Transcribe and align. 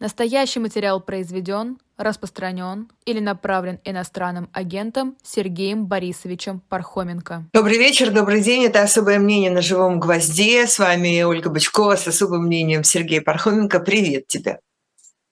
Настоящий 0.00 0.60
материал 0.60 0.98
произведен, 1.02 1.76
распространен 1.98 2.88
или 3.04 3.20
направлен 3.20 3.80
иностранным 3.84 4.48
агентом 4.54 5.14
Сергеем 5.22 5.84
Борисовичем 5.84 6.60
Пархоменко. 6.70 7.44
Добрый 7.52 7.76
вечер, 7.76 8.10
добрый 8.10 8.40
день. 8.40 8.64
Это 8.64 8.80
«Особое 8.80 9.18
мнение 9.18 9.50
на 9.50 9.60
живом 9.60 10.00
гвозде». 10.00 10.66
С 10.66 10.78
вами 10.78 11.20
Ольга 11.20 11.50
Бычкова 11.50 11.96
с 11.96 12.08
особым 12.08 12.44
мнением 12.46 12.82
Сергея 12.82 13.20
Пархоменко. 13.20 13.78
Привет 13.80 14.26
тебе. 14.26 14.60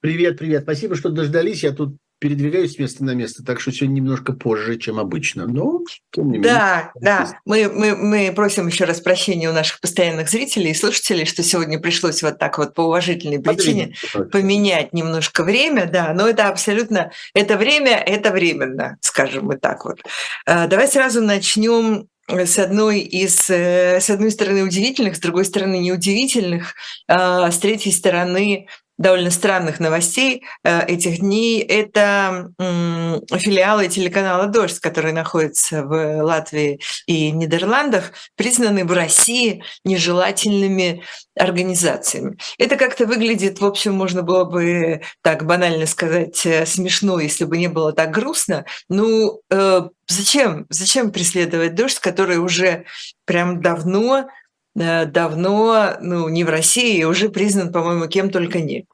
Привет, 0.01 0.39
привет. 0.39 0.65
Спасибо, 0.65 0.97
что 0.97 1.09
дождались. 1.09 1.63
Я 1.63 1.73
тут 1.73 1.97
передвигаюсь 2.19 2.75
с 2.75 2.79
места 2.79 3.05
на 3.05 3.15
место, 3.15 3.45
так 3.45 3.61
что 3.61 3.73
сегодня 3.73 3.97
немножко 3.97 4.33
позже, 4.33 4.77
чем 4.79 4.99
обычно. 4.99 5.47
Но, 5.47 5.81
тем 6.11 6.31
не 6.31 6.39
менее. 6.39 6.53
Да, 6.53 6.93
да. 7.01 7.41
Мы, 7.45 7.69
мы, 7.69 7.97
мы 7.97 8.33
просим 8.35 8.67
еще 8.67 8.85
раз 8.85 9.01
прощения 9.01 9.49
у 9.49 9.53
наших 9.53 9.81
постоянных 9.81 10.29
зрителей 10.29 10.73
и 10.73 10.75
слушателей, 10.75 11.25
что 11.27 11.43
сегодня 11.43 11.79
пришлось 11.79 12.23
вот 12.23 12.39
так 12.39 12.59
вот 12.59 12.75
по 12.75 12.83
уважительной 12.83 13.41
причине 13.41 13.95
Подвинь. 14.13 14.31
поменять 14.31 14.93
немножко 14.93 15.45
время, 15.45 15.87
да, 15.87 16.13
но 16.13 16.29
это 16.29 16.49
абсолютно, 16.49 17.13
это 17.35 17.57
время, 17.57 17.97
это 17.97 18.31
временно, 18.31 18.99
скажем 19.01 19.47
мы 19.47 19.57
так 19.57 19.85
вот. 19.85 20.01
А, 20.47 20.67
давай 20.67 20.89
сразу 20.89 21.23
начнем 21.23 22.09
с 22.29 22.59
одной 22.59 23.01
из, 23.01 23.49
э, 23.49 24.01
с 24.01 24.11
одной 24.11 24.31
стороны 24.31 24.63
удивительных, 24.63 25.17
с 25.17 25.21
другой 25.21 25.45
стороны 25.45 25.79
неудивительных, 25.79 26.75
а, 27.07 27.51
с 27.51 27.59
третьей 27.59 27.93
стороны 27.93 28.67
довольно 28.99 29.31
странных 29.31 29.81
новостей 29.81 30.45
э, 30.65 30.85
этих 30.87 31.21
дней. 31.21 31.61
Это 31.63 32.53
филиалы 32.59 33.89
телеканала 33.89 34.47
«Дождь», 34.47 34.81
которые 34.81 35.15
находятся 35.15 35.85
в 35.85 36.23
Латвии 36.23 36.81
и 37.07 37.31
Нидерландах, 37.31 38.13
признаны 38.37 38.85
в 38.85 38.93
России 38.93 39.63
нежелательными 39.85 41.03
организациями. 41.39 42.37
Это 42.59 42.77
как-то 42.77 43.07
выглядит, 43.07 43.61
в 43.61 43.65
общем, 43.65 43.95
можно 43.95 44.23
было 44.23 44.45
бы 44.45 45.01
так 45.23 45.47
банально 45.47 45.87
сказать, 45.87 46.45
э, 46.45 46.67
смешно, 46.67 47.21
если 47.21 47.45
бы 47.45 47.57
не 47.57 47.69
было 47.69 47.93
так 47.93 48.11
грустно. 48.11 48.65
Ну, 48.89 49.41
э, 49.51 49.83
зачем? 50.09 50.67
Зачем 50.69 51.13
преследовать 51.13 51.75
«Дождь», 51.75 52.01
который 52.01 52.39
уже 52.39 52.85
прям 53.25 53.63
давно 53.63 54.29
давно, 54.75 55.97
ну, 56.01 56.29
не 56.29 56.45
в 56.45 56.49
России, 56.49 57.03
уже 57.05 57.29
признан, 57.29 57.73
по-моему, 57.73 58.07
кем 58.07 58.31
только 58.31 58.61
не. 58.61 58.87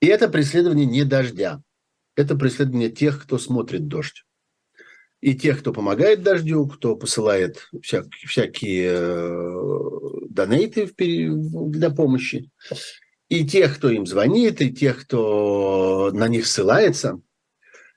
И 0.00 0.06
это 0.06 0.28
преследование 0.28 0.86
не 0.86 1.04
дождя. 1.04 1.62
Это 2.16 2.36
преследование 2.36 2.90
тех, 2.90 3.22
кто 3.22 3.38
смотрит 3.38 3.88
дождь. 3.88 4.24
И 5.20 5.34
тех, 5.34 5.60
кто 5.60 5.72
помогает 5.72 6.22
дождю, 6.22 6.66
кто 6.66 6.96
посылает 6.96 7.68
вся, 7.82 8.04
всякие 8.26 8.90
э, 8.94 10.28
донейты 10.30 10.90
для 10.96 11.90
помощи. 11.90 12.50
И 13.28 13.46
тех, 13.46 13.76
кто 13.76 13.90
им 13.90 14.06
звонит, 14.06 14.62
и 14.62 14.72
тех, 14.72 15.02
кто 15.02 16.10
на 16.14 16.26
них 16.26 16.46
ссылается, 16.46 17.20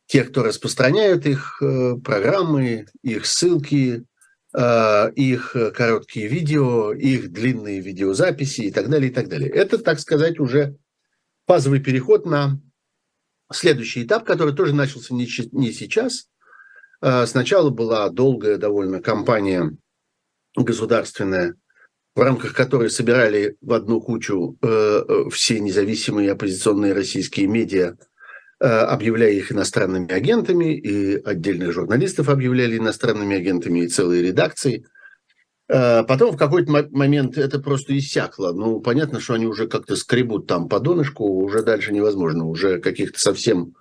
тех, 0.06 0.32
кто 0.32 0.44
распространяет 0.44 1.26
их 1.26 1.62
э, 1.62 1.96
программы, 2.04 2.88
их 3.02 3.26
ссылки, 3.26 4.04
Э, 4.04 4.13
их 4.56 5.56
короткие 5.76 6.28
видео, 6.28 6.94
их 6.94 7.32
длинные 7.32 7.80
видеозаписи 7.80 8.62
и 8.62 8.72
так 8.72 8.88
далее, 8.88 9.10
и 9.10 9.14
так 9.14 9.28
далее. 9.28 9.50
Это, 9.50 9.80
так 9.80 10.00
сказать, 10.00 10.40
уже 10.40 10.78
фазовый 11.48 11.80
переход 11.80 12.26
на 12.26 12.60
следующий 13.52 14.04
этап, 14.04 14.26
который 14.26 14.54
тоже 14.54 14.76
начался 14.76 15.14
не, 15.14 15.26
сейчас. 15.26 16.28
Э, 17.02 17.26
сначала 17.26 17.70
была 17.70 18.10
долгая 18.10 18.58
довольно 18.58 19.02
кампания 19.02 19.76
государственная, 20.56 21.56
в 22.16 22.20
рамках 22.20 22.54
которой 22.54 22.90
собирали 22.90 23.58
в 23.62 23.74
одну 23.74 24.02
кучу 24.02 24.58
э, 24.62 25.30
все 25.32 25.60
независимые 25.60 26.32
оппозиционные 26.32 26.94
российские 26.94 27.48
медиа– 27.48 27.96
Э, 28.06 28.13
объявляя 28.68 29.32
их 29.32 29.52
иностранными 29.52 30.12
агентами, 30.12 30.76
и 30.76 31.22
отдельных 31.22 31.74
журналистов 31.74 32.30
объявляли 32.30 32.78
иностранными 32.78 33.36
агентами, 33.36 33.82
и 33.82 33.88
целые 33.88 34.24
редакции. 34.24 34.86
Э, 35.68 36.04
потом 36.04 36.32
в 36.32 36.38
какой-то 36.38 36.72
момент 36.92 37.38
это 37.38 37.60
просто 37.60 37.98
иссякло. 37.98 38.54
Ну, 38.54 38.80
понятно, 38.80 39.20
что 39.20 39.34
они 39.34 39.48
уже 39.48 39.68
как-то 39.68 39.96
скребут 39.96 40.48
там 40.48 40.70
по 40.70 40.80
донышку, 40.80 41.26
уже 41.26 41.62
дальше 41.62 41.92
невозможно. 41.92 42.46
Уже 42.46 42.80
каких-то 42.80 43.20
совсем, 43.20 43.76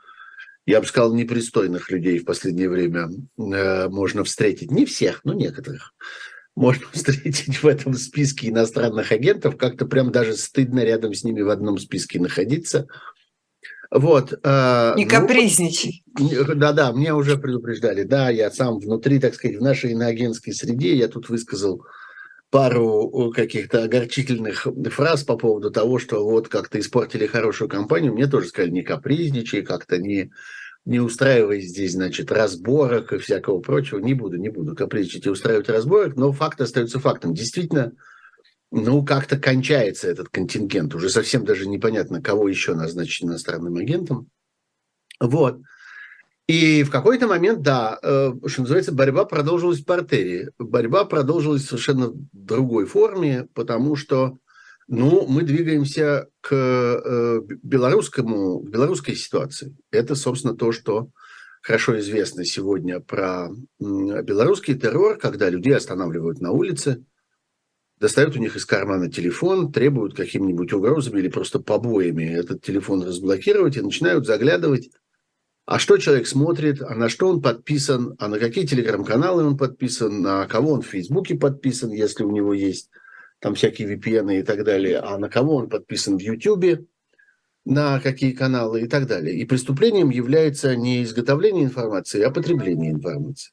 я 0.66 0.80
бы 0.80 0.86
сказал, 0.86 1.14
непристойных 1.14 1.90
людей 1.90 2.18
в 2.18 2.24
последнее 2.24 2.68
время 2.68 3.08
э, 3.38 3.88
можно 3.88 4.24
встретить. 4.24 4.72
Не 4.72 4.84
всех, 4.84 5.20
но 5.24 5.32
некоторых. 5.32 5.94
Можно 6.56 6.86
встретить 6.92 7.62
в 7.62 7.66
этом 7.68 7.94
списке 7.94 8.48
иностранных 8.48 9.12
агентов. 9.12 9.56
Как-то 9.56 9.86
прям 9.86 10.10
даже 10.10 10.34
стыдно 10.34 10.80
рядом 10.80 11.14
с 11.14 11.22
ними 11.22 11.42
в 11.42 11.50
одном 11.50 11.78
списке 11.78 12.18
находиться– 12.18 12.88
вот. 13.92 14.32
Э, 14.42 14.94
Не 14.96 15.04
ну, 15.04 15.10
капризничай. 15.10 16.02
Да-да, 16.54 16.92
мне 16.92 17.12
уже 17.12 17.36
предупреждали. 17.36 18.04
Да, 18.04 18.30
я 18.30 18.50
сам 18.50 18.78
внутри, 18.78 19.18
так 19.18 19.34
сказать, 19.34 19.58
в 19.58 19.62
нашей 19.62 19.92
иноагентской 19.92 20.54
среде, 20.54 20.96
я 20.96 21.08
тут 21.08 21.28
высказал 21.28 21.84
пару 22.50 23.32
каких-то 23.34 23.84
огорчительных 23.84 24.66
фраз 24.90 25.24
по 25.24 25.36
поводу 25.36 25.70
того, 25.70 25.98
что 25.98 26.24
вот 26.24 26.48
как-то 26.48 26.80
испортили 26.80 27.26
хорошую 27.26 27.68
компанию. 27.68 28.14
Мне 28.14 28.26
тоже 28.26 28.48
сказали, 28.48 28.70
не 28.70 28.82
капризничай, 28.82 29.60
как-то 29.60 29.98
не, 29.98 30.30
не 30.86 31.00
устраивай 31.00 31.60
здесь, 31.60 31.92
значит, 31.92 32.32
разборок 32.32 33.12
и 33.12 33.18
всякого 33.18 33.60
прочего. 33.60 33.98
Не 33.98 34.14
буду, 34.14 34.38
не 34.38 34.48
буду 34.48 34.74
капризничать 34.74 35.26
и 35.26 35.30
устраивать 35.30 35.68
разборок, 35.68 36.16
но 36.16 36.32
факт 36.32 36.62
остается 36.62 36.98
фактом. 36.98 37.34
Действительно, 37.34 37.92
ну, 38.72 39.04
как-то 39.04 39.38
кончается 39.38 40.08
этот 40.08 40.30
контингент. 40.30 40.94
Уже 40.94 41.10
совсем 41.10 41.44
даже 41.44 41.68
непонятно, 41.68 42.22
кого 42.22 42.48
еще 42.48 42.74
назначить 42.74 43.24
иностранным 43.24 43.76
агентом. 43.76 44.28
Вот. 45.20 45.60
И 46.48 46.82
в 46.82 46.90
какой-то 46.90 47.28
момент, 47.28 47.60
да, 47.60 47.98
э, 48.02 48.32
что 48.46 48.62
называется, 48.62 48.92
борьба 48.92 49.26
продолжилась 49.26 49.80
в 49.80 49.84
портере. 49.84 50.50
Борьба 50.58 51.04
продолжилась 51.04 51.62
в 51.62 51.68
совершенно 51.68 52.12
другой 52.32 52.86
форме, 52.86 53.46
потому 53.54 53.94
что, 53.94 54.38
ну, 54.88 55.26
мы 55.28 55.42
двигаемся 55.42 56.28
к 56.40 56.54
э, 56.54 57.40
белорусскому, 57.62 58.60
к 58.60 58.70
белорусской 58.70 59.16
ситуации. 59.16 59.76
Это, 59.90 60.14
собственно, 60.14 60.56
то, 60.56 60.72
что 60.72 61.10
хорошо 61.60 61.98
известно 62.00 62.44
сегодня 62.46 63.00
про 63.00 63.50
белорусский 63.78 64.74
террор, 64.74 65.18
когда 65.18 65.50
людей 65.50 65.76
останавливают 65.76 66.40
на 66.40 66.52
улице, 66.52 67.04
достают 68.02 68.34
у 68.34 68.40
них 68.40 68.56
из 68.56 68.66
кармана 68.66 69.08
телефон, 69.08 69.70
требуют 69.70 70.16
какими-нибудь 70.16 70.72
угрозами 70.72 71.20
или 71.20 71.28
просто 71.28 71.60
побоями 71.60 72.24
этот 72.24 72.60
телефон 72.60 73.04
разблокировать 73.04 73.76
и 73.76 73.80
начинают 73.80 74.26
заглядывать, 74.26 74.90
а 75.66 75.78
что 75.78 75.96
человек 75.98 76.26
смотрит, 76.26 76.82
а 76.82 76.96
на 76.96 77.08
что 77.08 77.28
он 77.28 77.40
подписан, 77.40 78.16
а 78.18 78.26
на 78.26 78.40
какие 78.40 78.66
телеграм-каналы 78.66 79.44
он 79.44 79.56
подписан, 79.56 80.20
на 80.20 80.44
кого 80.48 80.72
он 80.72 80.82
в 80.82 80.88
Фейсбуке 80.88 81.36
подписан, 81.36 81.92
если 81.92 82.24
у 82.24 82.32
него 82.32 82.52
есть 82.52 82.90
там 83.38 83.54
всякие 83.54 83.94
VPN 83.94 84.40
и 84.40 84.42
так 84.42 84.64
далее, 84.64 84.98
а 84.98 85.16
на 85.16 85.28
кого 85.28 85.54
он 85.54 85.68
подписан 85.68 86.18
в 86.18 86.20
Ютьюбе, 86.20 86.84
на 87.64 88.00
какие 88.00 88.32
каналы 88.32 88.82
и 88.82 88.88
так 88.88 89.06
далее. 89.06 89.36
И 89.36 89.44
преступлением 89.44 90.10
является 90.10 90.74
не 90.74 91.04
изготовление 91.04 91.62
информации, 91.62 92.22
а 92.22 92.32
потребление 92.32 92.90
информации. 92.90 93.52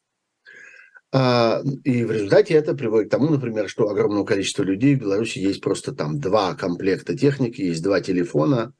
А, 1.11 1.61
и 1.83 2.03
в 2.03 2.11
результате 2.11 2.53
это 2.53 2.75
приводит 2.75 3.07
к 3.07 3.11
тому, 3.11 3.29
например, 3.29 3.67
что 3.67 3.89
огромного 3.89 4.25
количества 4.25 4.63
людей 4.63 4.95
в 4.95 4.99
Беларуси 4.99 5.39
есть 5.39 5.61
просто 5.61 5.93
там 5.93 6.19
два 6.19 6.53
комплекта 6.53 7.17
техники, 7.17 7.61
есть 7.61 7.81
два 7.81 7.99
телефона 7.99 8.73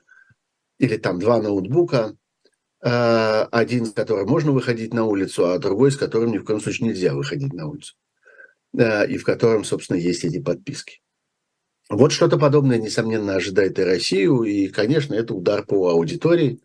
или 0.78 0.98
там 0.98 1.20
два 1.20 1.42
ноутбука, 1.42 2.16
а, 2.82 3.46
один, 3.52 3.88
с 3.88 3.94
которым 3.94 4.30
можно 4.30 4.52
выходить 4.52 4.94
на 4.94 5.06
улицу, 5.06 5.50
а 5.50 5.58
другой, 5.58 5.92
с 5.92 5.98
которым 5.98 6.32
ни 6.32 6.38
в 6.38 6.46
коем 6.46 6.62
случае 6.62 6.90
нельзя 6.90 7.16
выходить 7.16 7.54
на 7.54 7.68
улицу. 7.68 7.96
И 8.72 9.18
в 9.18 9.24
котором, 9.24 9.64
собственно, 9.64 9.98
есть 9.98 10.24
эти 10.24 10.40
подписки. 10.40 11.02
Вот 11.90 12.12
что-то 12.12 12.38
подобное, 12.38 12.78
несомненно, 12.78 13.34
ожидает 13.34 13.80
и 13.80 13.84
Россию. 13.84 14.44
И, 14.44 14.68
конечно, 14.68 15.16
это 15.16 15.34
удар 15.34 15.66
по 15.66 15.90
аудитории, 15.90 16.60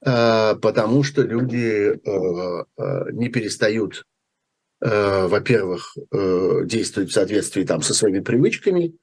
а, 0.00 0.54
потому 0.54 1.02
что 1.02 1.22
люди 1.22 1.98
не 3.12 3.28
перестают 3.30 4.04
во-первых, 4.80 5.96
э, 6.12 6.60
действует 6.64 7.10
в 7.10 7.12
соответствии 7.12 7.64
там 7.64 7.82
со 7.82 7.94
своими 7.94 8.20
привычками 8.20 8.94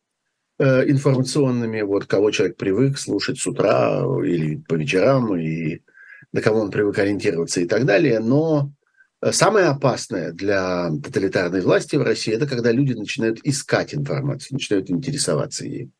э, 0.57 0.89
информационными, 0.89 1.81
вот 1.81 2.05
кого 2.05 2.31
человек 2.31 2.55
привык 2.55 2.97
слушать 2.97 3.39
с 3.39 3.47
утра 3.47 4.05
или 4.23 4.55
по 4.55 4.75
вечерам, 4.75 5.35
и 5.37 5.81
на 6.31 6.41
кого 6.41 6.61
он 6.61 6.71
привык 6.71 6.97
ориентироваться 6.97 7.59
и 7.59 7.65
так 7.65 7.85
далее. 7.85 8.19
Но 8.19 8.71
самое 9.31 9.65
опасное 9.65 10.31
для 10.31 10.91
тоталитарной 11.03 11.61
власти 11.61 11.97
в 11.97 12.03
России– 12.03 12.33
это 12.35 12.47
когда 12.47 12.71
люди 12.71 12.93
начинают 12.93 13.39
искать 13.43 13.93
информацию, 13.93 14.53
начинают 14.53 14.89
интересоваться 14.89 15.65
ей. 15.65 15.91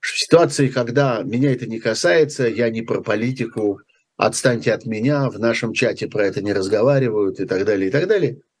В 0.00 0.18
ситуации, 0.18 0.68
когда 0.68 1.22
меня 1.22 1.52
это 1.52 1.66
не 1.66 1.80
касается, 1.80 2.48
я 2.48 2.70
не 2.70 2.80
про 2.80 3.02
политику, 3.02 3.80
отстаньте 4.16 4.72
от 4.72 4.86
меня, 4.86 5.28
в 5.28 5.38
нашем 5.38 5.74
чате 5.74 6.08
про 6.08 6.24
это 6.24 6.40
не 6.40 6.54
разговаривают 6.54 7.40
и 7.40 7.44
так 7.44 7.66
далее, 7.66 7.88
и 7.88 7.92
так 7.92 8.08
далее– 8.08 8.40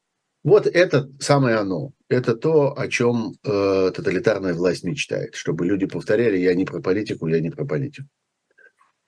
вот 0.44 0.66
это 0.66 1.08
самое 1.20 1.56
оно. 1.56 1.92
Это 2.08 2.34
то, 2.34 2.78
о 2.78 2.88
чем 2.88 3.34
э, 3.44 3.92
тоталитарная 3.94 4.54
власть 4.54 4.82
мечтает. 4.82 5.34
Чтобы 5.34 5.66
люди 5.66 5.86
повторяли, 5.86 6.36
я 6.36 6.54
не 6.54 6.64
про 6.64 6.80
политику, 6.80 7.28
я 7.28 7.40
не 7.40 7.50
про 7.50 7.64
политику. 7.64 8.08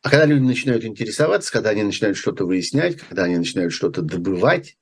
А 0.02 0.10
когда 0.10 0.26
люди 0.26 0.42
начинают 0.42 0.84
интересоваться, 0.84 1.50
когда 1.50 1.70
они 1.70 1.82
начинают 1.82 2.16
что-то 2.16 2.44
выяснять, 2.44 2.96
когда 2.96 3.24
они 3.24 3.38
начинают 3.38 3.72
что-то 3.72 4.02
добывать, 4.02 4.76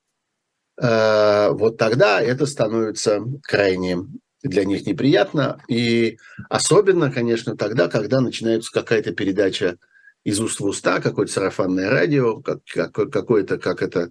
э, 0.80 1.48
вот 1.52 1.78
тогда 1.78 2.20
это 2.20 2.44
становится 2.44 3.24
крайне 3.42 3.98
для 4.42 4.64
них 4.64 4.86
неприятно. 4.86 5.62
И 5.68 6.18
особенно, 6.50 7.10
конечно, 7.10 7.56
тогда, 7.56 7.88
когда 7.88 8.20
начинается 8.20 8.70
какая-то 8.72 9.12
передача 9.12 9.78
из 10.22 10.38
уст 10.38 10.60
в 10.60 10.64
уста, 10.66 11.00
какое-то 11.00 11.32
сарафанное 11.32 11.88
радио, 11.88 12.40
как, 12.40 12.62
какое-то, 12.92 13.58
как 13.58 13.82
это 13.82 14.10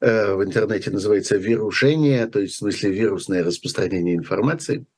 в 0.00 0.44
интернете 0.44 0.90
называется, 0.90 1.36
вирушение, 1.36 2.26
то 2.26 2.40
есть 2.40 2.54
в 2.54 2.58
смысле 2.58 2.90
вирусное 2.90 3.44
распространение 3.44 4.16
информации– 4.16 4.86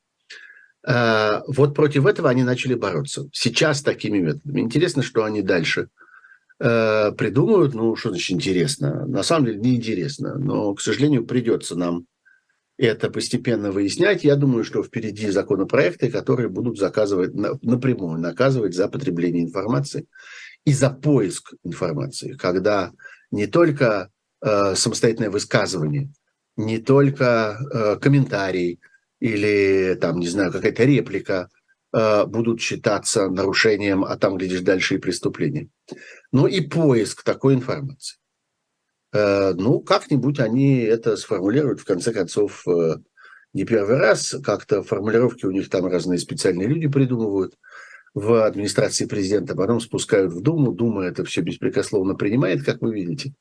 Э, 0.87 1.41
вот 1.47 1.75
против 1.75 2.07
этого 2.07 2.31
они 2.31 2.45
начали 2.45 2.75
бороться. 2.75 3.29
Сейчас 3.33 3.83
такими 3.83 4.19
методами. 4.19 4.61
Интересно, 4.61 5.03
что 5.03 5.25
они 5.25 5.43
дальше 5.43 5.89
э, 6.61 7.13
придумают. 7.13 7.75
Ну, 7.75 7.97
что 7.97 8.11
значит 8.11 8.31
интересно? 8.31 9.07
На 9.07 9.23
самом 9.23 9.47
деле 9.47 9.59
неинтересно. 9.59 10.39
Но, 10.39 10.75
к 10.75 10.81
сожалению, 10.81 11.27
придется 11.27 11.77
нам 11.77 12.07
это 12.79 13.11
постепенно 13.11 13.73
выяснять. 13.73 14.23
Я 14.23 14.37
думаю, 14.37 14.63
что 14.63 14.85
впереди 14.85 15.29
законопроекты, 15.31 16.11
которые 16.11 16.49
будут 16.49 16.79
заказывать 16.79 17.35
напрямую, 17.35 18.21
наказывать 18.21 18.75
за 18.75 18.89
потребление 18.89 19.43
информации 19.43 20.07
и 20.65 20.73
за 20.73 20.91
поиск 20.91 21.55
информации, 21.65 22.35
когда 22.35 22.93
не 23.33 23.49
только 23.49 24.11
э, 24.43 24.75
самостоятельное 24.75 25.31
высказывание, 25.31 26.11
не 26.57 26.79
только 26.79 27.59
э, 27.59 27.97
комментарий, 27.97 28.81
или 29.21 29.97
там, 30.01 30.21
не 30.21 30.29
знаю, 30.29 30.53
какая-то 30.53 30.85
реплика 30.85 31.49
э, 31.93 32.25
будут 32.27 32.61
считаться 32.61 33.29
нарушением, 33.29 34.05
а 34.05 34.17
там, 34.17 34.37
глядишь, 34.37 34.61
дальше 34.61 34.95
и 34.95 34.99
преступлением. 34.99 35.71
Ну 36.33 36.47
и 36.47 36.61
поиск 36.61 37.23
такой 37.23 37.55
информации. 37.55 38.19
Ну, 39.11 39.81
как-нибудь 39.81 40.39
они 40.39 40.81
это 40.81 41.17
сформулируют, 41.17 41.81
в 41.81 41.87
конце 41.87 42.13
концов, 42.13 42.67
не 43.55 43.65
первый 43.65 43.97
раз. 43.97 44.35
Как-то 44.45 44.83
формулировки 44.83 45.47
у 45.47 45.51
них 45.51 45.71
там 45.71 45.87
разные 45.87 46.19
специальные 46.19 46.69
люди 46.69 46.89
придумывают 46.89 47.55
в 48.13 48.45
администрации 48.45 49.07
президента, 49.07 49.55
потом 49.55 49.81
спускают 49.81 50.33
в 50.33 50.43
Думу. 50.43 50.73
Дума 50.73 51.05
это 51.05 51.25
все 51.25 51.41
беспрекословно 51.41 52.15
принимает, 52.17 52.65
как 52.65 52.83
вы 52.83 52.95
видите. 52.95 53.33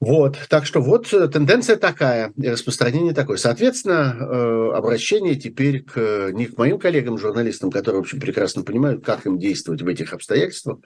Вот, 0.00 0.38
так 0.48 0.64
что 0.64 0.80
вот 0.80 1.12
э, 1.12 1.28
тенденция 1.28 1.76
такая, 1.76 2.32
распространение 2.42 3.12
такое. 3.12 3.36
Соответственно, 3.36 4.16
э, 4.18 4.70
обращение 4.74 5.34
теперь 5.36 5.82
к, 5.82 6.30
не 6.32 6.46
к 6.46 6.56
моим 6.56 6.78
коллегам-журналистам, 6.78 7.70
которые, 7.70 8.00
в 8.00 8.04
общем, 8.04 8.18
прекрасно 8.18 8.62
понимают, 8.62 9.04
как 9.04 9.26
им 9.26 9.38
действовать 9.38 9.82
в 9.82 9.86
этих 9.86 10.14
обстоятельствах, 10.14 10.78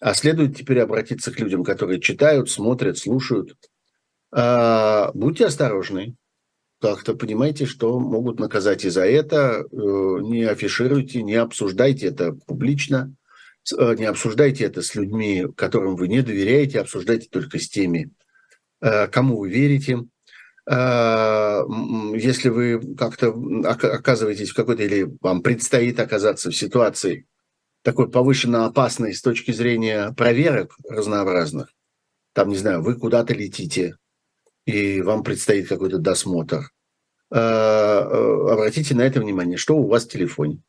а 0.00 0.14
следует 0.14 0.56
теперь 0.56 0.80
обратиться 0.80 1.30
к 1.32 1.38
людям, 1.38 1.62
которые 1.62 2.00
читают, 2.00 2.48
смотрят, 2.48 2.96
слушают. 2.96 3.56
А, 4.32 5.10
будьте 5.12 5.44
осторожны, 5.44 6.14
как-то 6.80 7.12
понимаете, 7.12 7.66
что 7.66 8.00
могут 8.00 8.40
наказать 8.40 8.86
и 8.86 8.88
за 8.88 9.04
это. 9.04 9.66
Э, 9.70 9.76
не 10.22 10.44
афишируйте, 10.44 11.22
не 11.22 11.34
обсуждайте 11.34 12.06
это 12.06 12.32
публично, 12.46 13.14
не 13.70 14.06
обсуждайте 14.06 14.64
это 14.64 14.80
с 14.80 14.94
людьми, 14.94 15.44
которым 15.54 15.94
вы 15.94 16.08
не 16.08 16.22
доверяете, 16.22 16.80
обсуждайте 16.80 17.28
только 17.28 17.58
с 17.58 17.68
теми, 17.68 18.10
Э, 18.10 18.19
кому 18.80 19.38
вы 19.38 19.50
верите. 19.50 20.00
Э, 20.70 21.62
если 22.14 22.48
вы 22.48 22.94
как-то 22.96 23.34
оказываетесь 23.64 24.50
в 24.50 24.54
какой-то, 24.54 24.84
или 24.84 25.08
вам 25.20 25.42
предстоит 25.42 25.98
оказаться 25.98 26.50
в 26.50 26.56
ситуации 26.56 27.26
такой 27.82 28.10
повышенно 28.10 28.66
опасной 28.66 29.14
с 29.14 29.22
точки 29.22 29.52
зрения 29.52 30.12
проверок 30.12 30.76
разнообразных, 30.88 31.72
там, 32.34 32.50
не 32.50 32.56
знаю, 32.56 32.82
вы 32.82 32.94
куда-то 32.94 33.34
летите, 33.34 33.96
и 34.64 35.00
вам 35.00 35.24
предстоит 35.24 35.66
какой-то 35.68 35.98
досмотр, 35.98 36.70
э, 37.32 37.36
обратите 37.36 38.94
на 38.94 39.02
это 39.02 39.20
внимание, 39.20 39.56
что 39.56 39.76
у 39.76 39.88
вас 39.88 40.04
в 40.04 40.10
телефоне. 40.10 40.60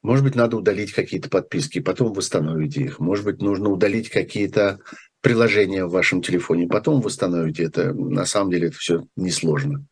Может 0.00 0.24
быть, 0.24 0.34
надо 0.34 0.56
удалить 0.56 0.92
какие-то 0.92 1.28
подписки, 1.28 1.80
потом 1.80 2.12
восстановите 2.12 2.80
их. 2.80 2.98
Может 2.98 3.24
быть, 3.24 3.42
нужно 3.42 3.68
удалить 3.68 4.08
какие-то 4.08 4.80
приложение 5.22 5.86
в 5.86 5.92
вашем 5.92 6.20
телефоне, 6.20 6.68
потом 6.68 7.00
восстановите 7.00 7.64
это. 7.64 7.94
На 7.94 8.26
самом 8.26 8.50
деле 8.50 8.68
это 8.68 8.76
все 8.76 9.06
несложно. 9.16 9.86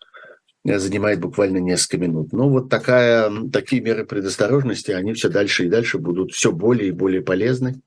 Занимает 0.62 1.20
буквально 1.20 1.58
несколько 1.58 1.96
минут. 1.96 2.32
Но 2.32 2.50
вот 2.50 2.68
такая, 2.68 3.32
такие 3.50 3.80
меры 3.80 4.04
предосторожности, 4.04 4.90
они 4.90 5.14
все 5.14 5.30
дальше 5.30 5.64
и 5.64 5.70
дальше 5.70 5.98
будут 5.98 6.32
все 6.32 6.52
более 6.52 6.88
и 6.88 6.92
более 6.92 7.22
полезны. 7.22 7.80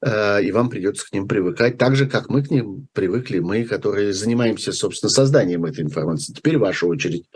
Э, 0.00 0.42
и 0.42 0.52
вам 0.52 0.68
придется 0.68 1.08
к 1.08 1.12
ним 1.12 1.26
привыкать, 1.26 1.78
так 1.78 1.96
же, 1.96 2.06
как 2.06 2.28
мы 2.28 2.44
к 2.44 2.50
ним 2.50 2.86
привыкли, 2.92 3.38
мы, 3.38 3.64
которые 3.64 4.12
занимаемся, 4.12 4.72
собственно, 4.72 5.10
созданием 5.10 5.64
этой 5.64 5.82
информации. 5.82 6.32
Теперь 6.32 6.58
ваша 6.58 6.86
очередь 6.86 7.26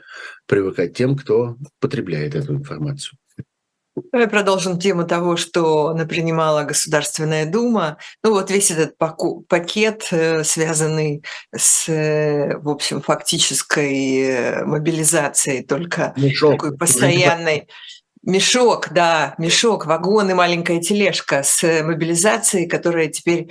привыкать 0.46 0.94
тем, 0.94 1.16
кто 1.16 1.56
потребляет 1.80 2.34
эту 2.34 2.54
информацию. 2.54 3.18
Давай 4.12 4.28
продолжим 4.28 4.78
тему 4.78 5.06
того, 5.06 5.36
что 5.36 5.94
напринимала 5.94 6.64
Государственная 6.64 7.46
Дума. 7.46 7.96
Ну 8.22 8.32
вот 8.32 8.50
весь 8.50 8.70
этот 8.70 8.98
пакет, 8.98 10.08
э, 10.10 10.44
связанный 10.44 11.24
с, 11.54 11.88
э, 11.88 12.58
в 12.58 12.68
общем, 12.68 13.00
фактической 13.00 14.18
э, 14.18 14.64
мобилизацией, 14.66 15.64
только 15.64 16.12
Мешок. 16.16 16.52
такой 16.52 16.76
постоянной. 16.76 17.68
Мешок, 18.22 18.88
да, 18.90 19.36
мешок, 19.38 19.86
вагон 19.86 20.28
и 20.28 20.34
маленькая 20.34 20.80
тележка 20.80 21.44
с 21.44 21.62
мобилизацией, 21.84 22.66
которая 22.66 23.06
теперь 23.06 23.50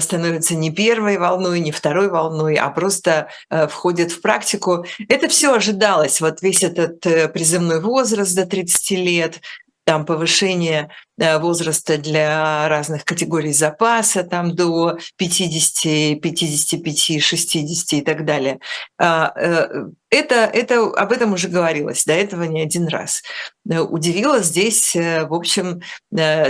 становится 0.00 0.56
не 0.56 0.72
первой 0.72 1.18
волной, 1.18 1.60
не 1.60 1.70
второй 1.70 2.08
волной, 2.08 2.56
а 2.56 2.68
просто 2.70 3.28
входит 3.48 4.10
в 4.10 4.20
практику. 4.20 4.84
Это 5.08 5.28
все 5.28 5.54
ожидалось. 5.54 6.20
Вот 6.20 6.42
весь 6.42 6.64
этот 6.64 7.00
призывной 7.32 7.80
возраст 7.80 8.34
до 8.34 8.44
30 8.44 8.90
лет, 8.90 9.40
там 9.88 10.04
повышение 10.04 10.90
возраста 11.18 11.98
для 11.98 12.68
разных 12.68 13.04
категорий 13.04 13.52
запаса 13.52 14.22
там 14.22 14.54
до 14.54 14.98
50, 15.16 16.20
55, 16.20 17.22
60 17.22 17.92
и 17.92 18.00
так 18.02 18.24
далее. 18.24 18.60
А, 18.98 19.32
э, 19.36 19.86
это, 20.10 20.34
это, 20.34 20.90
об 20.90 21.12
этом 21.12 21.34
уже 21.34 21.48
говорилось 21.48 22.04
до 22.04 22.14
этого 22.14 22.42
не 22.44 22.62
один 22.62 22.88
раз. 22.88 23.22
Э, 23.70 23.80
удивила 23.80 24.40
здесь, 24.40 24.96
э, 24.96 25.26
в 25.26 25.34
общем, 25.34 25.82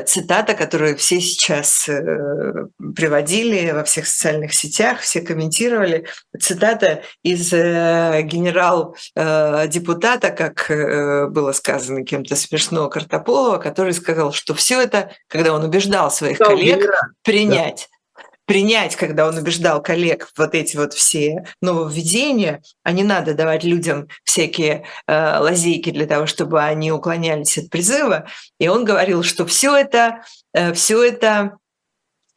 цитата, 0.06 0.54
которую 0.54 0.96
все 0.96 1.20
сейчас 1.20 1.90
приводили 2.94 3.72
во 3.72 3.82
всех 3.84 4.06
социальных 4.06 4.54
сетях, 4.54 5.00
все 5.00 5.20
комментировали. 5.20 6.06
Цитата 6.38 7.02
из 7.22 7.50
генерал-депутата, 7.50 10.30
как 10.30 10.70
было 11.32 11.50
сказано 11.52 12.04
кем-то 12.04 12.36
смешно, 12.36 12.88
Картополова, 12.88 13.58
который 13.58 13.92
сказал, 13.92 14.32
что 14.32 14.54
все 14.58 14.80
это, 14.80 15.12
когда 15.28 15.54
он 15.54 15.64
убеждал 15.64 16.10
своих 16.10 16.38
коллег 16.38 16.84
принять 17.22 17.88
принять, 18.48 18.96
когда 18.96 19.28
он 19.28 19.36
убеждал 19.36 19.82
коллег 19.82 20.30
вот 20.38 20.54
эти 20.54 20.74
вот 20.74 20.94
все 20.94 21.44
нововведения, 21.60 22.62
а 22.82 22.92
не 22.92 23.04
надо 23.04 23.34
давать 23.34 23.62
людям 23.62 24.08
всякие 24.24 24.86
э, 25.06 25.38
лазейки 25.38 25.90
для 25.90 26.06
того, 26.06 26.24
чтобы 26.24 26.62
они 26.62 26.90
уклонялись 26.90 27.58
от 27.58 27.68
призыва. 27.68 28.26
И 28.58 28.66
он 28.66 28.86
говорил, 28.86 29.22
что 29.22 29.44
все 29.44 29.76
это, 29.76 30.22
э, 30.54 30.72
все 30.72 31.04
это 31.04 31.58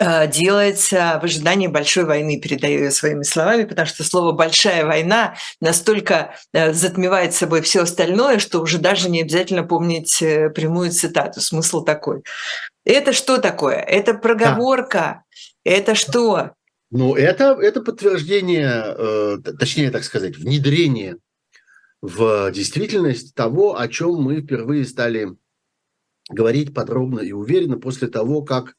э, 0.02 0.28
делается 0.28 1.20
в 1.22 1.26
ожидании 1.26 1.68
большой 1.68 2.06
войны, 2.06 2.40
передаю 2.40 2.84
я 2.84 2.92
своими 2.92 3.24
словами, 3.24 3.66
потому 3.66 3.86
что 3.86 4.04
слово 4.04 4.32
«большая 4.32 4.86
война» 4.86 5.36
настолько 5.62 6.36
э, 6.54 6.74
затмевает 6.74 7.34
собой 7.34 7.62
все 7.62 7.84
остальное, 7.84 8.40
что 8.40 8.60
уже 8.60 8.80
даже 8.80 9.10
не 9.10 9.22
обязательно 9.22 9.64
помнить 9.64 10.22
э, 10.22 10.50
прямую 10.50 10.92
цитату. 10.92 11.40
Смысл 11.40 11.84
такой. 11.84 12.24
Это 12.84 13.14
что 13.14 13.38
такое? 13.38 13.78
Это 13.78 14.16
проговорка. 14.16 15.24
Это 15.64 15.94
что? 15.94 16.52
Ну, 16.90 17.16
это, 17.16 17.58
это 17.62 17.82
подтверждение, 17.82 18.84
э, 18.98 19.38
точнее, 19.60 19.92
так 19.92 20.04
сказать, 20.04 20.36
внедрение 20.36 21.18
в 22.02 22.52
действительность 22.52 23.36
того, 23.36 23.80
о 23.80 23.88
чем 23.88 24.16
мы 24.16 24.42
впервые 24.42 24.86
стали 24.86 25.30
говорить 26.30 26.74
подробно 26.74 27.20
и 27.20 27.32
уверенно 27.32 27.78
после 27.78 28.08
того, 28.08 28.42
как 28.42 28.76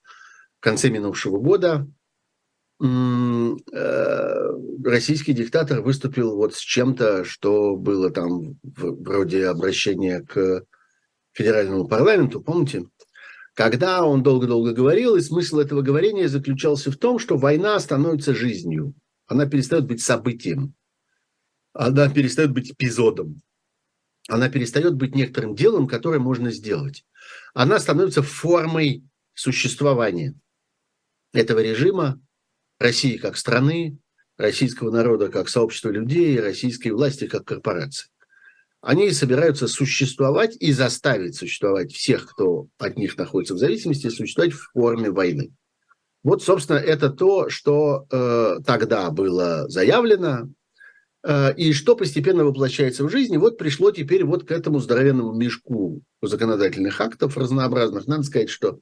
конце 0.62 0.88
минувшего 0.90 1.38
года 1.38 1.86
э, 2.80 3.54
российский 4.84 5.32
диктатор 5.32 5.82
выступил 5.82 6.36
вот 6.36 6.54
с 6.54 6.58
чем-то, 6.58 7.24
что 7.24 7.76
было 7.76 8.10
там 8.10 8.58
вроде 8.62 9.46
обращения 9.46 10.20
к 10.20 10.64
федеральному 11.32 11.86
парламенту, 11.86 12.40
помните? 12.40 12.86
когда 13.54 14.04
он 14.04 14.22
долго-долго 14.22 14.72
говорил, 14.72 15.16
и 15.16 15.20
смысл 15.20 15.58
этого 15.58 15.82
говорения 15.82 16.28
заключался 16.28 16.90
в 16.90 16.96
том, 16.96 17.18
что 17.18 17.36
война 17.36 17.78
становится 17.80 18.34
жизнью, 18.34 18.94
она 19.26 19.46
перестает 19.46 19.84
быть 19.86 20.02
событием, 20.02 20.74
она 21.74 22.08
перестает 22.08 22.52
быть 22.52 22.72
эпизодом, 22.72 23.42
она 24.28 24.48
перестает 24.48 24.94
быть 24.94 25.14
некоторым 25.14 25.54
делом, 25.54 25.86
которое 25.86 26.18
можно 26.18 26.50
сделать. 26.50 27.04
Она 27.54 27.78
становится 27.78 28.22
формой 28.22 29.04
существования 29.34 30.34
этого 31.32 31.60
режима, 31.60 32.20
России 32.78 33.16
как 33.16 33.36
страны, 33.36 33.98
российского 34.36 34.90
народа 34.90 35.28
как 35.28 35.48
сообщества 35.48 35.90
людей, 35.90 36.40
российской 36.40 36.88
власти 36.88 37.26
как 37.26 37.44
корпорации. 37.44 38.08
Они 38.80 39.12
собираются 39.12 39.68
существовать 39.68 40.56
и 40.58 40.72
заставить 40.72 41.36
существовать 41.36 41.92
всех, 41.92 42.26
кто 42.26 42.66
от 42.78 42.96
них 42.96 43.16
находится 43.16 43.54
в 43.54 43.58
зависимости, 43.58 44.08
существовать 44.08 44.52
в 44.52 44.72
форме 44.72 45.10
войны. 45.10 45.52
Вот, 46.24 46.42
собственно, 46.42 46.78
это 46.78 47.10
то, 47.10 47.48
что 47.48 48.06
э, 48.10 48.56
тогда 48.66 49.10
было 49.10 49.68
заявлено, 49.68 50.48
э, 51.24 51.54
и 51.54 51.72
что 51.72 51.94
постепенно 51.94 52.44
воплощается 52.44 53.04
в 53.04 53.10
жизнь. 53.10 53.34
И 53.34 53.38
вот 53.38 53.56
пришло 53.56 53.92
теперь 53.92 54.24
вот 54.24 54.46
к 54.46 54.50
этому 54.50 54.80
здоровенному 54.80 55.32
мешку 55.32 56.02
законодательных 56.20 57.00
актов 57.00 57.36
разнообразных. 57.36 58.08
Надо 58.08 58.24
сказать, 58.24 58.50
что 58.50 58.80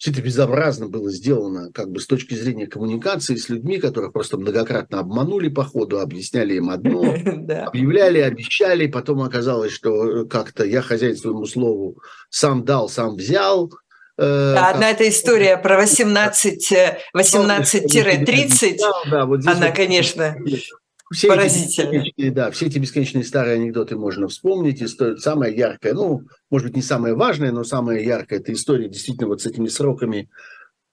все 0.00 0.12
это 0.12 0.22
безобразно 0.22 0.88
было 0.88 1.10
сделано 1.10 1.70
как 1.74 1.90
бы 1.90 2.00
с 2.00 2.06
точки 2.06 2.32
зрения 2.32 2.66
коммуникации 2.66 3.36
с 3.36 3.50
людьми, 3.50 3.76
которых 3.78 4.14
просто 4.14 4.38
многократно 4.38 4.98
обманули 4.98 5.50
по 5.50 5.62
ходу, 5.62 6.00
объясняли 6.00 6.54
им 6.54 6.70
одно, 6.70 7.02
объявляли, 7.66 8.20
обещали, 8.20 8.86
потом 8.86 9.20
оказалось, 9.20 9.72
что 9.72 10.24
как-то 10.24 10.64
я 10.64 10.80
хозяин 10.80 11.18
своему 11.18 11.44
слову 11.44 11.98
сам 12.30 12.64
дал, 12.64 12.88
сам 12.88 13.16
взял, 13.16 13.70
э, 14.16 14.54
да, 14.54 14.70
одна 14.70 14.90
эта 14.90 15.06
история 15.06 15.58
про 15.58 15.76
18, 15.76 16.72
18-30, 17.14 18.76
да, 18.78 19.10
да, 19.10 19.26
вот 19.26 19.46
она, 19.46 19.70
конечно, 19.70 20.34
все 21.12 21.28
Поразительно. 21.28 22.04
Эти, 22.04 22.30
да, 22.30 22.50
все 22.52 22.66
эти 22.66 22.78
бесконечные 22.78 23.24
старые 23.24 23.56
анекдоты 23.56 23.96
можно 23.96 24.28
вспомнить. 24.28 24.80
История, 24.80 25.16
самая 25.16 25.50
яркая, 25.50 25.92
ну, 25.92 26.22
может 26.50 26.68
быть, 26.68 26.76
не 26.76 26.82
самая 26.82 27.14
важная, 27.14 27.50
но 27.50 27.64
самая 27.64 28.00
яркая, 28.00 28.38
это 28.38 28.52
история 28.52 28.88
действительно 28.88 29.26
вот 29.26 29.42
с 29.42 29.46
этими 29.46 29.66
сроками, 29.66 30.30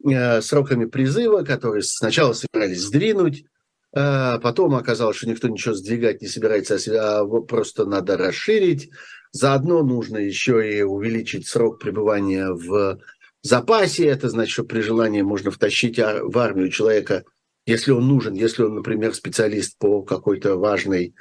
э, 0.04 0.42
сроками 0.42 0.86
призыва, 0.86 1.44
которые 1.44 1.84
сначала 1.84 2.34
собирались 2.34 2.82
сдвинуть, 2.82 3.46
э, 3.94 4.40
потом 4.42 4.74
оказалось, 4.74 5.18
что 5.18 5.30
никто 5.30 5.50
ничего 5.50 5.76
сдвигать 5.76 6.22
не 6.24 6.28
собирается, 6.28 6.78
а, 7.00 7.20
а 7.20 7.42
просто 7.42 7.86
надо 7.86 8.18
расширить. 8.18 8.90
Заодно 9.32 9.84
нужно 9.84 10.18
еще 10.18 10.68
и 10.68 10.82
увеличить 10.82 11.48
срок 11.48 11.80
пребывания 11.80 12.50
в 12.50 12.98
запасе. 13.44 14.08
Это 14.08 14.30
значит, 14.30 14.54
что 14.54 14.64
при 14.64 14.82
желании 14.82 15.22
можно 15.22 15.52
втащить 15.52 16.00
в 16.00 16.40
армию 16.40 16.72
человека– 16.72 17.24
если 17.68 17.92
он 17.92 18.08
нужен, 18.08 18.34
если 18.34 18.64
он, 18.64 18.76
например, 18.76 19.14
специалист 19.14 19.78
по 19.78 20.02
какой-то 20.02 20.56
важной 20.56 21.14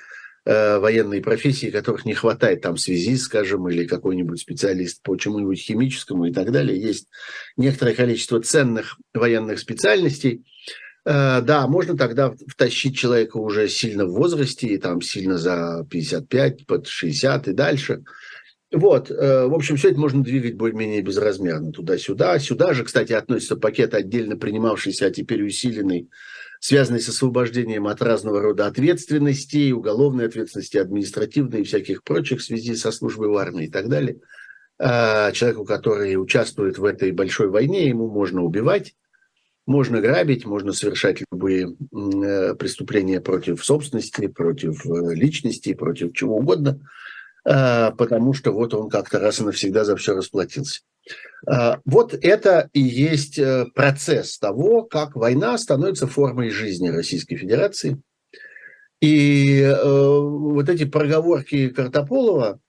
э, 0.45 0.79
военной 0.79 1.21
профессии, 1.21 1.71
которых 1.71 2.05
не 2.05 2.15
хватает, 2.15 2.63
там 2.63 2.77
связи, 2.77 3.17
скажем, 3.17 3.69
или 3.69 3.85
какой-нибудь 3.85 4.41
специалист 4.41 5.03
по 5.03 5.17
чему-нибудь 5.17 5.59
химическому 5.59 6.27
и 6.27 6.33
так 6.33 6.53
далее, 6.53 6.81
есть 6.81 7.09
некоторое 7.57 7.95
количество 7.95 8.41
ценных 8.41 8.97
военных 9.13 9.59
специальностей, 9.59 10.45
э, 11.05 11.41
да, 11.43 11.67
можно 11.67 11.97
тогда 11.97 12.33
втащить 12.47 12.97
человека 12.97 13.39
уже 13.39 13.69
сильно 13.69 14.07
в 14.07 14.13
возрасте, 14.13 14.69
и 14.69 14.79
там 14.79 15.03
сильно 15.03 15.39
за 15.39 15.85
55, 15.91 16.65
под 16.65 16.87
60 16.87 17.49
и 17.49 17.53
дальше. 17.55 18.05
Вот, 18.71 19.11
э, 19.11 19.47
в 19.47 19.55
общем, 19.55 19.75
все 19.77 19.91
это 19.91 19.99
можно 19.99 20.23
двигать 20.23 20.55
более-менее 20.55 21.03
безразмерно 21.03 21.73
туда-сюда. 21.73 22.39
Сюда 22.39 22.73
же, 22.73 22.85
кстати, 22.85 23.13
относится 23.15 23.57
пакет 23.57 23.95
отдельно 23.95 24.37
принимавшийся, 24.37 25.07
а 25.07 25.11
теперь 25.11 25.45
усиленный 25.45 26.09
связанные 26.67 27.01
с 27.01 27.09
освобождением 27.09 27.87
от 27.87 28.03
разного 28.03 28.43
рода 28.43 28.67
ответственностей, 28.67 29.71
уголовной 29.71 30.27
ответственности, 30.27 30.79
административной 30.79 31.61
и 31.61 31.63
всяких 31.63 32.03
прочих 32.03 32.41
в 32.41 32.43
связи 32.43 32.75
со 32.75 32.91
службой 32.91 33.29
в 33.29 33.37
армии 33.37 33.67
и 33.67 33.71
так 33.71 33.89
далее. 33.89 34.19
А 34.77 35.31
человеку, 35.31 35.65
который 35.65 36.21
участвует 36.21 36.77
в 36.79 36.85
этой 36.85 37.13
большой 37.13 37.51
войне, 37.51 37.87
ему 37.87 38.11
можно 38.11 38.43
убивать, 38.43 38.97
можно 39.65 40.01
грабить, 40.01 40.45
можно 40.45 40.73
совершать 40.73 41.23
любые 41.31 41.69
э, 41.69 42.55
преступления 42.57 43.21
против 43.21 43.65
собственности, 43.65 44.27
против 44.27 44.85
э, 44.87 45.15
личности, 45.15 45.73
против 45.73 46.15
чего 46.15 46.39
угодно, 46.39 46.81
а, 47.45 47.93
потому 47.93 48.33
что 48.33 48.51
вот 48.51 48.75
он 48.75 48.91
как-то 48.91 49.21
раз 49.21 49.39
и 49.39 49.45
навсегда 49.45 49.85
за 49.85 49.95
все 49.95 50.17
расплатился. 50.17 50.81
А, 51.47 51.81
вот 51.85 52.15
это 52.15 52.71
и 52.73 52.81
есть 52.81 53.39
э, 53.39 53.67
процесс 53.75 54.39
того, 54.39 54.83
как 54.83 55.15
война 55.15 55.57
становится 55.59 56.07
формой 56.07 56.51
жизни 56.51 56.89
Российской 56.89 57.37
Федерации. 57.37 58.01
И 59.01 59.61
э, 59.61 59.85
вот 59.85 60.69
эти 60.69 60.85
проговорки 60.85 61.69
Картополова, 61.69 62.61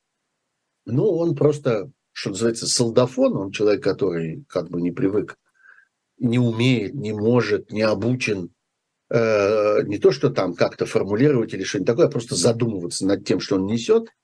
ну, 0.86 1.10
он 1.10 1.36
просто, 1.36 1.92
что 2.12 2.30
называется, 2.30 2.68
солдафон, 2.68 3.36
он 3.38 3.52
человек, 3.52 3.84
который 3.84 4.46
как 4.48 4.70
бы 4.70 4.82
не 4.82 4.92
привык, 4.92 5.38
не 6.20 6.40
умеет, 6.40 6.94
не 6.94 7.14
может, 7.14 7.72
не 7.72 7.82
обучен, 7.82 8.52
э, 9.10 9.84
не 9.84 9.98
то, 9.98 10.12
что 10.12 10.30
там 10.30 10.54
как-то 10.54 10.86
формулировать 10.86 11.54
или 11.54 11.64
что-нибудь 11.64 11.88
такое, 11.88 12.06
а 12.08 12.12
просто 12.12 12.36
задумываться 12.36 13.06
над 13.08 13.26
тем, 13.26 13.40
что 13.40 13.56
он 13.56 13.66
несет– 13.66 14.10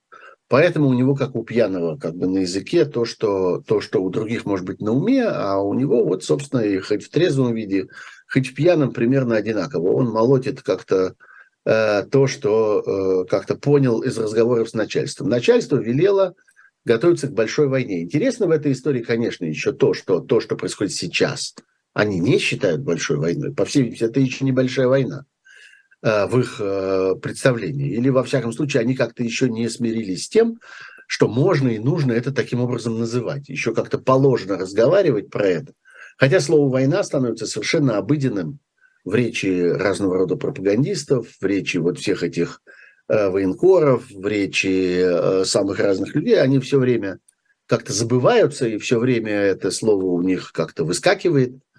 Поэтому 0.54 0.90
у 0.90 0.94
него, 0.94 1.16
как 1.16 1.34
у 1.34 1.44
пьяного, 1.44 1.98
как 1.98 2.16
бы 2.16 2.28
на 2.28 2.38
языке, 2.42 2.86
то 2.86 3.06
что, 3.06 3.64
то, 3.66 3.82
что 3.82 4.04
у 4.04 4.12
других 4.12 4.46
может 4.46 4.68
быть 4.68 4.82
на 4.82 4.92
уме, 4.92 5.24
а 5.24 5.58
у 5.58 5.74
него 5.74 6.06
вот, 6.06 6.24
собственно, 6.24 6.60
и 6.60 6.78
хоть 6.78 7.04
в 7.04 7.10
трезвом 7.10 7.56
виде, 7.56 7.88
хоть 8.32 8.50
в 8.50 8.54
пьяном 8.54 8.94
примерно 8.94 9.36
одинаково. 9.36 9.94
Он 9.94 10.12
молотит 10.12 10.62
как-то 10.62 11.16
э, 11.66 12.04
то, 12.04 12.28
что 12.28 12.84
э, 12.86 13.30
как-то 13.32 13.56
понял 13.56 14.02
из 14.04 14.16
разговоров 14.16 14.70
с 14.70 14.76
начальством. 14.76 15.28
Начальство 15.28 15.78
велело 15.78 16.36
готовиться 16.86 17.30
к 17.30 17.34
большой 17.34 17.68
войне. 17.68 18.04
Интересно 18.04 18.46
в 18.46 18.52
этой 18.52 18.74
истории, 18.74 19.02
конечно, 19.02 19.46
еще 19.46 19.72
то, 19.72 19.96
что 19.96 20.20
то, 20.20 20.40
что 20.40 20.56
происходит 20.56 20.94
сейчас, 20.94 21.56
они 21.96 22.20
не 22.20 22.38
считают 22.38 22.82
большой 22.82 23.18
войной. 23.18 23.56
По 23.56 23.66
всей 23.66 23.80
видимости, 23.80 24.04
это 24.04 24.20
еще 24.20 24.46
небольшая 24.46 24.88
война. 24.88 25.26
Э, 26.04 26.26
в 26.26 26.38
их 26.38 26.58
э, 26.60 27.16
представлении. 27.22 27.92
Или, 27.92 28.10
во 28.10 28.26
всяком 28.26 28.52
случае, 28.52 28.82
они 28.82 28.94
как-то 28.94 29.24
еще 29.24 29.50
не 29.50 29.70
смирились 29.70 30.26
с 30.26 30.30
тем, 30.30 30.60
что 31.08 31.30
можно 31.30 31.70
и 31.70 31.80
нужно 31.80 32.12
это 32.12 32.34
таким 32.34 32.60
образом 32.60 33.00
называть. 33.00 33.48
Еще 33.48 33.74
как-то 33.74 34.00
положено 34.00 34.58
разговаривать 34.58 35.30
про 35.30 35.48
это. 35.48 35.72
Хотя 36.18 36.42
слово 36.42 36.70
«война» 36.70 37.04
становится 37.04 37.48
совершенно 37.48 37.98
обыденным 37.98 38.60
в 39.06 39.16
речи 39.16 39.62
разного 39.62 40.18
рода 40.18 40.36
пропагандистов, 40.36 41.30
в 41.40 41.46
речи 41.46 41.78
вот 41.78 42.00
всех 42.00 42.22
этих 42.22 42.60
э, 43.08 43.30
военкоров, 43.30 44.04
в 44.12 44.28
речи 44.28 45.46
самых 45.46 45.80
разных 45.80 46.16
людей. 46.16 46.38
Они 46.38 46.60
все 46.60 46.80
время 46.80 47.20
как-то 47.66 47.94
забываются, 47.94 48.68
и 48.68 48.78
все 48.78 49.00
время 49.00 49.32
это 49.32 49.72
слово 49.72 50.04
у 50.04 50.22
них 50.22 50.52
как-то 50.52 50.84
выскакивает– 50.84 51.54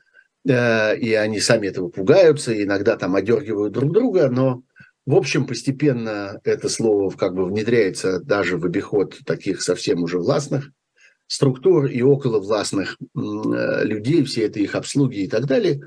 Э, 0.47 0.97
и 0.97 1.15
они 1.15 1.41
сами 1.41 1.69
этого 1.69 1.89
пугаются, 1.89 2.53
и 2.53 2.65
иногда 2.65 2.97
там 2.97 3.17
одергивают 3.17 3.73
друг 3.73 3.93
друга, 3.93 4.29
но 4.29 4.63
в 5.07 5.15
общем, 5.17 5.47
постепенно 5.47 6.41
это 6.45 6.69
слово 6.69 7.11
как 7.11 7.35
бы 7.35 7.45
внедряется 7.45 8.21
даже 8.21 8.57
в 8.57 8.65
обиход 8.65 9.19
таких 9.27 9.61
совсем 9.63 10.03
уже 10.03 10.19
властных 10.19 10.71
структур 11.27 11.87
и 11.87 12.01
около 12.03 12.41
властных 12.41 12.97
э, 12.99 13.85
людей, 13.85 14.25
все 14.25 14.47
это 14.47 14.61
их 14.61 14.75
обслуги 14.75 15.21
и 15.21 15.29
так 15.29 15.47
далее. 15.47 15.81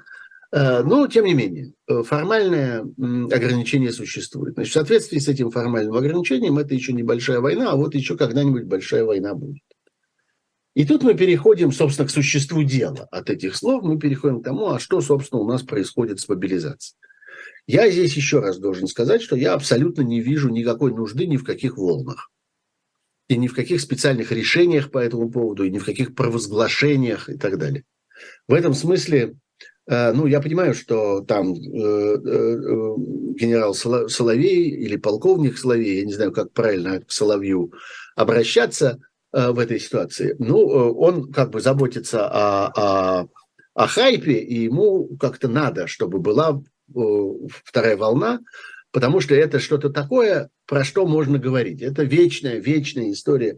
Э, 0.52 0.82
но, 0.82 1.08
тем 1.08 1.26
не 1.26 1.36
менее, 1.36 1.74
формальное 1.88 2.82
ограничение 2.82 3.92
существует. 3.92 4.56
Значит, 4.56 4.72
в 4.72 4.74
соответствии 4.74 5.20
с 5.20 5.28
этим 5.28 5.52
формальным 5.52 5.96
ограничением 5.96 6.58
это 6.58 6.74
еще 6.74 6.94
небольшая 6.94 7.42
война, 7.42 7.72
а 7.72 7.76
вот 7.76 7.94
еще 7.94 8.18
когда-нибудь 8.18 8.64
большая 8.64 9.04
война 9.04 9.36
будет. 9.36 9.62
И 10.78 10.86
тут 10.86 11.02
мы 11.02 11.16
переходим, 11.16 11.72
собственно, 11.72 12.08
к 12.08 12.12
существу 12.12 12.62
дела. 12.62 13.08
От 13.10 13.32
этих 13.32 13.56
слов 13.56 13.82
мы 13.82 13.98
переходим 13.98 14.42
к 14.42 14.44
тому, 14.44 14.70
а 14.70 14.80
что, 14.80 15.02
собственно, 15.02 15.42
у 15.42 15.48
нас 15.48 15.64
происходит 15.64 16.20
с 16.20 16.30
мобилизацией. 16.30 16.96
Я 17.66 17.90
здесь 17.90 18.16
еще 18.16 18.42
раз 18.42 18.60
должен 18.60 18.86
сказать, 18.86 19.24
что 19.24 19.36
я 19.36 19.56
абсолютно 19.56 20.04
не 20.04 20.22
вижу 20.22 20.50
никакой 20.50 20.94
нужды 20.94 21.26
ни 21.26 21.38
в 21.38 21.44
каких 21.44 21.78
волнах. 21.78 22.30
И 23.28 23.38
ни 23.38 23.48
в 23.48 23.56
каких 23.56 23.82
специальных 23.82 24.32
решениях 24.32 24.92
по 24.92 25.00
этому 25.00 25.32
поводу, 25.32 25.64
и 25.64 25.72
ни 25.72 25.80
в 25.80 25.86
каких 25.86 26.14
провозглашениях 26.14 27.28
и 27.28 27.40
так 27.40 27.58
далее. 27.58 27.84
В 28.48 28.54
этом 28.54 28.76
смысле, 28.76 29.36
э, 29.88 30.12
ну, 30.14 30.28
я 30.28 30.42
понимаю, 30.42 30.76
что 30.76 31.22
там 31.22 31.54
э, 31.54 31.56
э, 31.56 32.18
генерал 33.34 33.74
Соловей 33.74 34.70
или 34.70 34.96
полковник 34.96 35.58
Соловей, 35.58 36.02
я 36.02 36.06
не 36.06 36.14
знаю, 36.14 36.32
как 36.32 36.54
правильно 36.54 37.02
к 37.02 37.12
Соловью 37.12 37.74
обращаться– 38.16 39.00
в 39.51 39.60
этой 39.60 39.79
ситуации? 39.79 40.36
Ну, 40.39 40.70
э, 40.70 40.91
он 40.94 41.32
как 41.32 41.51
бы 41.51 41.60
заботится 41.60 42.27
о, 42.27 43.22
о, 43.22 43.27
о 43.74 43.88
хайпе, 43.88 44.34
и 44.34 44.63
ему 44.63 45.15
как-то 45.17 45.48
надо, 45.48 45.88
чтобы 45.88 46.20
была 46.20 46.62
э, 46.94 47.00
вторая 47.63 47.98
волна, 47.98 48.39
потому 48.91 49.20
что 49.22 49.36
это 49.36 49.60
что-то 49.60 49.89
такое, 49.89 50.50
про 50.65 50.84
что 50.84 51.06
можно 51.06 51.38
говорить. 51.38 51.82
Это 51.82 52.03
вечная, 52.03 52.58
вечная 52.58 53.12
история 53.12 53.58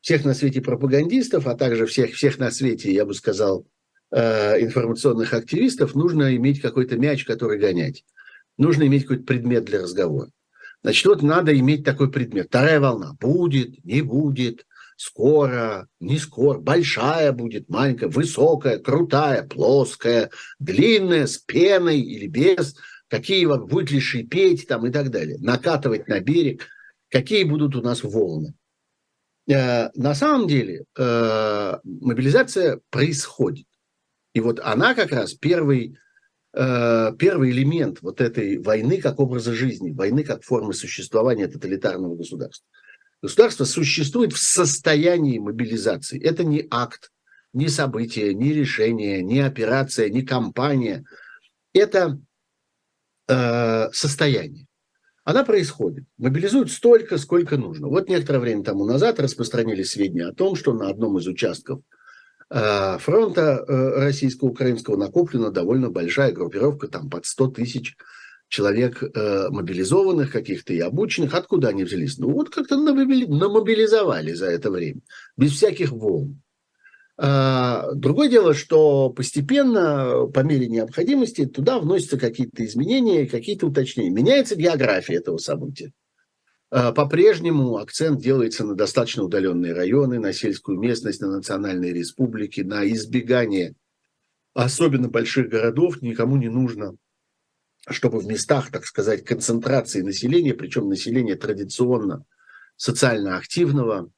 всех 0.00 0.24
на 0.24 0.34
свете 0.34 0.60
пропагандистов, 0.60 1.46
а 1.46 1.54
также 1.54 1.86
всех, 1.86 2.14
всех 2.14 2.38
на 2.38 2.50
свете, 2.50 2.92
я 2.92 3.04
бы 3.04 3.14
сказал, 3.14 3.66
информационных 4.12 5.34
активистов, 5.34 5.94
нужно 5.94 6.34
иметь 6.34 6.60
какой-то 6.60 6.96
мяч, 6.96 7.24
который 7.24 7.60
гонять. 7.60 8.04
Нужно 8.58 8.84
иметь 8.86 9.02
какой-то 9.02 9.22
предмет 9.22 9.64
для 9.66 9.82
разговора. 9.82 10.30
Значит, 10.82 11.06
вот 11.06 11.22
надо 11.22 11.56
иметь 11.58 11.84
такой 11.84 12.10
предмет. 12.10 12.46
Вторая 12.48 12.80
волна. 12.80 13.14
Будет, 13.20 13.84
не 13.84 14.02
будет, 14.02 14.66
скоро, 15.00 15.88
не 15.98 16.18
скоро, 16.18 16.58
большая 16.58 17.32
будет, 17.32 17.70
маленькая, 17.70 18.08
высокая, 18.08 18.78
крутая, 18.78 19.44
плоская, 19.44 20.30
длинная, 20.58 21.26
с 21.26 21.38
пеной 21.38 22.00
или 22.00 22.26
без, 22.26 22.76
какие 23.08 23.46
будет 23.46 23.90
ли 23.90 23.98
шипеть 23.98 24.68
там 24.68 24.86
и 24.86 24.90
так 24.90 25.10
далее, 25.10 25.38
накатывать 25.38 26.06
на 26.06 26.20
берег, 26.20 26.66
какие 27.08 27.44
будут 27.44 27.76
у 27.76 27.80
нас 27.80 28.02
волны. 28.02 28.52
Э, 29.48 29.88
на 29.94 30.14
самом 30.14 30.46
деле 30.46 30.84
э, 30.98 31.78
мобилизация 31.82 32.80
происходит. 32.90 33.66
И 34.34 34.40
вот 34.40 34.60
она 34.60 34.94
как 34.94 35.12
раз 35.12 35.32
первый, 35.32 35.96
э, 36.52 37.12
первый 37.18 37.52
элемент 37.52 38.02
вот 38.02 38.20
этой 38.20 38.58
войны 38.58 39.00
как 39.00 39.18
образа 39.18 39.54
жизни, 39.54 39.92
войны 39.92 40.24
как 40.24 40.42
формы 40.42 40.74
существования 40.74 41.48
тоталитарного 41.48 42.16
государства. 42.16 42.66
Государство 43.22 43.64
существует 43.64 44.32
в 44.32 44.38
состоянии 44.38 45.38
мобилизации. 45.38 46.22
Это 46.22 46.42
не 46.42 46.66
акт, 46.70 47.10
не 47.52 47.68
событие, 47.68 48.32
не 48.34 48.52
решение, 48.52 49.22
не 49.22 49.40
операция, 49.40 50.08
не 50.08 50.22
кампания. 50.22 51.04
Это 51.74 52.18
э, 53.28 53.90
состояние. 53.92 54.66
Она 55.24 55.44
происходит. 55.44 56.04
Мобилизуют 56.16 56.70
столько, 56.70 57.18
сколько 57.18 57.58
нужно. 57.58 57.88
Вот 57.88 58.08
некоторое 58.08 58.38
время 58.38 58.64
тому 58.64 58.86
назад 58.86 59.20
распространились 59.20 59.90
сведения 59.90 60.26
о 60.26 60.34
том, 60.34 60.56
что 60.56 60.72
на 60.72 60.88
одном 60.88 61.18
из 61.18 61.26
участков 61.26 61.82
э, 62.48 62.98
фронта 62.98 63.62
э, 63.68 64.00
российско-украинского 64.00 64.96
накоплена 64.96 65.50
довольно 65.50 65.90
большая 65.90 66.32
группировка, 66.32 66.88
там 66.88 67.10
под 67.10 67.26
100 67.26 67.48
тысяч 67.48 67.96
э, 68.58 69.48
мобилизованных 69.50 70.32
каких-то 70.32 70.72
и 70.72 70.80
обученных. 70.80 71.34
Откуда 71.34 71.68
они 71.68 71.84
взялись? 71.84 72.18
Ну 72.18 72.30
вот 72.32 72.50
как-то 72.50 72.76
намобилизовали 72.76 74.32
за 74.32 74.46
это 74.46 74.70
время, 74.70 75.00
без 75.36 75.52
всяких 75.52 75.92
волн. 75.92 76.42
А, 77.22 77.92
другое 77.92 78.30
дело, 78.30 78.54
что 78.54 79.10
постепенно, 79.10 80.26
по 80.32 80.40
мере 80.40 80.68
необходимости, 80.68 81.44
туда 81.44 81.78
вносятся 81.78 82.18
какие-то 82.18 82.64
изменения, 82.64 83.26
какие-то 83.26 83.66
уточнения. 83.66 84.10
Меняется 84.10 84.56
география 84.56 85.16
этого 85.16 85.36
события. 85.36 85.92
А, 86.70 86.92
по-прежнему 86.92 87.76
акцент 87.76 88.20
делается 88.20 88.64
на 88.64 88.74
достаточно 88.74 89.24
удаленные 89.24 89.74
районы, 89.74 90.18
на 90.18 90.32
сельскую 90.32 90.78
местность, 90.78 91.20
на 91.20 91.30
национальные 91.30 91.92
республики, 91.92 92.62
на 92.62 92.88
избегание 92.88 93.74
особенно 94.54 95.08
больших 95.08 95.48
городов. 95.48 96.00
Никому 96.02 96.36
не 96.36 96.48
нужно 96.48 96.96
чтобы 97.92 98.20
в 98.20 98.26
местах, 98.26 98.70
так 98.70 98.84
сказать, 98.84 99.24
концентрации 99.24 100.02
населения, 100.02 100.54
причем 100.54 100.88
населения 100.88 101.36
традиционно 101.36 102.24
социально 102.76 103.36
активного, 103.36 104.10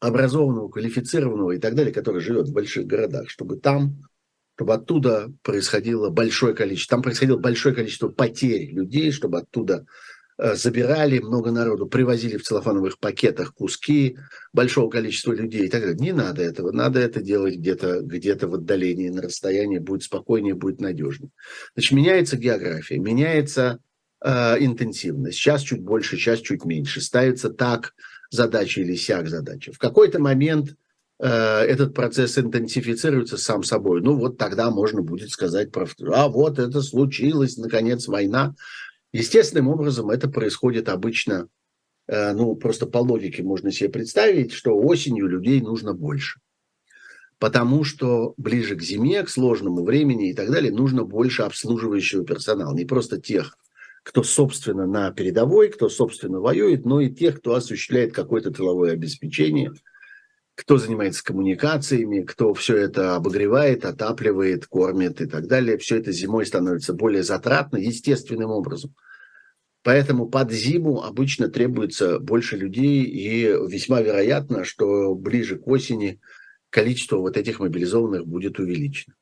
образованного, 0.00 0.68
квалифицированного 0.68 1.52
и 1.52 1.58
так 1.58 1.74
далее, 1.74 1.92
который 1.92 2.20
живет 2.20 2.48
в 2.48 2.52
больших 2.52 2.86
городах, 2.86 3.30
чтобы 3.30 3.56
там, 3.56 3.98
чтобы 4.56 4.74
оттуда 4.74 5.32
происходило 5.42 6.10
большое 6.10 6.54
количество, 6.54 6.96
там 6.96 7.02
происходило 7.02 7.38
большое 7.38 7.74
количество 7.74 8.08
потерь 8.08 8.72
людей, 8.72 9.12
чтобы 9.12 9.38
оттуда 9.38 9.86
забирали 10.38 11.18
много 11.18 11.50
народу, 11.50 11.86
привозили 11.86 12.36
в 12.36 12.42
целлофановых 12.42 12.98
пакетах 12.98 13.54
куски 13.54 14.16
большого 14.52 14.90
количества 14.90 15.32
людей 15.32 15.66
и 15.66 15.68
так 15.68 15.82
далее. 15.82 15.98
Не 15.98 16.12
надо 16.12 16.42
этого. 16.42 16.72
Надо 16.72 17.00
это 17.00 17.20
делать 17.22 17.56
где-то 17.56 18.00
где 18.00 18.34
в 18.34 18.54
отдалении, 18.54 19.08
на 19.08 19.22
расстоянии. 19.22 19.78
Будет 19.78 20.02
спокойнее, 20.04 20.54
будет 20.54 20.80
надежнее. 20.80 21.30
Значит, 21.74 21.92
меняется 21.92 22.36
география, 22.36 22.98
меняется 22.98 23.78
э, 24.24 24.56
интенсивность. 24.64 25.38
Сейчас 25.38 25.62
чуть 25.62 25.82
больше, 25.82 26.16
сейчас 26.16 26.40
чуть 26.40 26.64
меньше. 26.64 27.00
Ставится 27.00 27.50
так 27.50 27.92
задача 28.30 28.80
или 28.80 28.96
сяк 28.96 29.28
задача. 29.28 29.72
В 29.72 29.78
какой-то 29.78 30.18
момент 30.18 30.74
э, 31.20 31.28
этот 31.28 31.94
процесс 31.94 32.38
интенсифицируется 32.38 33.36
сам 33.36 33.62
собой. 33.62 34.00
Ну 34.00 34.16
вот 34.16 34.38
тогда 34.38 34.70
можно 34.70 35.02
будет 35.02 35.30
сказать 35.30 35.70
про... 35.70 35.86
А 36.12 36.28
вот 36.28 36.58
это 36.58 36.80
случилось, 36.80 37.58
наконец, 37.58 38.08
война. 38.08 38.54
Естественным 39.12 39.68
образом 39.68 40.10
это 40.10 40.28
происходит 40.28 40.88
обычно, 40.88 41.48
э, 42.06 42.32
ну, 42.32 42.54
просто 42.56 42.86
по 42.86 42.98
логике 42.98 43.42
можно 43.42 43.70
себе 43.70 43.90
представить, 43.90 44.52
что 44.52 44.76
осенью 44.76 45.26
людей 45.26 45.60
нужно 45.60 45.92
больше. 45.92 46.40
Потому 47.38 47.84
что 47.84 48.34
ближе 48.36 48.76
к 48.76 48.82
зиме, 48.82 49.22
к 49.22 49.28
сложному 49.28 49.84
времени 49.84 50.30
и 50.30 50.34
так 50.34 50.50
далее, 50.50 50.72
нужно 50.72 51.04
больше 51.04 51.42
обслуживающего 51.42 52.24
персонала. 52.24 52.74
Не 52.74 52.84
просто 52.84 53.20
тех, 53.20 53.58
кто, 54.02 54.22
собственно, 54.22 54.86
на 54.86 55.10
передовой, 55.10 55.68
кто, 55.68 55.88
собственно, 55.88 56.40
воюет, 56.40 56.86
но 56.86 57.00
и 57.00 57.10
тех, 57.10 57.40
кто 57.40 57.54
осуществляет 57.54 58.14
какое-то 58.14 58.50
тыловое 58.50 58.92
обеспечение– 58.92 59.72
кто 60.54 60.76
занимается 60.76 61.24
коммуникациями, 61.24 62.22
кто 62.22 62.52
все 62.54 62.76
это 62.76 63.16
обогревает, 63.16 63.84
отапливает, 63.84 64.66
кормит 64.66 65.20
и 65.20 65.26
так 65.26 65.46
далее. 65.46 65.78
Все 65.78 65.98
это 65.98 66.12
зимой 66.12 66.46
становится 66.46 66.92
более 66.92 67.22
затратно 67.22 67.78
естественным 67.78 68.50
образом. 68.50 68.94
Поэтому 69.82 70.28
под 70.28 70.52
зиму 70.52 71.02
обычно 71.02 71.48
требуется 71.48 72.20
больше 72.20 72.56
людей, 72.56 73.02
и 73.02 73.46
весьма 73.68 74.00
вероятно, 74.00 74.64
что 74.64 75.14
ближе 75.14 75.56
к 75.56 75.66
осени 75.66 76.20
количество 76.70 77.16
вот 77.16 77.36
этих 77.36 77.58
мобилизованных 77.58 78.26
будет 78.26 78.58
увеличено. 78.60 79.14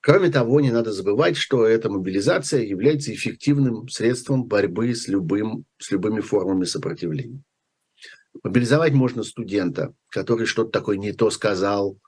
Кроме 0.00 0.30
того, 0.30 0.60
не 0.62 0.70
надо 0.70 0.92
забывать, 0.92 1.36
что 1.36 1.66
эта 1.66 1.90
мобилизация 1.90 2.62
является 2.62 3.12
эффективным 3.12 3.88
средством 3.88 4.44
борьбы 4.44 4.94
с, 4.94 5.06
любым, 5.08 5.66
с 5.78 5.90
любыми 5.90 6.20
формами 6.20 6.64
сопротивления. 6.64 7.42
Мобилизовать 8.42 8.92
можно 8.92 9.22
студента, 9.22 9.94
который 10.08 10.46
что-то 10.46 10.70
такое 10.70 10.96
не 10.96 11.12
то 11.12 11.30
сказал, 11.30 11.98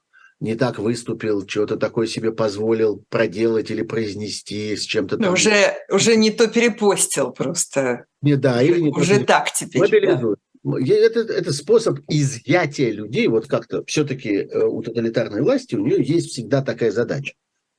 не 0.43 0.57
так 0.57 0.79
выступил, 0.79 1.47
что-то 1.47 1.77
такое 1.77 2.09
себе 2.09 2.33
позволил 2.33 3.05
проделать 3.09 3.71
или 3.71 3.83
произнести 3.83 4.75
с 4.77 4.83
чем-то 4.83 5.19
там. 5.19 5.33
Уже, 5.33 5.77
уже 5.89 6.17
не 6.17 6.33
то 6.33 6.49
перепостил 6.49 7.31
просто. 7.31 8.07
Не, 8.23 8.37
да, 8.37 8.61
или 8.61 8.81
не 8.81 8.91
Уже 8.91 9.21
то, 9.21 9.27
так 9.27 9.53
теперь. 9.53 9.83
Мобилизуют. 9.83 10.41
Да. 10.65 10.79
Это, 10.81 11.21
это 11.21 11.53
способ 11.53 12.01
изъятия 12.09 12.91
людей. 12.91 13.29
Вот 13.29 13.47
как-то 13.47 13.85
все-таки 13.85 14.31
э, 14.35 14.65
у 14.65 14.83
тоталитарной 14.83 15.43
власти 15.43 15.75
у 15.77 15.85
нее 15.85 16.03
есть 16.03 16.31
всегда 16.31 16.63
такая 16.63 16.91
задача. 16.91 17.35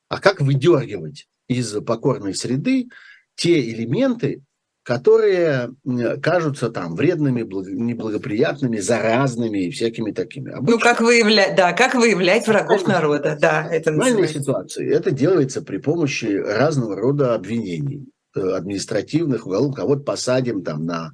А 0.08 0.20
как 0.20 0.40
выдергивать 0.40 1.28
из 1.48 1.72
покорной 1.82 2.34
среды 2.34 2.88
те 3.36 3.60
элементы, 3.60 4.42
которые 4.84 5.74
кажутся 6.22 6.70
там 6.70 6.96
вредными, 6.96 7.42
неблагоприятными, 7.42 8.78
заразными 8.78 9.66
и 9.66 9.72
всякими 9.72 10.12
такими. 10.12 10.52
Обычно, 10.52 10.76
ну, 10.76 10.80
как 10.80 11.02
выявлять, 11.02 11.56
да, 11.56 11.72
как 11.72 11.96
выявлять 11.96 12.48
врагов 12.48 12.86
народа, 12.86 13.38
да, 13.40 13.66
это 13.72 13.92
В 13.92 14.28
ситуации 14.28 14.94
это 14.94 15.12
делается 15.12 15.62
при 15.62 15.78
помощи 15.78 16.26
разного 16.26 16.96
рода 16.98 17.34
обвинений 17.34 18.10
э, 18.36 18.42
административных, 18.42 19.48
уголовных, 19.48 19.78
кого-то 19.78 20.04
посадим 20.04 20.64
там 20.64 20.86
на 20.86 21.12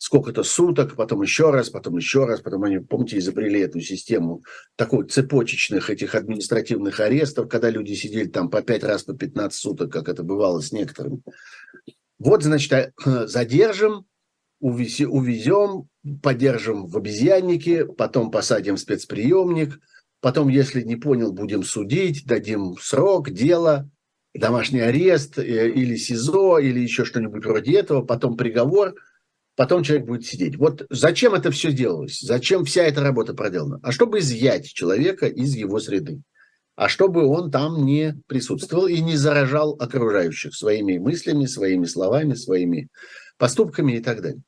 сколько-то 0.00 0.42
суток, 0.42 0.96
потом 0.96 1.20
еще 1.20 1.50
раз, 1.50 1.68
потом 1.68 1.98
еще 1.98 2.24
раз, 2.24 2.40
потом 2.40 2.64
они, 2.64 2.78
помните, 2.78 3.18
изобрели 3.18 3.60
эту 3.60 3.80
систему 3.80 4.42
такой 4.74 5.06
цепочечных 5.06 5.90
этих 5.90 6.14
административных 6.14 7.00
арестов, 7.00 7.50
когда 7.50 7.68
люди 7.68 7.92
сидели 7.92 8.26
там 8.26 8.48
по 8.48 8.62
пять 8.62 8.82
раз 8.82 9.02
по 9.02 9.12
15 9.12 9.60
суток, 9.60 9.92
как 9.92 10.08
это 10.08 10.22
бывало 10.22 10.60
с 10.60 10.72
некоторыми. 10.72 11.20
Вот, 12.20 12.44
значит, 12.44 12.72
э, 12.72 12.92
задержим, 13.26 14.04
увезем, 14.60 15.88
подержим 16.22 16.86
в 16.86 16.96
обезьяннике, 16.96 17.86
потом 17.86 18.30
посадим 18.30 18.76
в 18.76 18.80
спецприемник, 18.80 19.80
потом, 20.20 20.48
если 20.48 20.82
не 20.82 20.96
понял, 20.96 21.32
будем 21.32 21.62
судить, 21.64 22.26
дадим 22.26 22.76
срок, 22.78 23.30
дело, 23.30 23.90
домашний 24.34 24.80
арест 24.80 25.38
э, 25.38 25.70
или 25.70 25.96
СИЗО, 25.96 26.58
или 26.58 26.78
еще 26.78 27.06
что-нибудь 27.06 27.44
вроде 27.44 27.78
этого, 27.78 28.02
потом 28.02 28.36
приговор, 28.36 28.94
потом 29.56 29.82
человек 29.82 30.06
будет 30.06 30.26
сидеть. 30.26 30.56
Вот 30.56 30.86
зачем 30.90 31.32
это 31.32 31.50
все 31.50 31.72
делалось? 31.72 32.20
Зачем 32.20 32.66
вся 32.66 32.82
эта 32.82 33.00
работа 33.00 33.32
проделана? 33.32 33.80
А 33.82 33.92
чтобы 33.92 34.18
изъять 34.18 34.66
человека 34.66 35.26
из 35.26 35.54
его 35.54 35.80
среды 35.80 36.20
а 36.80 36.88
чтобы 36.88 37.26
он 37.26 37.50
там 37.50 37.84
не 37.84 38.18
присутствовал 38.26 38.86
и 38.86 39.02
не 39.02 39.14
заражал 39.14 39.76
окружающих 39.78 40.54
своими 40.54 40.96
мыслями, 40.96 41.44
своими 41.44 41.84
словами, 41.84 42.32
своими 42.32 42.88
поступками 43.36 43.98
и 43.98 44.00
так 44.00 44.22
далее. 44.22 44.40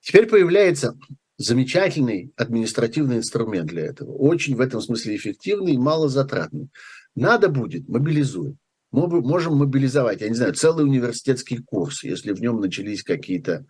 Теперь 0.00 0.28
появляется 0.28 0.96
замечательный 1.38 2.30
административный 2.36 3.16
инструмент 3.16 3.66
для 3.66 3.86
этого, 3.86 4.12
очень 4.12 4.54
в 4.54 4.60
этом 4.60 4.80
смысле 4.80 5.16
эффективный 5.16 5.72
и 5.72 5.76
малозатратный. 5.78 6.68
Надо 7.16 7.48
будет, 7.48 7.88
мобилизуем. 7.88 8.58
Мы 8.92 9.08
можем 9.20 9.56
мобилизовать, 9.56 10.20
я 10.20 10.28
не 10.28 10.36
знаю, 10.36 10.54
целый 10.54 10.84
университетский 10.84 11.58
курс, 11.58 12.04
если 12.04 12.32
в 12.32 12.40
нем 12.40 12.60
начались 12.60 13.02
какие-то 13.02 13.66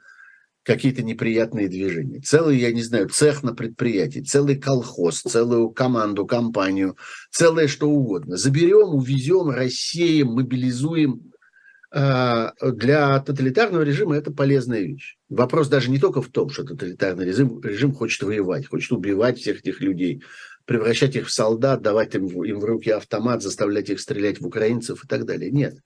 какие-то 0.62 1.03
неприятные 1.03 1.68
движения. 1.68 2.20
Целый, 2.20 2.59
я 2.59 2.72
не 2.72 2.83
знаю, 2.83 3.09
цех 3.09 3.42
на 3.42 3.55
предприятии, 3.55 4.20
целый 4.20 4.57
колхоз, 4.57 5.20
целую 5.22 5.70
команду, 5.70 6.27
компанию, 6.27 6.96
целое 7.31 7.68
что 7.68 7.88
угодно. 7.88 8.37
Заберем, 8.37 8.94
увезем, 8.94 9.51
рассеем, 9.51 10.29
мобилизуем 10.29 11.33
а, 11.94 12.53
для 12.62 13.18
тоталитарного 13.20 13.83
режима 13.83 14.16
это 14.16 14.33
полезная 14.33 14.81
вещь. 14.81 15.16
Вопрос 15.29 15.68
даже 15.68 15.90
не 15.90 15.98
только 15.98 16.22
в 16.22 16.29
том, 16.29 16.48
что 16.48 16.64
тоталитарный 16.64 17.27
режим, 17.27 17.61
режим 17.61 17.92
хочет 17.92 18.22
воевать, 18.22 18.66
хочет 18.66 18.92
убивать 18.92 19.38
всех 19.38 19.59
этих 19.59 19.81
людей, 19.81 20.22
превращать 20.64 21.16
их 21.16 21.27
в 21.27 21.33
солдат, 21.33 21.83
давать 21.83 22.14
им, 22.14 22.27
им 22.44 22.61
в 22.61 22.64
руки 22.64 22.90
автомат, 22.90 23.42
заставлять 23.42 23.90
их 23.90 24.01
стрелять 24.01 24.40
в 24.40 24.46
украинцев 24.46 25.05
и 25.05 25.09
так 25.09 25.25
далее. 25.25 25.51
Нет. 25.51 25.77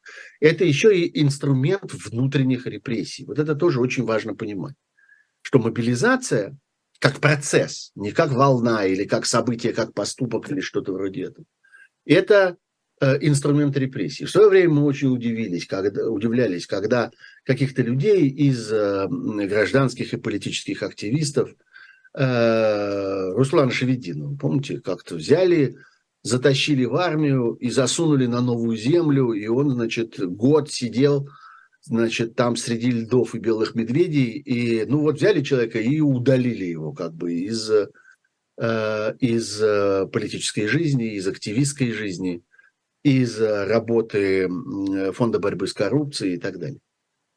Это 0.41 0.65
еще 0.65 0.97
и 0.97 1.23
инструмент 1.23 1.93
внутренних 1.93 2.67
репрессий. 2.67 3.25
Вот 3.25 3.39
это 3.39 3.55
тоже 3.55 3.81
очень 3.81 4.05
важно 4.05 4.35
понимать. 4.35 4.75
Что 5.43 5.59
мобилизация 5.59 6.57
как 6.99 7.21
процесс, 7.21 7.93
не 7.95 8.13
как 8.13 8.33
волна 8.33 8.85
или 8.87 9.05
как 9.05 9.27
событие, 9.27 9.73
как 9.73 9.95
поступок 9.95 10.51
или 10.51 10.61
что-то 10.61 10.93
вроде 10.93 11.25
этого. 11.25 11.47
Это 12.05 12.57
э, 13.01 13.19
инструмент 13.21 13.77
репрессий. 13.77 14.25
В 14.25 14.31
свое 14.31 14.49
время 14.49 14.75
мы 14.75 14.85
очень 14.85 15.09
удивились, 15.09 15.67
когда, 15.67 16.09
удивлялись, 16.09 16.67
когда 16.67 17.11
каких-то 17.45 17.83
людей 17.83 18.29
из 18.29 18.73
э, 18.73 19.09
гражданских 19.09 20.15
и 20.15 20.19
политических 20.19 20.83
активистов 20.83 21.51
э, 22.17 23.33
Руслана 23.33 23.71
Шевединова, 23.71 24.37
помните, 24.37 24.81
как-то 24.81 25.17
взяли, 25.17 25.77
затащили 26.23 26.85
в 26.85 26.97
армию 26.97 27.53
и 27.55 27.71
засунули 27.71 28.27
на 28.27 28.41
новую 28.41 28.77
землю, 28.77 29.33
и 29.33 29.47
он, 29.47 29.71
значит, 29.71 30.19
год 30.19 30.71
сидел 30.71 31.29
значит, 31.83 32.35
там 32.35 32.57
среди 32.57 32.91
льдов 32.91 33.35
и 33.35 33.39
белых 33.39 33.75
медведей, 33.75 34.31
и, 34.31 34.85
ну, 34.87 35.01
вот 35.01 35.17
взяли 35.17 35.43
человека 35.43 35.79
и 35.79 36.01
удалили 36.01 36.65
его 36.65 36.93
как 36.93 37.15
бы 37.15 37.33
из, 37.33 37.71
э, 37.71 39.15
из 39.21 39.63
э, 39.63 40.07
политической 40.13 40.67
жизни, 40.67 41.15
из 41.15 41.29
активистской 41.29 41.93
жизни, 41.93 42.43
из 43.05 43.41
работы 43.41 44.49
Фонда 45.13 45.39
борьбы 45.39 45.69
с 45.69 45.73
коррупцией 45.73 46.35
и 46.35 46.39
так 46.39 46.59
далее. 46.59 46.81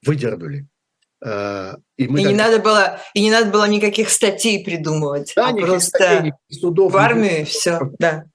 Выдернули. 0.03 0.67
Э, 1.23 1.75
и, 1.97 2.07
мы 2.07 2.21
и, 2.21 2.23
так... 2.23 2.31
не 2.31 2.37
надо 2.37 2.59
было, 2.59 2.99
и 3.13 3.21
не 3.21 3.31
надо 3.31 3.51
было 3.51 3.67
никаких 3.67 4.09
статей 4.09 4.63
придумывать, 4.63 5.33
да, 5.35 5.49
а 5.49 5.53
просто 5.53 5.97
статей, 5.97 6.33
судов, 6.49 6.93
в 6.93 6.97
армию 6.97 7.41
и 7.41 7.43
все, 7.43 7.79
да. 7.99 8.25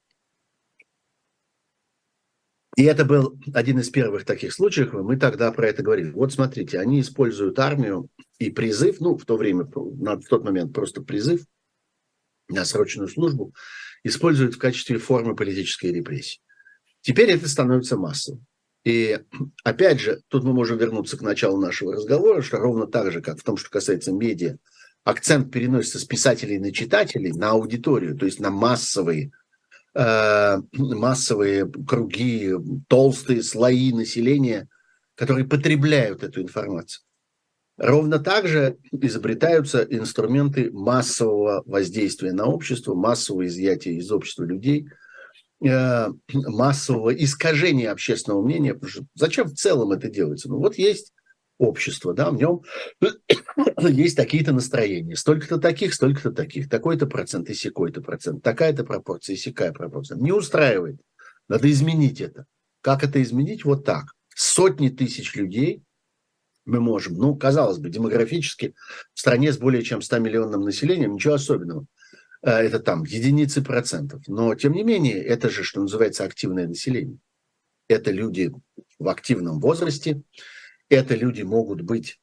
И 2.75 2.83
это 2.83 3.05
был 3.05 3.39
один 3.53 3.79
из 3.79 3.89
первых 3.89 4.25
таких 4.25 4.53
случаев, 4.53 4.91
мы 4.93 5.15
тогда 5.17 5.51
про 5.51 5.67
это 5.67 5.81
говорили. 5.81 6.11
Вот 6.11 6.33
смотрите, 6.33 6.77
они 6.77 6.99
используют 6.99 7.57
армию 7.57 8.09
и 8.37 8.49
призыв, 8.49 8.99
ну, 8.99 9.17
в 9.17 9.25
то 9.25 9.37
время, 9.37 9.65
на 9.75 10.17
тот 10.17 10.43
момент 10.43 10.73
просто 10.73 11.01
призыв 11.01 11.45
на 12.49 12.65
срочную 12.65 13.07
службу, 13.07 13.53
используют 14.03 14.55
в 14.55 14.59
качестве 14.59 14.97
формы 14.97 15.35
политической 15.35 15.91
репрессии. 15.91 16.41
Теперь 17.01 17.31
это 17.31 17.47
становится 17.47 17.97
массовым. 17.97 18.45
И 18.85 19.19
опять 19.63 19.99
же, 19.99 20.21
тут 20.29 20.43
мы 20.43 20.53
можем 20.53 20.77
вернуться 20.77 21.17
к 21.17 21.21
началу 21.21 21.59
нашего 21.59 21.93
разговора, 21.93 22.41
что 22.41 22.57
ровно 22.57 22.87
так 22.87 23.11
же, 23.11 23.21
как 23.21 23.39
в 23.39 23.43
том, 23.43 23.57
что 23.57 23.69
касается 23.69 24.13
медиа, 24.13 24.57
акцент 25.03 25.51
переносится 25.51 25.99
с 25.99 26.05
писателей 26.05 26.59
на 26.59 26.71
читателей, 26.71 27.33
на 27.33 27.51
аудиторию, 27.51 28.15
то 28.15 28.25
есть 28.25 28.39
на 28.39 28.51
массовые 28.51 29.31
Э, 29.97 30.57
массовые 30.73 31.71
круги, 31.87 32.51
толстые 32.89 33.41
слои 33.41 33.93
населения, 33.93 34.67
которые 35.15 35.45
потребляют 35.47 36.21
эту 36.21 36.41
информацию. 36.41 37.05
Ровно 37.77 38.19
так 38.19 38.45
же 38.45 38.77
изобретаются 38.91 39.87
инструменты 39.89 40.69
массового 40.69 41.63
воздействия 41.65 42.33
на 42.33 42.45
общество, 42.45 42.93
массового 42.93 43.47
изъятия 43.47 43.93
из 43.93 44.11
общества 44.11 44.43
людей, 44.43 44.89
массового 45.65 47.13
искажения 47.13 47.91
общественного 47.91 48.41
мнения. 48.41 48.73
Потому 48.73 48.91
что 48.91 49.05
зачем 49.15 49.47
в 49.47 49.55
целом 49.55 49.91
это 49.91 50.09
делается? 50.09 50.49
Ну 50.49 50.57
вот 50.57 50.77
есть 50.77 51.11
общества, 51.57 52.13
да, 52.13 52.31
в 52.31 52.35
нем 52.35 52.63
есть 53.79 54.17
такие-то 54.17 54.51
настроения, 54.51 55.15
столько-то 55.15 55.57
таких, 55.57 55.93
столько-то 55.93 56.31
таких, 56.31 56.69
такой-то 56.69 57.07
процент 57.07 57.49
и 57.49 57.53
секой-то 57.53 58.01
процент, 58.01 58.43
такая-то 58.43 58.83
пропорция 58.83 59.35
и 59.35 59.37
секая 59.37 59.71
пропорция. 59.71 60.17
Не 60.17 60.31
устраивает. 60.31 60.99
Надо 61.47 61.71
изменить 61.71 62.21
это. 62.21 62.45
Как 62.81 63.03
это 63.03 63.21
изменить? 63.21 63.65
Вот 63.65 63.85
так. 63.85 64.13
Сотни 64.35 64.89
тысяч 64.89 65.35
людей 65.35 65.81
мы 66.65 66.79
можем, 66.81 67.15
ну, 67.15 67.35
казалось 67.35 67.77
бы, 67.77 67.89
демографически 67.89 68.75
в 69.13 69.19
стране 69.19 69.53
с 69.53 69.57
более 69.57 69.83
чем 69.83 70.01
100 70.01 70.19
миллионным 70.19 70.61
населением, 70.61 71.13
ничего 71.13 71.35
особенного. 71.35 71.85
Э, 72.45 72.59
это 72.59 72.79
там 72.79 73.03
единицы 73.03 73.63
процентов. 73.63 74.21
Но, 74.27 74.53
тем 74.55 74.73
не 74.73 74.83
менее, 74.83 75.21
это 75.21 75.49
же, 75.49 75.63
что 75.63 75.81
называется, 75.81 76.23
активное 76.23 76.67
население. 76.67 77.17
Это 77.87 78.11
люди 78.11 78.51
в 78.99 79.09
активном 79.09 79.59
возрасте, 79.59 80.21
это 80.87 81.15
люди 81.15 81.41
могут 81.41 81.81
быть 81.81 82.19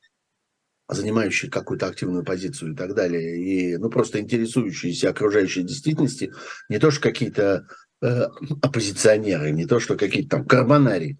занимающие 0.88 1.50
какую-то 1.50 1.86
активную 1.86 2.24
позицию 2.24 2.72
и 2.72 2.76
так 2.76 2.94
далее, 2.94 3.40
и 3.40 3.76
ну, 3.76 3.88
просто 3.88 4.20
интересующиеся 4.20 5.10
окружающей 5.10 5.62
действительности, 5.62 6.32
не 6.68 6.78
то 6.78 6.90
что 6.90 7.00
какие-то 7.00 7.66
э, 8.02 8.22
оппозиционеры, 8.60 9.52
не 9.52 9.66
то 9.66 9.80
что 9.80 9.96
какие-то 9.96 10.36
там 10.36 10.44
карбонарии, 10.44 11.18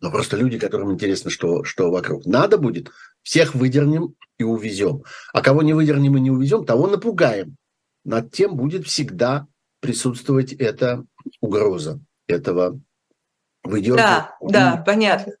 но 0.00 0.10
просто 0.10 0.36
люди, 0.36 0.58
которым 0.58 0.92
интересно, 0.92 1.30
что, 1.30 1.62
что 1.64 1.90
вокруг. 1.90 2.26
Надо 2.26 2.58
будет, 2.58 2.90
всех 3.22 3.54
выдернем 3.54 4.16
и 4.36 4.42
увезем. 4.42 5.04
А 5.32 5.42
кого 5.42 5.62
не 5.62 5.74
выдернем 5.74 6.16
и 6.16 6.20
не 6.20 6.30
увезем, 6.30 6.64
того 6.64 6.88
напугаем. 6.88 7.56
Над 8.04 8.32
тем 8.32 8.56
будет 8.56 8.86
всегда 8.86 9.46
присутствовать 9.80 10.52
эта 10.52 11.04
угроза 11.40 12.00
этого 12.26 12.80
выдергивать. 13.64 14.00
Да, 14.00 14.36
да, 14.40 14.82
понятно. 14.84 15.34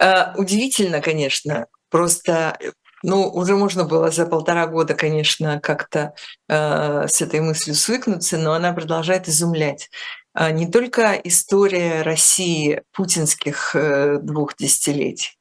А, 0.00 0.34
удивительно, 0.36 1.00
конечно. 1.00 1.66
Просто, 1.90 2.58
ну, 3.02 3.28
уже 3.28 3.56
можно 3.56 3.84
было 3.84 4.10
за 4.10 4.26
полтора 4.26 4.66
года, 4.66 4.94
конечно, 4.94 5.60
как-то 5.60 6.14
э, 6.48 7.06
с 7.08 7.20
этой 7.22 7.40
мыслью 7.40 7.74
свыкнуться, 7.74 8.36
но 8.38 8.52
она 8.52 8.72
продолжает 8.72 9.28
изумлять. 9.28 9.90
А 10.34 10.50
не 10.50 10.70
только 10.70 11.14
история 11.24 12.02
России 12.02 12.82
путинских 12.92 13.74
э, 13.74 14.18
двух 14.20 14.56
десятилетий, 14.56 15.38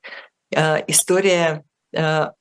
а 0.56 0.78
история 0.88 1.63
э, 1.63 1.66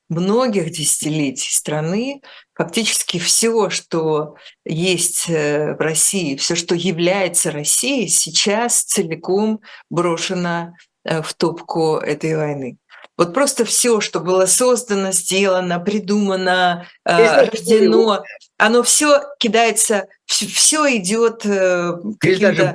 многих 0.09 0.71
десятилетий 0.71 1.51
страны, 1.51 2.23
фактически 2.55 3.19
все, 3.19 3.71
что 3.71 4.37
есть 4.65 5.29
э, 5.29 5.75
в 5.75 5.81
России, 5.81 6.37
все, 6.37 6.55
что 6.55 6.75
является 6.75 7.51
Россией, 7.51 8.09
сейчас 8.09 8.83
целиком 8.85 9.61
брошено 9.91 10.75
э, 11.05 11.23
в 11.23 11.35
топку 11.35 11.97
этой 11.97 12.37
войны. 12.37 12.79
Вот 13.17 13.33
просто 13.33 13.65
все, 13.65 14.01
что 14.01 14.21
было 14.21 14.47
создано, 14.47 15.11
сделано, 15.13 15.81
придумано, 15.81 16.87
э, 17.05 17.47
рождено, 17.47 18.23
оно 18.59 18.83
все 18.83 19.23
кидается, 19.39 20.09
все 20.27 20.97
идет 20.97 21.47
э, 21.47 21.93
какими-то 22.21 22.75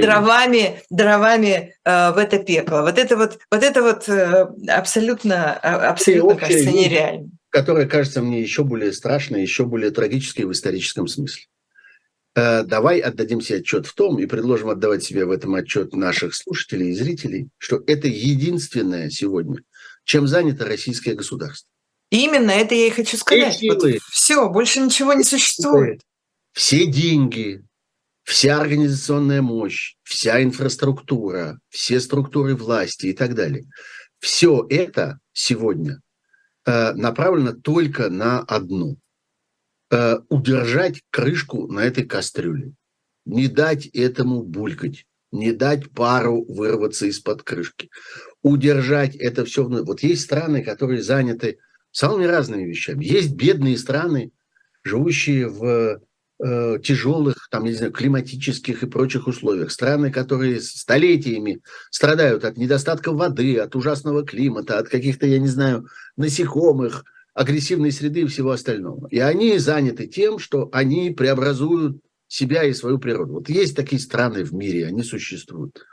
дровами, 0.00 0.82
дровами 0.90 1.74
э, 1.84 2.12
в 2.12 2.18
это 2.18 2.38
пекло. 2.38 2.82
Вот 2.82 2.98
это 2.98 3.16
вот, 3.16 3.38
вот 3.50 3.62
это 3.62 3.82
вот 3.82 4.08
э, 4.08 4.46
абсолютно, 4.68 5.54
а, 5.54 5.90
абсолютно 5.90 6.36
кажется 6.36 6.70
нереально. 6.70 7.30
Которое 7.48 7.86
кажется 7.86 8.22
мне 8.22 8.40
еще 8.40 8.62
более 8.62 8.92
страшной, 8.92 9.42
еще 9.42 9.64
более 9.64 9.90
трагической 9.90 10.44
в 10.44 10.52
историческом 10.52 11.08
смысле. 11.08 11.44
Э, 12.36 12.62
давай 12.62 13.00
отдадим 13.00 13.40
себе 13.40 13.58
отчет 13.58 13.86
в 13.86 13.94
том 13.94 14.18
и 14.18 14.26
предложим 14.26 14.68
отдавать 14.68 15.02
себе 15.02 15.24
в 15.24 15.30
этом 15.30 15.54
отчет 15.54 15.94
наших 15.94 16.34
слушателей 16.34 16.90
и 16.90 16.94
зрителей, 16.94 17.48
что 17.58 17.82
это 17.86 18.06
единственное 18.06 19.10
сегодня, 19.10 19.58
чем 20.10 20.26
занято 20.26 20.64
российское 20.64 21.14
государство. 21.14 21.70
Именно 22.10 22.50
это 22.50 22.74
я 22.74 22.88
и 22.88 22.90
хочу 22.90 23.16
сказать. 23.16 23.54
Все, 23.54 23.72
вот 23.72 23.84
все 24.10 24.48
больше 24.48 24.80
ничего 24.80 25.12
не 25.12 25.22
существует. 25.22 26.00
Все 26.52 26.84
деньги, 26.86 27.62
вся 28.24 28.60
организационная 28.60 29.40
мощь, 29.40 29.94
вся 30.02 30.42
инфраструктура, 30.42 31.60
все 31.68 32.00
структуры 32.00 32.56
власти 32.56 33.06
и 33.06 33.12
так 33.12 33.36
далее. 33.36 33.66
Все 34.18 34.66
это 34.68 35.20
сегодня 35.32 36.00
э, 36.66 36.92
направлено 36.94 37.52
только 37.52 38.10
на 38.10 38.40
одно 38.40 38.96
э,– 39.92 40.18
удержать 40.28 41.02
крышку 41.10 41.68
на 41.68 41.84
этой 41.84 42.04
кастрюле, 42.04 42.72
не 43.26 43.46
дать 43.46 43.86
этому 43.86 44.42
булькать, 44.42 45.06
не 45.30 45.52
дать 45.52 45.88
пару 45.92 46.44
вырваться 46.52 47.06
из-под 47.06 47.44
крышки, 47.44 47.88
удержать 48.42 49.16
это 49.16 49.44
все. 49.44 49.64
Вот 49.64 50.02
есть 50.02 50.22
страны, 50.22 50.62
которые 50.62 51.02
заняты 51.02 51.58
самыми 51.90 52.24
разными 52.24 52.64
вещами. 52.64 53.04
Есть 53.04 53.34
бедные 53.34 53.76
страны, 53.76 54.32
живущие 54.82 55.48
в 55.48 56.00
э, 56.42 56.78
тяжелых, 56.82 57.48
там, 57.50 57.64
не 57.64 57.72
знаю, 57.72 57.92
климатических 57.92 58.82
и 58.82 58.86
прочих 58.86 59.26
условиях. 59.26 59.70
Страны, 59.70 60.10
которые 60.10 60.60
столетиями 60.60 61.60
страдают 61.90 62.44
от 62.44 62.56
недостатка 62.56 63.12
воды, 63.12 63.58
от 63.58 63.76
ужасного 63.76 64.24
климата, 64.24 64.78
от 64.78 64.88
каких-то, 64.88 65.26
я 65.26 65.38
не 65.38 65.48
знаю, 65.48 65.86
насекомых, 66.16 67.04
агрессивной 67.34 67.92
среды 67.92 68.22
и 68.22 68.26
всего 68.26 68.50
остального. 68.50 69.08
И 69.08 69.18
они 69.18 69.58
заняты 69.58 70.06
тем, 70.06 70.38
что 70.38 70.68
они 70.72 71.10
преобразуют 71.10 72.00
себя 72.28 72.64
и 72.64 72.72
свою 72.72 72.98
природу. 72.98 73.34
Вот 73.34 73.48
есть 73.48 73.76
такие 73.76 74.00
страны 74.00 74.44
в 74.44 74.52
мире, 74.52 74.86
они 74.86 75.02
существуют. 75.02 75.84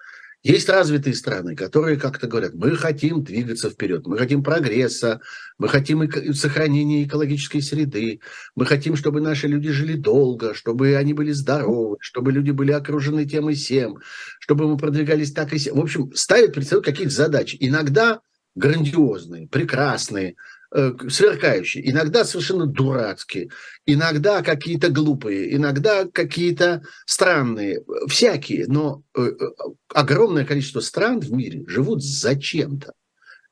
Есть 0.43 0.69
развитые 0.69 1.15
страны, 1.15 1.56
которые 1.56 1.97
как-то 1.97 2.28
говорят, 2.28 2.54
мы 2.54 2.76
хотим 2.76 3.23
двигаться 3.23 3.69
вперед, 3.69 4.06
мы 4.06 4.17
хотим 4.17 4.43
прогресса, 4.43 5.19
мы 5.58 5.67
хотим 5.67 6.10
сохранения 6.34 7.04
экологической 7.04 7.60
среды, 7.62 8.21
мы 8.56 8.65
хотим, 8.65 8.95
чтобы 8.95 9.19
наши 9.19 9.47
люди 9.47 9.71
жили 9.71 9.95
долго, 9.95 10.54
чтобы 10.54 10.95
они 10.95 11.13
были 11.13 11.32
здоровы, 11.32 11.97
чтобы 12.02 12.32
люди 12.32 12.52
были 12.52 12.71
окружены 12.71 13.26
тем 13.26 13.50
и 13.50 13.56
всем, 13.56 13.97
чтобы 14.39 14.67
мы 14.67 14.78
продвигались 14.78 15.34
так 15.34 15.54
и 15.54 15.58
сям. 15.58 15.76
В 15.76 15.82
общем, 15.82 16.12
ставят 16.13 16.54
перед 16.54 16.67
собой 16.67 16.84
какие-то 16.84 17.13
задачи. 17.13 17.58
Иногда 17.60 18.21
грандиозные, 18.56 19.47
прекрасные, 19.47 20.36
сверкающие, 20.74 21.90
иногда 21.90 22.26
совершенно 22.26 22.66
дурацкие, 22.66 23.50
иногда 23.86 24.42
какие-то 24.42 24.90
глупые, 24.90 25.56
иногда 25.56 26.06
какие-то 26.06 26.84
странные, 27.06 27.84
всякие, 28.08 28.66
но 28.68 29.04
э, 29.16 29.22
э, 29.22 29.46
огромное 29.94 30.46
количество 30.46 30.82
стран 30.82 31.22
в 31.22 31.32
мире 31.32 31.64
живут 31.68 32.04
зачем-то. 32.04 32.94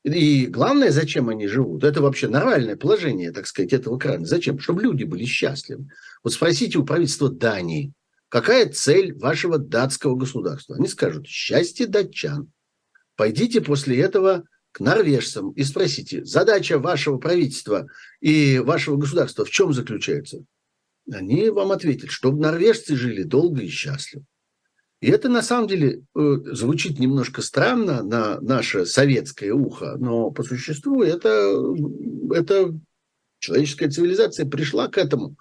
И 0.04 0.46
главное, 0.46 0.90
зачем 0.90 1.28
они 1.30 1.48
живут, 1.48 1.82
это 1.82 2.00
вообще 2.00 2.28
нормальное 2.28 2.76
положение, 2.76 3.32
так 3.32 3.46
сказать, 3.46 3.72
этого 3.72 3.98
крана. 3.98 4.24
Зачем? 4.24 4.60
Чтобы 4.60 4.82
люди 4.82 5.02
были 5.02 5.24
счастливы. 5.24 5.88
Вот 6.22 6.32
спросите 6.32 6.78
у 6.78 6.84
правительства 6.84 7.28
Дании, 7.28 7.92
какая 8.28 8.68
цель 8.68 9.18
вашего 9.18 9.58
датского 9.58 10.14
государства? 10.14 10.76
Они 10.76 10.86
скажут, 10.86 11.26
счастье 11.26 11.86
датчан. 11.86 12.52
Пойдите 13.16 13.60
после 13.60 13.98
этого 14.00 14.44
к 14.76 14.80
норвежцам 14.80 15.52
и 15.52 15.64
спросите, 15.64 16.22
задача 16.26 16.78
вашего 16.78 17.16
правительства 17.16 17.86
и 18.20 18.58
вашего 18.58 18.98
государства 18.98 19.46
в 19.46 19.50
чем 19.50 19.72
заключается? 19.72 20.44
Они 21.10 21.48
вам 21.48 21.72
ответят, 21.72 22.10
чтобы 22.10 22.42
норвежцы 22.42 22.94
жили 22.94 23.22
долго 23.22 23.62
и 23.62 23.68
счастливо. 23.68 24.26
И 25.00 25.08
это 25.08 25.30
на 25.30 25.40
самом 25.40 25.66
деле 25.66 26.02
э, 26.14 26.36
звучит 26.52 26.98
немножко 26.98 27.40
странно 27.40 28.02
на 28.02 28.38
наше 28.42 28.84
советское 28.84 29.52
ухо, 29.52 29.96
но 29.98 30.30
по 30.30 30.42
существу 30.42 31.02
это, 31.02 31.56
это 32.34 32.78
человеческая 33.38 33.88
цивилизация 33.88 34.44
пришла 34.44 34.88
к 34.88 34.98
этому. 34.98 35.36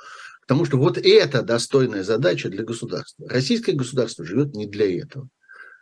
Потому 0.48 0.64
что 0.64 0.78
вот 0.78 0.98
это 0.98 1.42
достойная 1.42 2.04
задача 2.04 2.48
для 2.48 2.64
государства. 2.64 3.28
Российское 3.28 3.74
государство 3.74 4.24
живет 4.24 4.54
не 4.56 4.66
для 4.66 4.98
этого. 4.98 5.28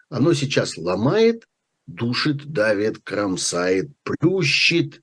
Оно 0.10 0.34
сейчас 0.34 0.76
ломает 0.76 1.44
душит, 1.88 2.46
давит, 2.52 3.00
кромсает, 3.00 3.92
плющит, 4.04 5.02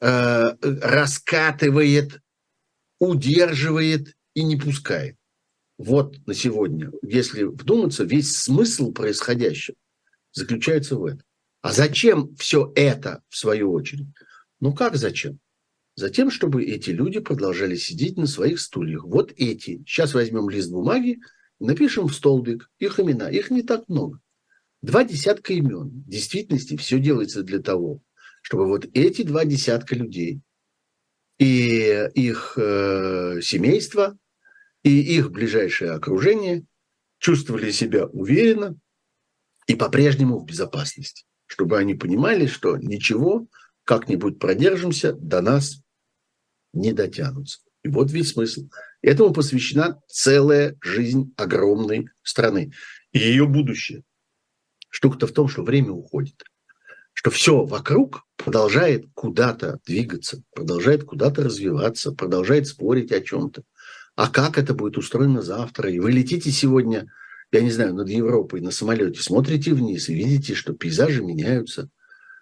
э, 0.00 0.56
раскатывает, 0.60 2.20
удерживает 2.98 4.14
и 4.34 4.42
не 4.42 4.56
пускает. 4.56 5.16
Вот 5.78 6.16
на 6.26 6.34
сегодня, 6.34 6.90
если 7.02 7.44
вдуматься, 7.44 8.04
весь 8.04 8.36
смысл 8.36 8.92
происходящего 8.92 9.76
заключается 10.32 10.96
в 10.96 11.04
этом. 11.06 11.22
А 11.62 11.72
зачем 11.72 12.34
все 12.36 12.72
это, 12.74 13.22
в 13.28 13.36
свою 13.36 13.72
очередь? 13.72 14.08
Ну 14.60 14.74
как 14.74 14.96
зачем? 14.96 15.38
Затем, 15.96 16.30
чтобы 16.30 16.64
эти 16.64 16.90
люди 16.90 17.20
продолжали 17.20 17.76
сидеть 17.76 18.16
на 18.16 18.26
своих 18.26 18.60
стульях. 18.60 19.04
Вот 19.04 19.32
эти. 19.36 19.82
Сейчас 19.86 20.14
возьмем 20.14 20.48
лист 20.48 20.70
бумаги, 20.70 21.20
напишем 21.58 22.06
в 22.06 22.14
столбик 22.14 22.70
их 22.78 23.00
имена. 23.00 23.28
Их 23.28 23.50
не 23.50 23.62
так 23.62 23.88
много. 23.88 24.20
Два 24.82 25.04
десятка 25.04 25.52
имен. 25.52 26.04
В 26.06 26.08
действительности 26.08 26.76
все 26.76 26.98
делается 26.98 27.42
для 27.42 27.60
того, 27.60 28.02
чтобы 28.42 28.66
вот 28.66 28.86
эти 28.94 29.22
два 29.22 29.44
десятка 29.44 29.94
людей 29.94 30.40
и 31.38 32.08
их 32.14 32.54
э, 32.56 33.40
семейства, 33.42 34.18
и 34.82 35.16
их 35.16 35.30
ближайшее 35.30 35.92
окружение 35.92 36.64
чувствовали 37.18 37.70
себя 37.70 38.06
уверенно 38.06 38.76
и 39.66 39.74
по-прежнему 39.74 40.38
в 40.38 40.46
безопасности, 40.46 41.24
чтобы 41.46 41.78
они 41.78 41.94
понимали, 41.94 42.46
что 42.46 42.76
ничего, 42.76 43.46
как-нибудь 43.84 44.38
продержимся, 44.38 45.12
до 45.12 45.42
нас 45.42 45.82
не 46.72 46.92
дотянутся. 46.92 47.60
И 47.82 47.88
вот 47.88 48.10
весь 48.10 48.32
смысл. 48.32 48.68
Этому 49.02 49.32
посвящена 49.32 50.00
целая 50.06 50.76
жизнь 50.82 51.32
огромной 51.36 52.08
страны 52.22 52.72
и 53.12 53.18
ее 53.18 53.46
будущее. 53.46 54.02
Штука-то 54.90 55.26
в 55.26 55.32
том, 55.32 55.48
что 55.48 55.62
время 55.62 55.92
уходит, 55.92 56.42
что 57.14 57.30
все 57.30 57.64
вокруг 57.64 58.26
продолжает 58.36 59.06
куда-то 59.14 59.78
двигаться, 59.86 60.42
продолжает 60.54 61.04
куда-то 61.04 61.44
развиваться, 61.44 62.12
продолжает 62.12 62.66
спорить 62.66 63.12
о 63.12 63.20
чем-то. 63.20 63.62
А 64.16 64.28
как 64.28 64.58
это 64.58 64.74
будет 64.74 64.98
устроено 64.98 65.42
завтра? 65.42 65.90
И 65.90 65.98
вы 65.98 66.12
летите 66.12 66.50
сегодня, 66.50 67.06
я 67.52 67.60
не 67.62 67.70
знаю, 67.70 67.94
над 67.94 68.08
Европой 68.08 68.60
на 68.60 68.70
самолете, 68.70 69.22
смотрите 69.22 69.72
вниз 69.72 70.08
и 70.08 70.14
видите, 70.14 70.54
что 70.54 70.74
пейзажи 70.74 71.22
меняются, 71.22 71.88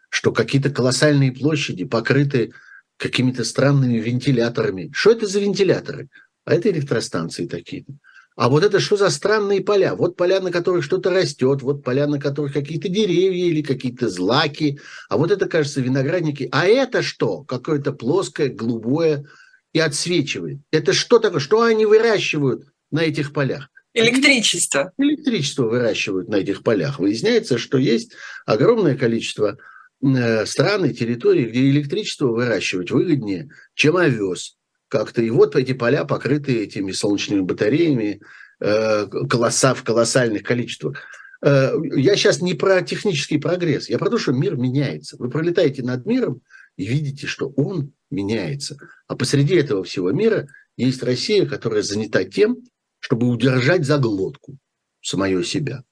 что 0.08 0.32
какие-то 0.32 0.70
колоссальные 0.70 1.32
площади 1.32 1.84
покрыты 1.84 2.52
какими-то 2.96 3.44
странными 3.44 3.98
вентиляторами. 3.98 4.90
Что 4.92 5.12
это 5.12 5.26
за 5.26 5.40
вентиляторы? 5.40 6.08
А 6.44 6.54
это 6.54 6.70
электростанции 6.70 7.46
такие-то. 7.46 7.92
А 8.38 8.48
вот 8.48 8.62
это 8.62 8.78
что 8.78 8.96
за 8.96 9.10
странные 9.10 9.62
поля? 9.62 9.96
Вот 9.96 10.14
поля, 10.14 10.38
на 10.38 10.52
которых 10.52 10.84
что-то 10.84 11.10
растет, 11.10 11.60
вот 11.62 11.82
поля, 11.82 12.06
на 12.06 12.20
которых 12.20 12.52
какие-то 12.52 12.88
деревья 12.88 13.46
или 13.46 13.62
какие-то 13.62 14.08
злаки, 14.08 14.78
а 15.08 15.16
вот 15.16 15.32
это, 15.32 15.48
кажется, 15.48 15.80
виноградники. 15.80 16.48
А 16.52 16.64
это 16.64 17.02
что? 17.02 17.42
Какое-то 17.42 17.90
плоское, 17.90 18.48
голубое 18.48 19.26
и 19.72 19.80
отсвечивает. 19.80 20.60
Это 20.70 20.92
что 20.92 21.18
такое? 21.18 21.40
Что 21.40 21.62
они 21.62 21.84
выращивают 21.84 22.68
на 22.92 23.00
этих 23.00 23.32
полях? 23.32 23.70
Электричество. 23.92 24.92
Электричество 24.98 25.64
выращивают 25.64 26.28
на 26.28 26.36
этих 26.36 26.62
полях. 26.62 27.00
Выясняется, 27.00 27.58
что 27.58 27.76
есть 27.76 28.12
огромное 28.46 28.96
количество 28.96 29.58
э, 30.00 30.46
стран 30.46 30.84
и 30.84 30.94
территорий, 30.94 31.46
где 31.46 31.68
электричество 31.70 32.28
выращивать 32.28 32.92
выгоднее, 32.92 33.50
чем 33.74 33.96
овес 33.96 34.57
как-то. 34.88 35.22
И 35.22 35.30
вот 35.30 35.56
эти 35.56 35.72
поля 35.72 36.04
покрыты 36.04 36.62
этими 36.62 36.92
солнечными 36.92 37.40
батареями 37.40 38.20
э, 38.60 39.06
колосса, 39.06 39.74
в 39.74 39.84
колоссальных 39.84 40.42
количествах. 40.42 40.98
Э, 41.42 41.72
я 41.94 42.16
сейчас 42.16 42.40
не 42.40 42.54
про 42.54 42.82
технический 42.82 43.38
прогресс, 43.38 43.88
я 43.88 43.98
про 43.98 44.10
то, 44.10 44.18
что 44.18 44.32
мир 44.32 44.56
меняется. 44.56 45.16
Вы 45.18 45.30
пролетаете 45.30 45.82
над 45.82 46.06
миром 46.06 46.42
и 46.76 46.84
видите, 46.86 47.26
что 47.26 47.48
он 47.56 47.92
меняется. 48.10 48.76
А 49.06 49.16
посреди 49.16 49.54
этого 49.54 49.84
всего 49.84 50.10
мира 50.10 50.48
есть 50.76 51.02
Россия, 51.02 51.46
которая 51.46 51.82
занята 51.82 52.24
тем, 52.24 52.58
чтобы 53.00 53.28
удержать 53.28 53.84
за 53.84 53.98
глотку 53.98 54.58
самое 55.00 55.42
себя. 55.44 55.84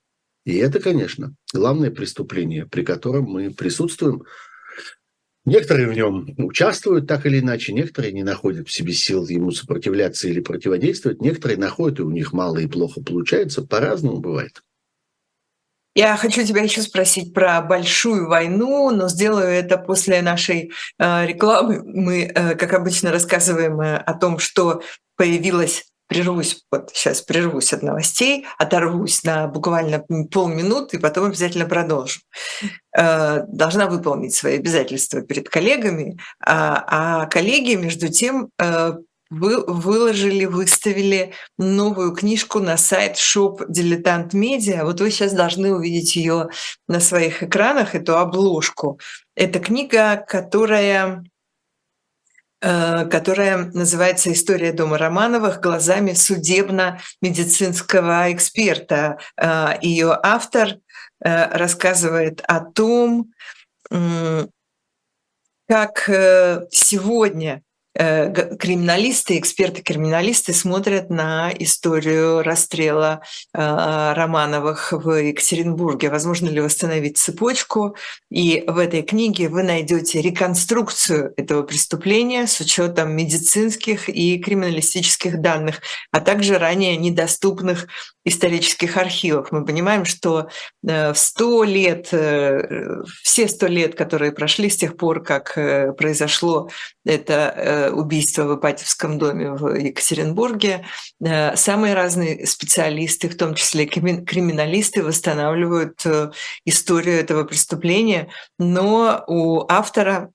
И 0.44 0.56
это, 0.56 0.80
конечно, 0.80 1.34
главное 1.52 1.90
преступление, 1.90 2.66
при 2.66 2.84
котором 2.84 3.24
мы 3.24 3.50
присутствуем 3.50 4.22
Некоторые 5.46 5.88
в 5.88 5.92
нем 5.92 6.34
участвуют 6.38 7.06
так 7.06 7.24
или 7.24 7.38
иначе, 7.38 7.72
некоторые 7.72 8.12
не 8.12 8.24
находят 8.24 8.66
в 8.66 8.72
себе 8.72 8.92
сил 8.92 9.24
ему 9.28 9.52
сопротивляться 9.52 10.26
или 10.26 10.40
противодействовать, 10.40 11.22
некоторые 11.22 11.56
находят, 11.56 12.00
и 12.00 12.02
у 12.02 12.10
них 12.10 12.32
мало 12.32 12.58
и 12.58 12.66
плохо 12.66 13.00
получается, 13.00 13.62
по-разному 13.62 14.18
бывает. 14.18 14.60
Я 15.94 16.16
хочу 16.16 16.44
тебя 16.44 16.62
еще 16.62 16.82
спросить 16.82 17.32
про 17.32 17.62
большую 17.62 18.28
войну, 18.28 18.90
но 18.90 19.08
сделаю 19.08 19.46
это 19.46 19.78
после 19.78 20.20
нашей 20.20 20.72
э, 20.98 21.26
рекламы. 21.26 21.80
Мы, 21.84 22.24
э, 22.24 22.54
как 22.56 22.74
обычно, 22.74 23.12
рассказываем 23.12 23.80
э, 23.80 23.96
о 23.96 24.12
том, 24.12 24.38
что 24.38 24.82
появилась 25.16 25.86
прервусь, 26.06 26.64
вот 26.70 26.90
сейчас 26.94 27.22
прервусь 27.22 27.72
от 27.72 27.82
новостей, 27.82 28.46
оторвусь 28.58 29.24
на 29.24 29.46
буквально 29.46 30.04
полминуты 30.30 30.96
и 30.96 31.00
потом 31.00 31.26
обязательно 31.26 31.66
продолжу. 31.66 32.20
Э, 32.96 33.42
должна 33.48 33.86
выполнить 33.86 34.34
свои 34.34 34.56
обязательства 34.56 35.20
перед 35.22 35.48
коллегами, 35.48 36.18
а, 36.40 36.84
а 37.22 37.26
коллеги, 37.26 37.74
между 37.74 38.08
тем, 38.08 38.50
э, 38.58 38.92
вы 39.28 39.64
выложили, 39.64 40.44
выставили 40.44 41.32
новую 41.58 42.12
книжку 42.12 42.60
на 42.60 42.76
сайт 42.76 43.16
Shop 43.16 43.64
Дилетант 43.68 44.34
Медиа. 44.34 44.84
Вот 44.84 45.00
вы 45.00 45.10
сейчас 45.10 45.32
должны 45.32 45.74
увидеть 45.74 46.14
ее 46.14 46.48
на 46.86 47.00
своих 47.00 47.42
экранах, 47.42 47.94
эту 47.96 48.18
обложку. 48.18 49.00
Это 49.34 49.58
книга, 49.58 50.16
которая 50.16 51.24
которая 52.60 53.70
называется 53.74 54.32
«История 54.32 54.72
дома 54.72 54.98
Романовых 54.98 55.60
глазами 55.60 56.14
судебно-медицинского 56.14 58.32
эксперта». 58.32 59.18
Э, 59.36 59.74
Ее 59.82 60.18
автор 60.22 60.78
э, 61.24 61.56
рассказывает 61.56 62.42
о 62.46 62.60
том, 62.60 63.32
как 65.68 66.04
сегодня 66.70 67.54
э, 67.54 67.60
криминалисты, 67.96 69.38
эксперты-криминалисты 69.38 70.52
смотрят 70.52 71.08
на 71.08 71.50
историю 71.58 72.42
расстрела 72.42 73.22
э, 73.54 74.12
Романовых 74.14 74.92
в 74.92 75.10
Екатеринбурге. 75.20 76.10
Возможно 76.10 76.48
ли 76.48 76.60
восстановить 76.60 77.16
цепочку? 77.16 77.96
И 78.30 78.64
в 78.66 78.78
этой 78.78 79.02
книге 79.02 79.48
вы 79.48 79.62
найдете 79.62 80.20
реконструкцию 80.20 81.32
этого 81.36 81.62
преступления 81.62 82.46
с 82.46 82.60
учетом 82.60 83.12
медицинских 83.12 84.08
и 84.08 84.38
криминалистических 84.38 85.40
данных, 85.40 85.80
а 86.12 86.20
также 86.20 86.58
ранее 86.58 86.96
недоступных 86.96 87.86
исторических 88.24 88.96
архивов. 88.96 89.52
Мы 89.52 89.64
понимаем, 89.64 90.04
что 90.04 90.48
в 90.82 91.14
сто 91.14 91.62
лет, 91.64 92.08
все 93.22 93.48
сто 93.48 93.66
лет, 93.68 93.94
которые 93.94 94.32
прошли 94.32 94.68
с 94.68 94.76
тех 94.76 94.96
пор, 94.96 95.22
как 95.22 95.54
произошло 95.96 96.68
это 97.06 97.54
Э, 97.66 97.90
убийства 97.90 98.44
в 98.44 98.56
Ипатьевском 98.56 99.18
доме 99.18 99.50
в 99.50 99.74
Екатеринбурге. 99.74 100.84
Э, 101.20 101.56
самые 101.56 101.94
разные 101.94 102.46
специалисты, 102.46 103.28
в 103.28 103.36
том 103.36 103.54
числе 103.54 103.86
криминалисты, 103.86 105.02
восстанавливают 105.02 106.00
э, 106.04 106.30
историю 106.64 107.18
этого 107.18 107.44
преступления, 107.44 108.28
но 108.58 109.24
у 109.26 109.64
автора 109.68 110.30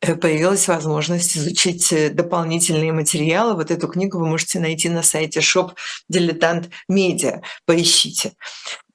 появилась 0.00 0.68
возможность 0.68 1.36
изучить 1.36 2.14
дополнительные 2.14 2.92
материалы. 2.92 3.54
Вот 3.54 3.70
эту 3.70 3.88
книгу 3.88 4.18
вы 4.18 4.26
можете 4.26 4.60
найти 4.60 4.88
на 4.88 5.02
сайте 5.02 5.40
shop 5.40 5.72
Дилетант 6.08 6.70
Медиа. 6.88 7.42
Поищите. 7.66 8.32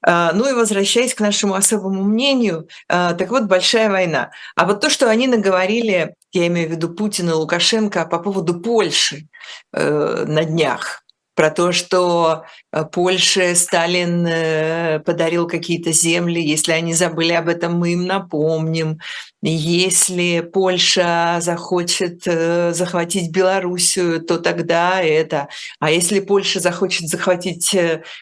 Ну 0.06 0.49
и 0.49 0.53
возвращаясь 0.53 1.13
к 1.13 1.19
нашему 1.19 1.56
особому 1.56 2.03
мнению, 2.03 2.67
так 2.88 3.29
вот, 3.29 3.43
большая 3.43 3.89
война. 3.89 4.32
А 4.56 4.65
вот 4.65 4.79
то, 4.79 4.89
что 4.89 5.10
они 5.10 5.27
наговорили 5.27 6.15
я 6.34 6.48
имею 6.48 6.67
в 6.67 6.72
виду 6.72 6.89
Путина 6.89 7.32
и 7.32 7.34
Лукашенко, 7.34 8.06
по 8.06 8.19
поводу 8.19 8.60
Польши 8.60 9.28
э, 9.72 10.26
на 10.28 10.43
днях. 10.43 11.04
Про 11.36 11.50
то, 11.50 11.72
что 11.72 12.43
э, 12.72 12.84
Польше 12.91 13.56
Сталин 13.56 14.26
э, 14.28 15.00
подарил 15.00 15.48
какие-то 15.48 15.91
земли, 15.91 16.41
если 16.41 16.72
они 16.72 16.93
забыли 16.93 17.34
об 17.34 17.50
этом, 17.50 17.76
мы 17.76 17.93
им 17.93 18.06
напомним. 18.06 19.00
Если 19.41 20.41
Польша 20.41 21.38
захочет 21.41 22.24
захватить 22.24 23.32
Белоруссию, 23.32 24.22
то 24.22 24.38
тогда 24.38 25.02
это. 25.02 25.50
А 25.80 25.91
если 25.91 26.19
Польша 26.19 26.60
захочет 26.60 27.10
захватить 27.10 27.76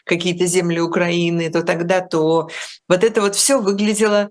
какие-то 0.04 0.46
земли 0.46 0.80
Украины, 0.80 1.50
то 1.50 1.62
тогда 1.62 2.00
то. 2.00 2.48
Вот 2.88 3.04
это 3.04 3.20
вот 3.20 3.36
все 3.36 3.60
выглядело 3.60 4.30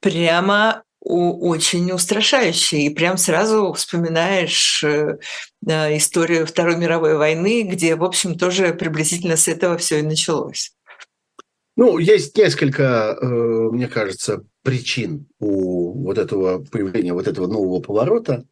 прямо 0.00 0.82
очень 1.08 1.90
устрашающее. 1.90 2.86
И 2.86 2.94
прям 2.94 3.16
сразу 3.16 3.72
вспоминаешь 3.72 4.84
э, 4.84 5.18
историю 5.64 6.46
Второй 6.46 6.76
мировой 6.76 7.16
войны, 7.16 7.62
где, 7.62 7.96
в 7.96 8.04
общем, 8.04 8.36
тоже 8.36 8.74
приблизительно 8.74 9.36
с 9.36 9.48
этого 9.48 9.78
все 9.78 10.00
и 10.00 10.02
началось. 10.02 10.72
Ну, 11.76 11.98
есть 11.98 12.36
несколько, 12.36 13.16
э, 13.20 13.26
мне 13.26 13.88
кажется, 13.88 14.44
причин 14.62 15.26
у 15.38 15.92
вот 16.04 16.18
этого 16.18 16.62
появления, 16.64 17.14
вот 17.14 17.26
этого 17.26 17.46
нового 17.46 17.80
поворота. 17.80 18.44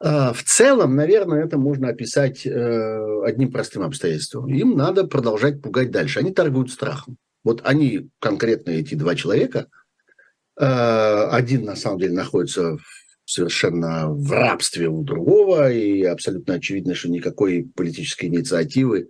А, 0.00 0.32
в 0.32 0.42
целом, 0.42 0.96
наверное, 0.96 1.44
это 1.44 1.58
можно 1.58 1.88
описать 1.88 2.44
э, 2.44 3.22
одним 3.24 3.52
простым 3.52 3.82
обстоятельством. 3.82 4.48
Им 4.48 4.76
надо 4.76 5.04
продолжать 5.06 5.62
пугать 5.62 5.92
дальше. 5.92 6.18
Они 6.18 6.32
торгуют 6.32 6.72
страхом. 6.72 7.18
Вот 7.44 7.60
они, 7.64 8.08
конкретно 8.18 8.70
эти 8.70 8.94
два 8.96 9.14
человека– 9.14 9.68
Э, 9.76 9.81
один, 10.66 11.64
на 11.64 11.76
самом 11.76 11.98
деле, 11.98 12.12
находится 12.14 12.78
совершенно 13.24 14.08
в 14.08 14.30
рабстве 14.30 14.88
у 14.88 15.02
другого, 15.02 15.72
и 15.72 16.02
абсолютно 16.02 16.54
очевидно, 16.54 16.94
что 16.94 17.08
никакой 17.08 17.70
политической 17.74 18.26
инициативы 18.26 19.08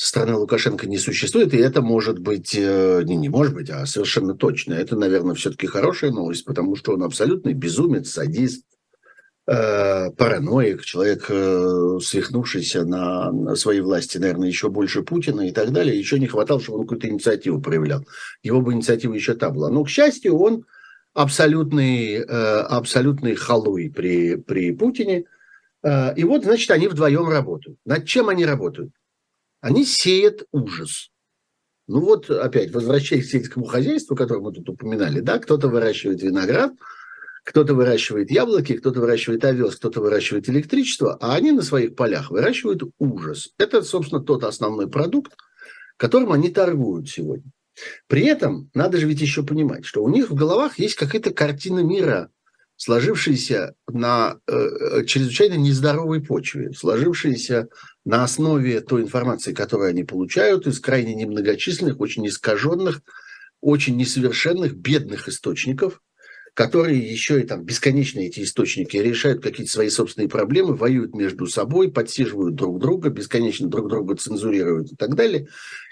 со 0.00 0.08
стороны 0.08 0.36
Лукашенко 0.36 0.86
не 0.86 0.96
существует, 0.96 1.52
и 1.52 1.58
это 1.58 1.82
может 1.82 2.18
быть, 2.20 2.54
э, 2.56 3.02
не, 3.04 3.16
не 3.16 3.28
может 3.28 3.52
быть, 3.52 3.68
а 3.68 3.84
совершенно 3.84 4.34
точно. 4.34 4.72
Это, 4.72 4.96
наверное, 4.96 5.34
все-таки 5.34 5.66
хорошая 5.66 6.10
новость, 6.10 6.46
потому 6.46 6.74
что 6.74 6.92
он 6.92 7.02
абсолютный 7.02 7.52
безумец, 7.52 8.10
садист, 8.10 8.64
э, 8.64 8.69
параноик, 9.46 10.84
человек, 10.84 11.26
э, 11.28 11.98
свихнувшийся 12.02 12.84
на, 12.84 13.56
своей 13.56 13.80
власти, 13.80 14.18
наверное, 14.18 14.48
еще 14.48 14.68
больше 14.68 15.02
Путина 15.02 15.48
и 15.48 15.52
так 15.52 15.72
далее. 15.72 15.98
Еще 15.98 16.18
не 16.18 16.26
хватало, 16.26 16.60
чтобы 16.60 16.78
он 16.78 16.84
какую-то 16.84 17.08
инициативу 17.08 17.60
проявлял. 17.60 18.06
Его 18.42 18.60
бы 18.60 18.72
инициатива 18.72 19.12
еще 19.14 19.34
та 19.34 19.50
была. 19.50 19.70
Но, 19.70 19.82
к 19.82 19.88
счастью, 19.88 20.38
он 20.38 20.66
абсолютный, 21.14 22.16
э, 22.16 22.24
абсолютный 22.24 23.34
халуй 23.34 23.90
при, 23.90 24.36
при 24.36 24.72
Путине. 24.72 25.24
Э, 25.82 26.14
и 26.14 26.24
вот, 26.24 26.44
значит, 26.44 26.70
они 26.70 26.88
вдвоем 26.88 27.28
работают. 27.28 27.78
Над 27.84 28.06
чем 28.06 28.28
они 28.28 28.44
работают? 28.46 28.92
Они 29.60 29.84
сеют 29.84 30.46
ужас. 30.52 31.10
Ну 31.88 32.00
вот, 32.00 32.30
опять, 32.30 32.70
возвращаясь 32.70 33.26
к 33.26 33.30
сельскому 33.30 33.64
хозяйству, 33.64 34.14
которое 34.14 34.40
мы 34.40 34.52
тут 34.52 34.68
упоминали, 34.68 35.18
да, 35.18 35.40
кто-то 35.40 35.66
выращивает 35.66 36.22
виноград, 36.22 36.72
кто-то 37.44 37.74
выращивает 37.74 38.30
яблоки, 38.30 38.76
кто-то 38.76 39.00
выращивает 39.00 39.44
овес, 39.44 39.76
кто-то 39.76 40.00
выращивает 40.00 40.48
электричество, 40.48 41.16
а 41.20 41.34
они 41.34 41.52
на 41.52 41.62
своих 41.62 41.94
полях 41.94 42.30
выращивают 42.30 42.82
ужас. 42.98 43.50
Это, 43.58 43.82
собственно, 43.82 44.20
тот 44.22 44.44
основной 44.44 44.88
продукт, 44.88 45.32
которым 45.96 46.32
они 46.32 46.50
торгуют 46.50 47.08
сегодня. 47.08 47.50
При 48.06 48.26
этом 48.26 48.70
надо 48.74 48.98
же 48.98 49.06
ведь 49.06 49.20
еще 49.20 49.42
понимать, 49.42 49.84
что 49.84 50.02
у 50.02 50.08
них 50.08 50.30
в 50.30 50.34
головах 50.34 50.78
есть 50.78 50.96
какая-то 50.96 51.32
картина 51.32 51.80
мира, 51.80 52.30
сложившаяся 52.76 53.74
на 53.88 54.38
э, 54.46 55.04
чрезвычайно 55.04 55.54
нездоровой 55.54 56.22
почве, 56.22 56.72
сложившаяся 56.72 57.68
на 58.04 58.24
основе 58.24 58.80
той 58.80 59.02
информации, 59.02 59.52
которую 59.52 59.90
они 59.90 60.04
получают 60.04 60.66
из 60.66 60.80
крайне 60.80 61.14
немногочисленных, 61.14 62.00
очень 62.00 62.26
искаженных, 62.26 63.02
очень 63.60 63.96
несовершенных, 63.96 64.74
бедных 64.74 65.28
источников, 65.28 66.00
которые 66.54 66.98
еще 66.98 67.40
и 67.40 67.46
там 67.46 67.64
бесконечно 67.64 68.20
эти 68.20 68.40
источники 68.40 68.96
решают 68.96 69.42
какие-то 69.42 69.72
свои 69.72 69.88
собственные 69.88 70.28
проблемы, 70.28 70.74
воюют 70.74 71.14
между 71.14 71.46
собой, 71.46 71.90
подсиживают 71.90 72.54
друг 72.54 72.78
друга, 72.80 73.10
бесконечно 73.10 73.68
друг 73.68 73.88
друга 73.88 74.16
цензурируют 74.16 74.92
и 74.92 74.96
так 74.96 75.14
далее. 75.14 75.48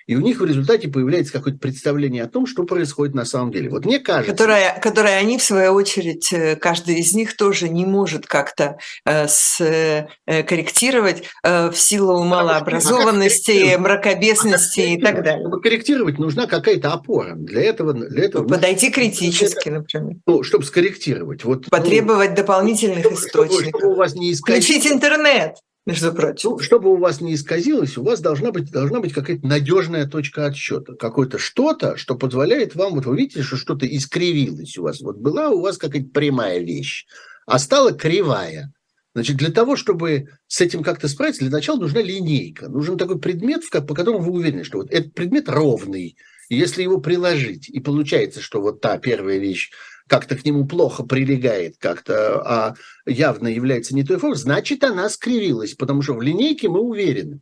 И 0.08 0.16
у 0.16 0.20
них 0.20 0.40
в 0.40 0.44
результате 0.44 0.88
появляется 0.88 1.34
какое-то 1.34 1.58
представление 1.58 2.24
о 2.24 2.28
том, 2.28 2.46
что 2.46 2.64
происходит 2.64 3.14
на 3.14 3.26
самом 3.26 3.52
деле. 3.52 3.68
Вот 3.68 3.84
мне 3.84 3.98
кажется... 3.98 4.32
Которое, 4.32 4.80
которое 4.80 5.18
они, 5.18 5.36
в 5.36 5.42
свою 5.42 5.72
очередь, 5.72 6.32
э, 6.32 6.56
каждый 6.56 7.00
из 7.00 7.12
них 7.12 7.36
тоже 7.36 7.68
не 7.68 7.84
может 7.84 8.26
как-то 8.26 8.78
э, 9.04 9.28
с, 9.28 9.60
э, 9.60 10.08
корректировать 10.44 11.24
э, 11.44 11.70
в 11.70 11.76
силу 11.76 12.24
малообразованности, 12.24 13.74
а 13.74 13.78
мракобесности 13.78 14.80
а 14.80 14.84
и 14.94 14.98
так 14.98 15.22
далее. 15.22 15.42
Чтобы 15.42 15.60
корректировать, 15.60 16.18
нужна 16.18 16.46
какая-то 16.46 16.90
опора. 16.94 17.34
Для 17.34 17.64
этого... 17.64 17.92
Для 17.92 18.24
этого 18.24 18.48
Подойти 18.48 18.90
критически, 18.90 19.68
например. 19.68 20.16
Ну, 20.26 20.42
чтобы 20.42 20.64
скорректировать. 20.64 21.44
Вот, 21.44 21.64
ну, 21.64 21.68
Потребовать 21.68 22.30
ну, 22.30 22.36
дополнительных 22.36 23.00
чтобы, 23.00 23.14
источников. 23.14 23.80
Чтобы 23.80 23.92
у 23.92 23.96
вас 23.96 24.14
не 24.14 24.32
искать... 24.32 24.64
Включить 24.64 24.90
интернет 24.90 25.56
между 25.88 26.12
прочим. 26.12 26.50
Ну, 26.50 26.58
чтобы 26.58 26.92
у 26.92 26.98
вас 26.98 27.22
не 27.22 27.34
исказилось, 27.34 27.96
у 27.96 28.02
вас 28.02 28.20
должна 28.20 28.52
быть, 28.52 28.70
должна 28.70 29.00
быть 29.00 29.14
какая-то 29.14 29.46
надежная 29.46 30.06
точка 30.06 30.44
отсчета. 30.44 30.94
Какое-то 30.94 31.38
что-то, 31.38 31.96
что 31.96 32.14
позволяет 32.14 32.74
вам, 32.74 32.94
вот 32.94 33.06
вы 33.06 33.16
видите, 33.16 33.42
что 33.42 33.56
что-то 33.56 33.86
искривилось 33.86 34.76
у 34.76 34.82
вас. 34.82 35.00
Вот 35.00 35.16
была 35.16 35.48
у 35.48 35.62
вас 35.62 35.78
какая-то 35.78 36.10
прямая 36.10 36.58
вещь, 36.58 37.06
а 37.46 37.58
стала 37.58 37.92
кривая. 37.92 38.70
Значит, 39.14 39.38
для 39.38 39.50
того, 39.50 39.76
чтобы 39.76 40.28
с 40.46 40.60
этим 40.60 40.82
как-то 40.82 41.08
справиться, 41.08 41.40
для 41.40 41.50
начала 41.50 41.80
нужна 41.80 42.02
линейка. 42.02 42.68
Нужен 42.68 42.98
такой 42.98 43.18
предмет, 43.18 43.62
по 43.70 43.94
которому 43.94 44.20
вы 44.20 44.32
уверены, 44.32 44.64
что 44.64 44.78
вот 44.78 44.90
этот 44.90 45.14
предмет 45.14 45.48
ровный. 45.48 46.18
И 46.50 46.56
если 46.56 46.82
его 46.82 46.98
приложить, 46.98 47.70
и 47.70 47.80
получается, 47.80 48.42
что 48.42 48.60
вот 48.60 48.82
та 48.82 48.98
первая 48.98 49.38
вещь 49.38 49.70
как-то 50.08 50.36
к 50.36 50.44
нему 50.44 50.66
плохо 50.66 51.04
прилегает, 51.04 51.76
как-то 51.78 52.40
а 52.40 52.74
явно 53.06 53.48
является 53.48 53.94
не 53.94 54.04
той 54.04 54.18
формой, 54.18 54.36
значит, 54.36 54.82
она 54.84 55.08
скривилась, 55.08 55.74
потому 55.74 56.02
что 56.02 56.14
в 56.14 56.22
линейке 56.22 56.68
мы 56.68 56.80
уверены. 56.80 57.40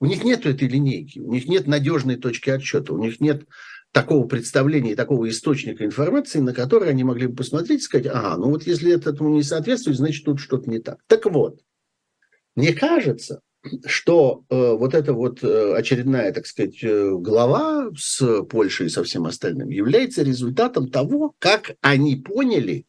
У 0.00 0.06
них 0.06 0.24
нет 0.24 0.46
этой 0.46 0.68
линейки, 0.68 1.18
у 1.18 1.32
них 1.32 1.48
нет 1.48 1.66
надежной 1.66 2.16
точки 2.16 2.50
отсчета, 2.50 2.92
у 2.92 2.98
них 2.98 3.20
нет 3.20 3.46
такого 3.92 4.26
представления, 4.26 4.96
такого 4.96 5.28
источника 5.28 5.84
информации, 5.84 6.40
на 6.40 6.52
который 6.52 6.90
они 6.90 7.04
могли 7.04 7.28
бы 7.28 7.36
посмотреть 7.36 7.80
и 7.80 7.84
сказать, 7.84 8.06
ага, 8.06 8.36
ну 8.36 8.50
вот 8.50 8.66
если 8.66 8.92
это 8.92 9.10
этому 9.10 9.30
не 9.30 9.42
соответствует, 9.42 9.96
значит, 9.96 10.24
тут 10.24 10.40
что-то 10.40 10.68
не 10.68 10.80
так. 10.80 10.98
Так 11.06 11.26
вот, 11.26 11.60
мне 12.56 12.72
кажется, 12.72 13.40
что 13.86 14.44
э, 14.48 14.72
вот 14.72 14.94
эта 14.94 15.12
вот 15.12 15.42
э, 15.42 15.74
очередная, 15.74 16.32
так 16.32 16.46
сказать, 16.46 16.82
э, 16.82 17.10
глава 17.12 17.90
с 17.96 18.42
Польшей 18.44 18.86
и 18.86 18.90
со 18.90 19.04
всем 19.04 19.26
остальным 19.26 19.70
является 19.70 20.22
результатом 20.22 20.90
того, 20.90 21.34
как 21.38 21.72
они 21.80 22.16
поняли 22.16 22.86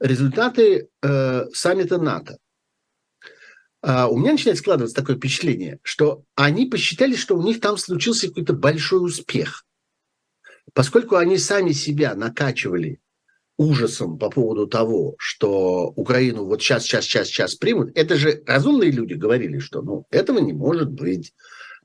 результаты 0.00 0.88
э, 1.02 1.46
саммита 1.52 1.98
НАТО. 1.98 2.38
А 3.82 4.08
у 4.08 4.18
меня 4.18 4.32
начинает 4.32 4.58
складываться 4.58 4.96
такое 4.96 5.16
впечатление, 5.16 5.78
что 5.82 6.24
они 6.34 6.66
посчитали, 6.66 7.14
что 7.14 7.36
у 7.36 7.42
них 7.42 7.60
там 7.60 7.76
случился 7.76 8.28
какой-то 8.28 8.52
большой 8.52 9.04
успех. 9.04 9.64
Поскольку 10.72 11.16
они 11.16 11.38
сами 11.38 11.70
себя 11.72 12.14
накачивали 12.14 13.00
ужасом 13.56 14.18
по 14.18 14.30
поводу 14.30 14.66
того, 14.66 15.14
что 15.18 15.92
Украину 15.96 16.44
вот 16.44 16.62
сейчас, 16.62 16.84
сейчас, 16.84 17.04
сейчас, 17.04 17.28
сейчас 17.28 17.54
примут, 17.54 17.90
это 17.94 18.16
же 18.16 18.42
разумные 18.46 18.90
люди 18.90 19.14
говорили, 19.14 19.58
что 19.58 19.82
ну, 19.82 20.06
этого 20.10 20.38
не 20.38 20.52
может 20.52 20.90
быть. 20.90 21.32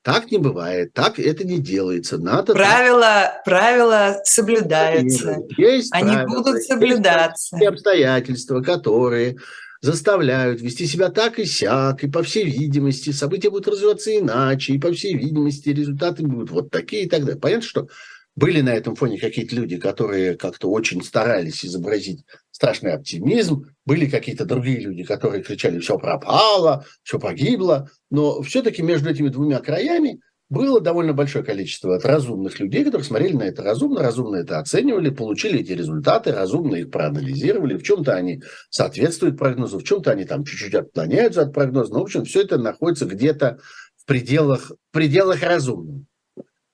Так 0.03 0.31
не 0.31 0.39
бывает, 0.39 0.93
так 0.93 1.19
это 1.19 1.43
не 1.45 1.59
делается. 1.59 2.17
Надо 2.17 2.53
правила, 2.53 3.01
так... 3.01 3.43
правила 3.43 4.17
соблюдаются. 4.23 5.37
Есть 5.57 5.93
Они 5.93 6.13
правила, 6.13 6.27
будут 6.27 6.63
соблюдаться. 6.63 7.55
Есть 7.55 7.67
обстоятельства, 7.67 8.61
которые 8.61 9.37
заставляют 9.81 10.59
вести 10.59 10.87
себя 10.87 11.09
так 11.09 11.37
и 11.37 11.45
сяк, 11.45 12.03
и 12.03 12.09
по 12.09 12.23
всей 12.23 12.45
видимости 12.45 13.11
события 13.11 13.51
будут 13.51 13.67
развиваться 13.67 14.17
иначе, 14.17 14.73
и 14.73 14.79
по 14.79 14.91
всей 14.91 15.15
видимости 15.15 15.69
результаты 15.69 16.23
будут 16.23 16.49
вот 16.49 16.71
такие 16.71 17.03
и 17.03 17.09
так 17.09 17.21
далее. 17.21 17.39
Понятно, 17.39 17.67
что 17.67 17.87
были 18.35 18.61
на 18.61 18.73
этом 18.73 18.95
фоне 18.95 19.19
какие-то 19.19 19.55
люди, 19.55 19.77
которые 19.77 20.35
как-то 20.35 20.69
очень 20.69 21.03
старались 21.03 21.65
изобразить 21.65 22.23
страшный 22.51 22.93
оптимизм, 22.93 23.65
были 23.85 24.05
какие-то 24.07 24.45
другие 24.45 24.79
люди, 24.79 25.03
которые 25.03 25.43
кричали 25.43 25.79
«все 25.79 25.97
пропало», 25.97 26.85
«все 27.03 27.19
погибло», 27.19 27.89
но 28.09 28.41
все-таки 28.41 28.81
между 28.81 29.09
этими 29.09 29.29
двумя 29.29 29.59
краями 29.59 30.21
было 30.51 30.81
довольно 30.81 31.13
большое 31.13 31.45
количество 31.45 31.97
разумных 31.97 32.59
людей, 32.59 32.83
которые 32.83 33.05
смотрели 33.05 33.33
на 33.33 33.43
это 33.43 33.63
разумно, 33.63 34.01
разумно 34.01 34.35
это 34.35 34.59
оценивали, 34.59 35.09
получили 35.09 35.61
эти 35.61 35.71
результаты, 35.71 36.33
разумно 36.33 36.75
их 36.75 36.91
проанализировали, 36.91 37.77
в 37.77 37.83
чем-то 37.83 38.13
они 38.13 38.43
соответствуют 38.69 39.37
прогнозу, 39.37 39.79
в 39.79 39.83
чем-то 39.83 40.11
они 40.11 40.25
там 40.25 40.43
чуть-чуть 40.43 40.75
отклоняются 40.75 41.43
от 41.43 41.53
прогноза, 41.53 41.93
но, 41.93 41.99
в 42.01 42.03
общем, 42.03 42.25
все 42.25 42.41
это 42.41 42.57
находится 42.57 43.05
где-то 43.05 43.59
в 43.95 44.05
пределах, 44.05 44.71
в 44.71 44.93
пределах 44.93 45.41
разумного. 45.41 46.03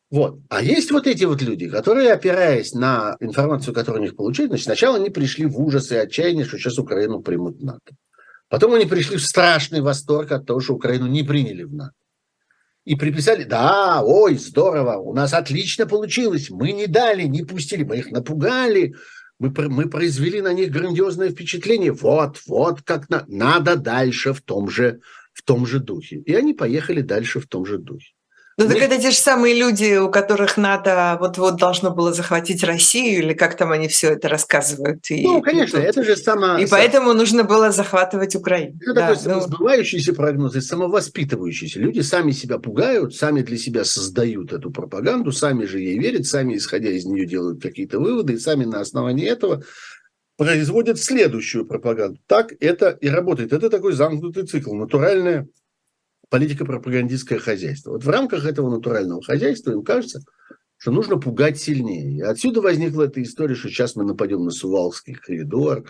Вот. 0.10 0.40
А 0.50 0.62
есть 0.62 0.92
вот 0.92 1.06
эти 1.06 1.26
вот 1.26 1.42
люди, 1.42 1.68
которые, 1.70 2.14
опираясь 2.14 2.74
на 2.74 3.18
информацию, 3.20 3.74
которую 3.74 4.02
у 4.02 4.06
них 4.06 4.16
получили, 4.16 4.48
значит, 4.48 4.66
сначала 4.66 4.98
они 4.98 5.10
пришли 5.10 5.46
в 5.46 5.60
ужас 5.60 5.92
и 5.92 5.96
отчаяние, 5.96 6.46
что 6.46 6.58
сейчас 6.58 6.80
Украину 6.80 7.20
примут 7.22 7.58
в 7.58 7.66
НАТО. 7.66 7.96
Потом 8.50 8.74
они 8.74 8.86
пришли 8.86 9.18
в 9.18 9.24
страшный 9.24 9.82
восторг 9.82 10.32
от 10.32 10.46
того, 10.46 10.62
что 10.62 10.76
Украину 10.76 11.08
не 11.08 11.24
приняли 11.24 11.64
в 11.64 11.74
НАТО. 11.74 11.92
И 12.86 12.96
приписали, 12.96 13.44
да, 13.44 14.02
ой, 14.02 14.38
здорово, 14.38 14.96
у 14.96 15.14
нас 15.14 15.34
отлично 15.34 15.86
получилось, 15.86 16.50
мы 16.50 16.72
не 16.72 16.88
дали, 16.88 17.24
не 17.24 17.44
пустили, 17.44 17.84
мы 17.84 17.98
их 17.98 18.12
напугали, 18.12 18.96
мы, 19.40 19.52
мы 19.68 19.90
произвели 19.90 20.42
на 20.42 20.54
них 20.54 20.72
грандиозное 20.72 21.30
впечатление. 21.32 21.92
Вот, 21.92 22.42
вот 22.48 22.82
как 22.84 23.10
на, 23.10 23.26
надо 23.28 23.76
дальше 23.76 24.32
в 24.32 24.42
том 24.42 24.70
же, 24.70 25.02
в 25.34 25.44
том 25.44 25.68
же 25.68 25.80
духе. 25.80 26.20
И 26.20 26.34
они 26.34 26.54
поехали 26.54 27.02
дальше 27.02 27.42
в 27.42 27.48
том 27.48 27.66
же 27.66 27.78
духе. 27.78 28.14
Ну, 28.60 28.68
так 28.68 28.78
это 28.78 29.00
те 29.00 29.12
же 29.12 29.18
самые 29.18 29.54
люди, 29.54 29.98
у 29.98 30.10
которых 30.10 30.58
НАТО 30.58 31.18
вот-вот 31.20 31.58
должно 31.58 31.92
было 31.92 32.12
захватить 32.12 32.64
Россию, 32.64 33.20
или 33.20 33.34
как 33.34 33.56
там 33.56 33.72
они 33.72 33.88
все 33.88 34.14
это 34.14 34.30
рассказывают? 34.30 35.12
И, 35.12 35.22
ну, 35.22 35.44
конечно, 35.44 35.78
и 35.78 35.84
это 35.84 36.04
же 36.04 36.16
сама... 36.16 36.60
И 36.60 36.66
поэтому 36.66 37.14
нужно 37.14 37.44
было 37.44 37.72
захватывать 37.72 38.36
Украину. 38.36 38.80
Это 38.82 38.94
да, 38.96 39.16
такой 39.16 39.34
ну... 39.36 39.42
сбывающийся 39.42 40.16
прогноз 40.16 40.56
и 40.56 40.62
самовоспитывающийся. 40.62 41.80
Люди 41.80 42.00
сами 42.00 42.32
себя 42.32 42.58
пугают, 42.58 43.16
сами 43.16 43.44
для 43.44 43.58
себя 43.58 43.84
создают 43.84 44.52
эту 44.52 44.72
пропаганду, 44.72 45.32
сами 45.32 45.66
же 45.66 45.80
ей 45.80 46.00
верят, 46.00 46.26
сами, 46.26 46.58
исходя 46.58 46.90
из 46.90 47.06
нее, 47.06 47.28
делают 47.28 47.62
какие-то 47.62 48.00
выводы, 48.00 48.34
и 48.34 48.40
сами 48.40 48.66
на 48.66 48.80
основании 48.80 49.28
этого 49.28 49.62
производят 50.36 51.00
следующую 51.00 51.68
пропаганду. 51.68 52.20
Так 52.26 52.54
это 52.60 52.90
и 52.90 53.08
работает. 53.08 53.54
Это 53.54 53.70
такой 53.70 53.94
замкнутый 53.94 54.48
цикл, 54.48 54.74
натуральная 54.74 55.48
политико-пропагандистское 56.30 57.40
хозяйство. 57.40 57.92
Вот 57.92 58.04
в 58.04 58.10
рамках 58.10 58.46
этого 58.46 58.70
натурального 58.70 59.22
хозяйства 59.24 59.72
им 59.72 59.84
кажется, 59.84 60.22
что 60.78 60.92
нужно 60.92 61.18
пугать 61.18 61.60
сильнее. 61.60 62.18
И 62.18 62.22
отсюда 62.22 62.62
возникла 62.62 63.04
эта 63.04 63.22
история, 63.22 63.56
что 63.56 63.70
сейчас 63.70 63.96
мы 63.96 64.04
нападем 64.04 64.44
на 64.44 64.52
Сувалский 64.52 65.14
коридор, 65.14 65.86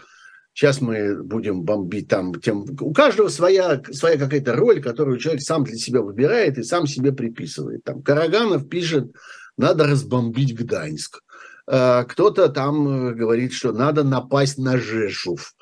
сейчас 0.54 0.82
мы 0.82 1.22
будем 1.24 1.64
бомбить 1.64 2.08
там 2.08 2.34
тем... 2.36 2.66
У 2.80 2.94
каждого 2.94 3.28
своя, 3.28 3.82
своя 3.92 4.18
какая-то 4.18 4.56
роль, 4.56 4.82
которую 4.82 5.20
человек 5.20 5.42
сам 5.42 5.64
для 5.64 5.76
себя 5.76 6.02
выбирает 6.02 6.58
и 6.58 6.64
сам 6.64 6.88
себе 6.88 7.12
приписывает. 7.12 7.84
Там 7.84 8.02
Караганов 8.02 8.68
пишет, 8.70 9.12
надо 9.58 9.86
разбомбить 9.86 10.58
Гданьск. 10.58 11.22
Э, 11.68 12.06
кто-то 12.08 12.50
там 12.50 12.88
э, 12.88 13.14
говорит, 13.14 13.54
что 13.54 13.72
надо 13.72 14.04
напасть 14.04 14.58
на 14.58 14.78
Жешув. 14.78 15.54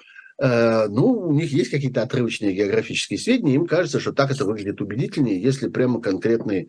Э, 0.42 0.88
ну, 0.88 1.06
у 1.06 1.32
них 1.32 1.52
есть 1.52 1.72
какие-то 1.72 2.02
отрывочные 2.02 2.54
географические 2.54 3.20
сведения, 3.20 3.56
им 3.56 3.68
кажется, 3.68 4.00
что 4.00 4.12
так 4.12 4.32
это 4.32 4.46
выглядит 4.46 4.82
убедительнее, 4.82 5.42
если 5.42 5.70
прямо 5.70 6.02
конкретные 6.02 6.68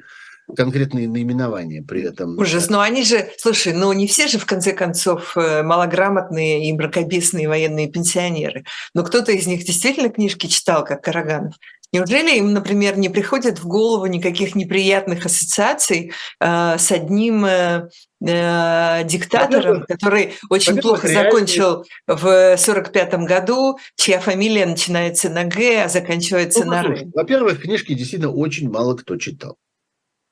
конкретные 0.55 1.09
наименования 1.09 1.83
при 1.83 2.03
этом. 2.03 2.39
Ужас, 2.39 2.71
но 2.71 2.81
они 2.81 3.03
же, 3.03 3.29
слушай, 3.37 3.73
ну 3.73 3.93
не 3.93 4.07
все 4.07 4.29
же 4.29 4.39
в 4.39 4.47
конце 4.47 4.73
концов 4.73 5.37
э, 5.37 5.64
малограмотные 5.64 6.69
и 6.69 6.73
мракобесные 6.73 7.49
военные 7.49 7.91
пенсионеры. 7.91 8.64
Но 8.95 9.03
кто-то 9.03 9.33
из 9.33 9.49
них 9.49 9.64
действительно 9.64 10.09
книжки 10.09 10.47
читал, 10.47 10.85
как 10.85 11.03
Караганов. 11.03 11.55
Неужели 11.97 12.37
им, 12.37 12.53
например, 12.53 12.99
не 12.99 13.09
приходит 13.09 13.59
в 13.59 13.67
голову 13.67 14.07
никаких 14.07 14.55
неприятных 14.55 15.25
ассоциаций 15.25 16.13
э, 16.41 16.79
с 16.79 16.93
одним 16.93 17.45
э, 17.45 17.89
э 18.21 19.05
диктатором, 19.05 19.85
который 19.89 20.35
очень 20.51 20.77
плохо 20.77 21.09
закончил 21.09 21.85
в 22.07 22.57
45 22.57 23.15
году, 23.27 23.79
чья 23.97 24.21
фамилия 24.21 24.67
начинается 24.67 25.31
на 25.31 25.45
Г, 25.45 25.85
а 25.85 25.89
заканчивается 25.89 26.65
ну, 26.65 26.73
на 26.73 26.81
Р? 26.81 26.99
Во-первых, 27.15 27.63
книжки 27.63 27.95
действительно 27.95 28.33
очень 28.33 28.71
мало 28.71 28.95
кто 28.95 29.17
читал. 29.17 29.57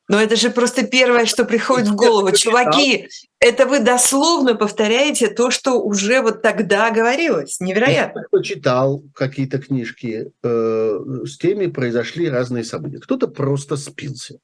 Но 0.08 0.20
это 0.20 0.36
же 0.36 0.50
просто 0.50 0.86
первое, 0.86 1.24
что 1.24 1.44
приходит 1.44 1.88
в 1.88 1.94
голову. 1.94 2.30
Чуваки, 2.32 3.08
это 3.38 3.66
вы 3.66 3.80
дословно 3.80 4.54
повторяете 4.54 5.28
то, 5.28 5.50
что 5.50 5.80
уже 5.80 6.20
вот 6.20 6.42
тогда 6.42 6.90
говорилось. 6.90 7.58
Невероятно. 7.60 8.24
Кто 8.24 8.42
читал 8.42 9.02
какие-то 9.14 9.58
книжки, 9.58 10.30
э, 10.42 10.98
с 11.24 11.38
теми 11.38 11.68
произошли 11.68 12.28
разные 12.28 12.64
события. 12.64 12.98
Кто-то 12.98 13.28
просто 13.28 13.76
спился. 13.76 14.38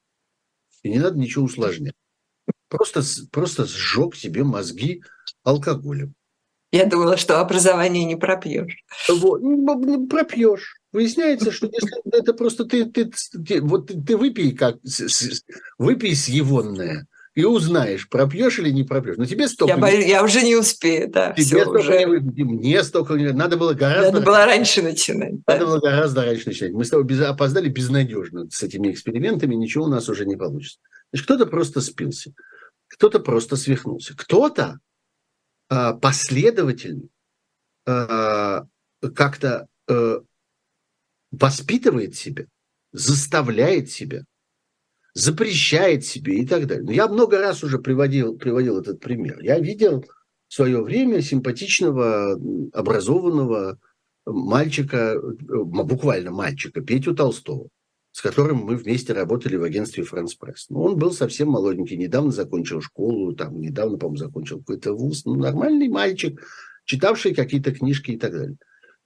И 0.83 0.89
не 0.89 0.99
надо 0.99 1.19
ничего 1.19 1.45
усложнять. 1.45 1.95
Просто, 2.69 3.03
просто 3.31 3.67
сжег 3.67 4.15
себе 4.15 4.45
мозги 4.45 5.03
алкоголем. 5.45 6.15
Я 6.73 6.87
думала, 6.87 7.17
что 7.17 7.41
образование 7.41 8.05
не 8.05 8.17
пропьешь. 8.17 8.85
Вот, 9.09 9.43
ну, 9.43 10.07
пропьешь. 10.07 10.77
Выясняется, 10.93 11.51
что 11.53 11.67
если 11.67 11.91
это 12.13 12.33
просто 12.33 12.65
ты, 12.65 12.85
ты, 12.85 13.11
ты 13.47 13.61
вот 13.61 13.89
ты, 13.89 14.01
ты 14.01 14.17
выпей 14.17 14.53
как 14.53 14.79
выпей 15.79 16.15
съевонное 16.15 17.07
и 17.35 17.45
узнаешь, 17.45 18.09
пропьешь 18.09 18.59
или 18.59 18.71
не 18.71 18.85
пропьешь. 18.85 19.17
Но 19.17 19.25
тебе 19.25 19.49
столько. 19.49 19.75
Я, 19.75 19.81
боюсь, 19.81 20.07
я 20.07 20.23
уже 20.23 20.43
не 20.43 20.57
успею, 20.57 21.09
да. 21.11 21.33
Тебе 21.33 21.63
столько 21.63 21.79
уже... 21.79 22.05
не 22.07 22.45
мне 22.45 22.83
столько 22.83 23.15
не 23.15 23.33
Надо 23.33 23.57
было 23.57 23.73
гораздо. 23.73 24.13
Надо 24.13 24.27
было 24.27 24.45
раньше 24.45 24.83
начинать. 24.83 25.35
Надо 25.47 25.61
да. 25.61 25.67
было 25.67 25.79
гораздо 25.81 26.25
раньше 26.25 26.49
начинать. 26.49 26.73
Мы 26.73 26.85
с 26.85 26.91
тобой 26.91 27.05
без... 27.05 27.21
опоздали 27.21 27.69
безнадежно 27.69 28.49
с 28.51 28.63
этими 28.63 28.91
экспериментами, 28.91 29.55
ничего 29.55 29.85
у 29.85 29.89
нас 29.89 30.09
уже 30.09 30.27
не 30.27 30.37
получится. 30.37 30.79
Значит, 31.13 31.27
кто-то 31.27 31.47
просто 31.47 31.81
спился, 31.81 32.33
кто-то 32.89 33.21
просто 33.21 33.57
свихнулся, 33.57 34.15
кто-то 34.17 34.79
последовательно 35.71 37.09
а, 37.87 38.67
как-то 39.15 39.69
а, 39.89 40.21
воспитывает 41.31 42.17
себя, 42.17 42.47
заставляет 42.93 43.89
себя, 43.89 44.25
запрещает 45.15 46.05
себе 46.05 46.39
и 46.39 46.47
так 46.47 46.67
далее. 46.67 46.85
Но 46.85 46.93
я 46.93 47.09
много 47.09 47.39
раз 47.39 47.63
уже 47.63 47.79
приводил, 47.79 48.37
приводил 48.37 48.81
этот 48.81 49.01
пример. 49.01 49.41
Я 49.41 49.59
видел 49.59 50.05
в 50.49 50.55
свое 50.55 50.83
время 50.83 51.23
симпатичного, 51.23 52.33
образованного 52.73 53.79
мальчика, 54.27 55.21
буквально 55.21 56.33
мальчика, 56.33 56.81
Петю 56.81 57.15
Толстого, 57.15 57.69
с 58.13 58.21
которым 58.21 58.59
мы 58.59 58.77
вместе 58.77 59.13
работали 59.13 59.57
в 59.57 59.63
агентстве 59.63 60.03
«Франс 60.03 60.35
Пресс». 60.35 60.67
Ну, 60.69 60.83
он 60.83 60.99
был 60.99 61.13
совсем 61.13 61.49
молоденький, 61.49 61.97
недавно 61.97 62.33
закончил 62.33 62.81
школу, 62.81 63.35
там, 63.35 63.61
недавно, 63.61 63.99
по-моему, 63.99 64.17
закончил 64.17 64.59
какой-то 64.59 64.95
вуз. 64.95 65.25
Ну, 65.25 65.35
нормальный 65.35 65.89
мальчик, 65.89 66.41
читавший 66.85 67.35
какие-то 67.35 67.73
книжки 67.73 68.13
и 68.13 68.19
так 68.19 68.33
далее. 68.33 68.57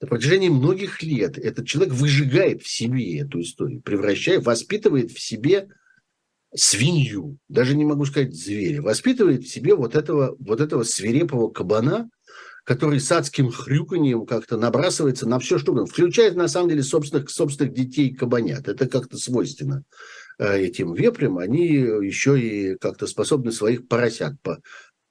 На 0.01 0.07
протяжении 0.07 0.49
многих 0.49 1.03
лет 1.03 1.37
этот 1.37 1.67
человек 1.67 1.93
выжигает 1.93 2.61
в 2.61 2.69
себе 2.69 3.19
эту 3.19 3.41
историю, 3.41 3.81
превращает, 3.81 4.45
воспитывает 4.45 5.11
в 5.11 5.19
себе 5.19 5.69
свинью, 6.53 7.37
даже 7.47 7.75
не 7.75 7.85
могу 7.85 8.05
сказать 8.05 8.33
зверя, 8.33 8.81
воспитывает 8.81 9.43
в 9.43 9.49
себе 9.49 9.75
вот 9.75 9.95
этого, 9.95 10.35
вот 10.39 10.61
этого 10.61 10.83
свирепого 10.83 11.49
кабана, 11.49 12.09
который 12.65 12.99
с 12.99 13.11
адским 13.11 13.51
хрюканьем 13.51 14.25
как-то 14.25 14.57
набрасывается 14.57 15.29
на 15.29 15.39
все, 15.39 15.59
что 15.59 15.71
угодно, 15.71 15.87
включает, 15.87 16.35
на 16.35 16.47
самом 16.47 16.69
деле, 16.69 16.83
собственных, 16.83 17.29
собственных 17.29 17.73
детей 17.73 18.13
кабанят. 18.13 18.67
Это 18.67 18.87
как-то 18.87 19.17
свойственно 19.17 19.83
э, 20.39 20.61
этим 20.61 20.93
вепрям. 20.93 21.37
Они 21.37 21.67
еще 21.67 22.39
и 22.39 22.75
как-то 22.77 23.05
способны 23.05 23.51
своих 23.51 23.87
поросят 23.87 24.33
по, 24.41 24.59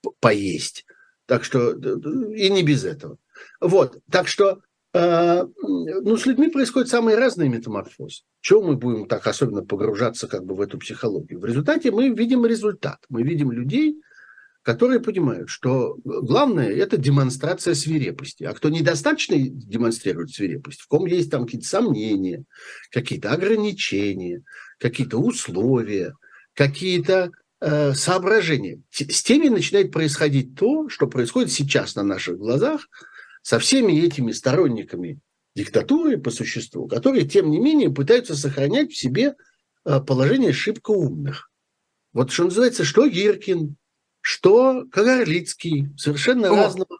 по, 0.03 0.13
поесть. 0.19 0.85
Так 1.27 1.45
что 1.45 1.71
и 1.73 2.51
не 2.51 2.65
без 2.65 2.85
этого. 2.85 3.19
Вот. 3.61 3.99
Так 4.11 4.27
что 4.27 4.59
э, 4.93 5.45
ну, 5.63 6.17
с 6.17 6.27
людьми 6.27 6.49
происходят 6.49 6.89
самые 6.89 7.17
разные 7.17 7.49
метаморфозы. 7.49 8.23
Чего 8.41 8.63
мы 8.63 8.77
будем 8.77 9.07
так 9.07 9.25
особенно 9.29 9.65
погружаться 9.65 10.27
как 10.27 10.45
бы 10.45 10.57
в 10.57 10.61
эту 10.61 10.77
психологию? 10.79 11.39
В 11.39 11.45
результате 11.45 11.93
мы 11.93 12.09
видим 12.09 12.45
результат. 12.45 12.99
Мы 13.09 13.23
видим 13.23 13.53
людей, 13.53 14.03
которые 14.65 14.99
понимают, 14.99 15.51
что 15.51 15.99
главное– 16.05 16.71
это 16.75 16.97
демонстрация 16.97 17.75
свирепости. 17.75 18.45
А 18.45 18.55
кто 18.55 18.71
недостаточно 18.71 19.37
демонстрирует 19.39 20.31
свирепость, 20.31 20.81
в 20.81 20.89
ком 20.89 21.05
есть 21.05 21.31
там 21.31 21.45
какие-то 21.45 21.69
сомнения, 21.69 22.45
какие-то 22.91 23.31
ограничения, 23.31 24.43
какие-то 24.79 25.19
условия, 25.19 26.15
какие-то 26.55 27.31
э, 27.61 27.93
соображения, 27.93 28.81
с 28.91 29.23
теми 29.23 29.49
начинает 29.49 29.93
происходить 29.93 30.55
то, 30.55 30.89
что 30.89 31.09
происходит 31.09 31.53
сейчас 31.53 31.95
на 31.95 32.03
наших 32.03 32.39
глазах 32.39 32.89
со 33.43 33.59
всеми 33.59 33.93
этими 34.01 34.33
сторонниками 34.33 35.21
диктатуры 35.55 36.17
по 36.17 36.31
существу, 36.31 36.89
которые, 36.89 37.29
тем 37.29 37.51
не 37.51 37.61
менее, 37.61 37.91
пытаются 37.91 38.35
сохранять 38.35 38.93
в 38.93 38.97
себе 38.97 39.35
э, 39.85 40.01
положение 40.01 40.55
шибко 40.55 40.93
умных. 40.93 41.51
Вот 42.15 42.31
что 42.31 42.45
называется, 42.45 42.85
что 42.85 43.07
Гиркин, 43.07 43.77
что 44.25 44.87
Кагарлицкий, 44.91 45.91
совершенно 45.99 46.49
О. 46.49 46.57
разного, 46.57 46.99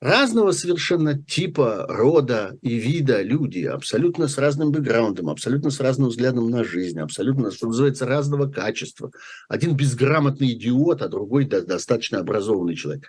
разного 0.00 0.52
совершенно 0.52 1.20
типа, 1.20 1.86
рода 1.88 2.56
и 2.62 2.76
вида 2.76 3.20
люди, 3.20 3.64
абсолютно 3.64 4.28
с 4.28 4.38
разным 4.38 4.70
бэкграундом, 4.70 5.28
абсолютно 5.28 5.70
с 5.70 5.80
разным 5.80 6.10
взглядом 6.10 6.48
на 6.50 6.62
жизнь, 6.62 7.00
абсолютно, 7.00 7.50
что 7.50 7.66
называется, 7.66 8.06
разного 8.06 8.48
качества. 8.48 9.10
Один 9.48 9.74
безграмотный 9.74 10.52
идиот, 10.52 11.02
а 11.02 11.08
другой 11.08 11.46
достаточно 11.46 12.20
образованный 12.20 12.76
человек. 12.76 13.08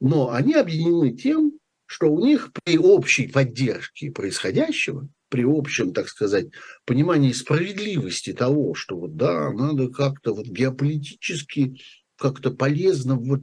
Но 0.00 0.32
они 0.32 0.54
объединены 0.54 1.12
тем, 1.12 1.52
что 1.86 2.08
у 2.08 2.18
них 2.18 2.50
при 2.64 2.78
общей 2.78 3.28
поддержке 3.28 4.10
происходящего, 4.10 5.08
при 5.28 5.44
общем, 5.44 5.92
так 5.92 6.08
сказать, 6.08 6.48
понимании 6.84 7.30
справедливости 7.30 8.32
того, 8.32 8.74
что 8.74 8.96
вот 8.96 9.16
да, 9.16 9.52
надо 9.52 9.88
как-то 9.88 10.34
вот 10.34 10.46
геополитически 10.46 11.80
как-то 12.18 12.50
полезно. 12.50 13.16
Вот. 13.16 13.40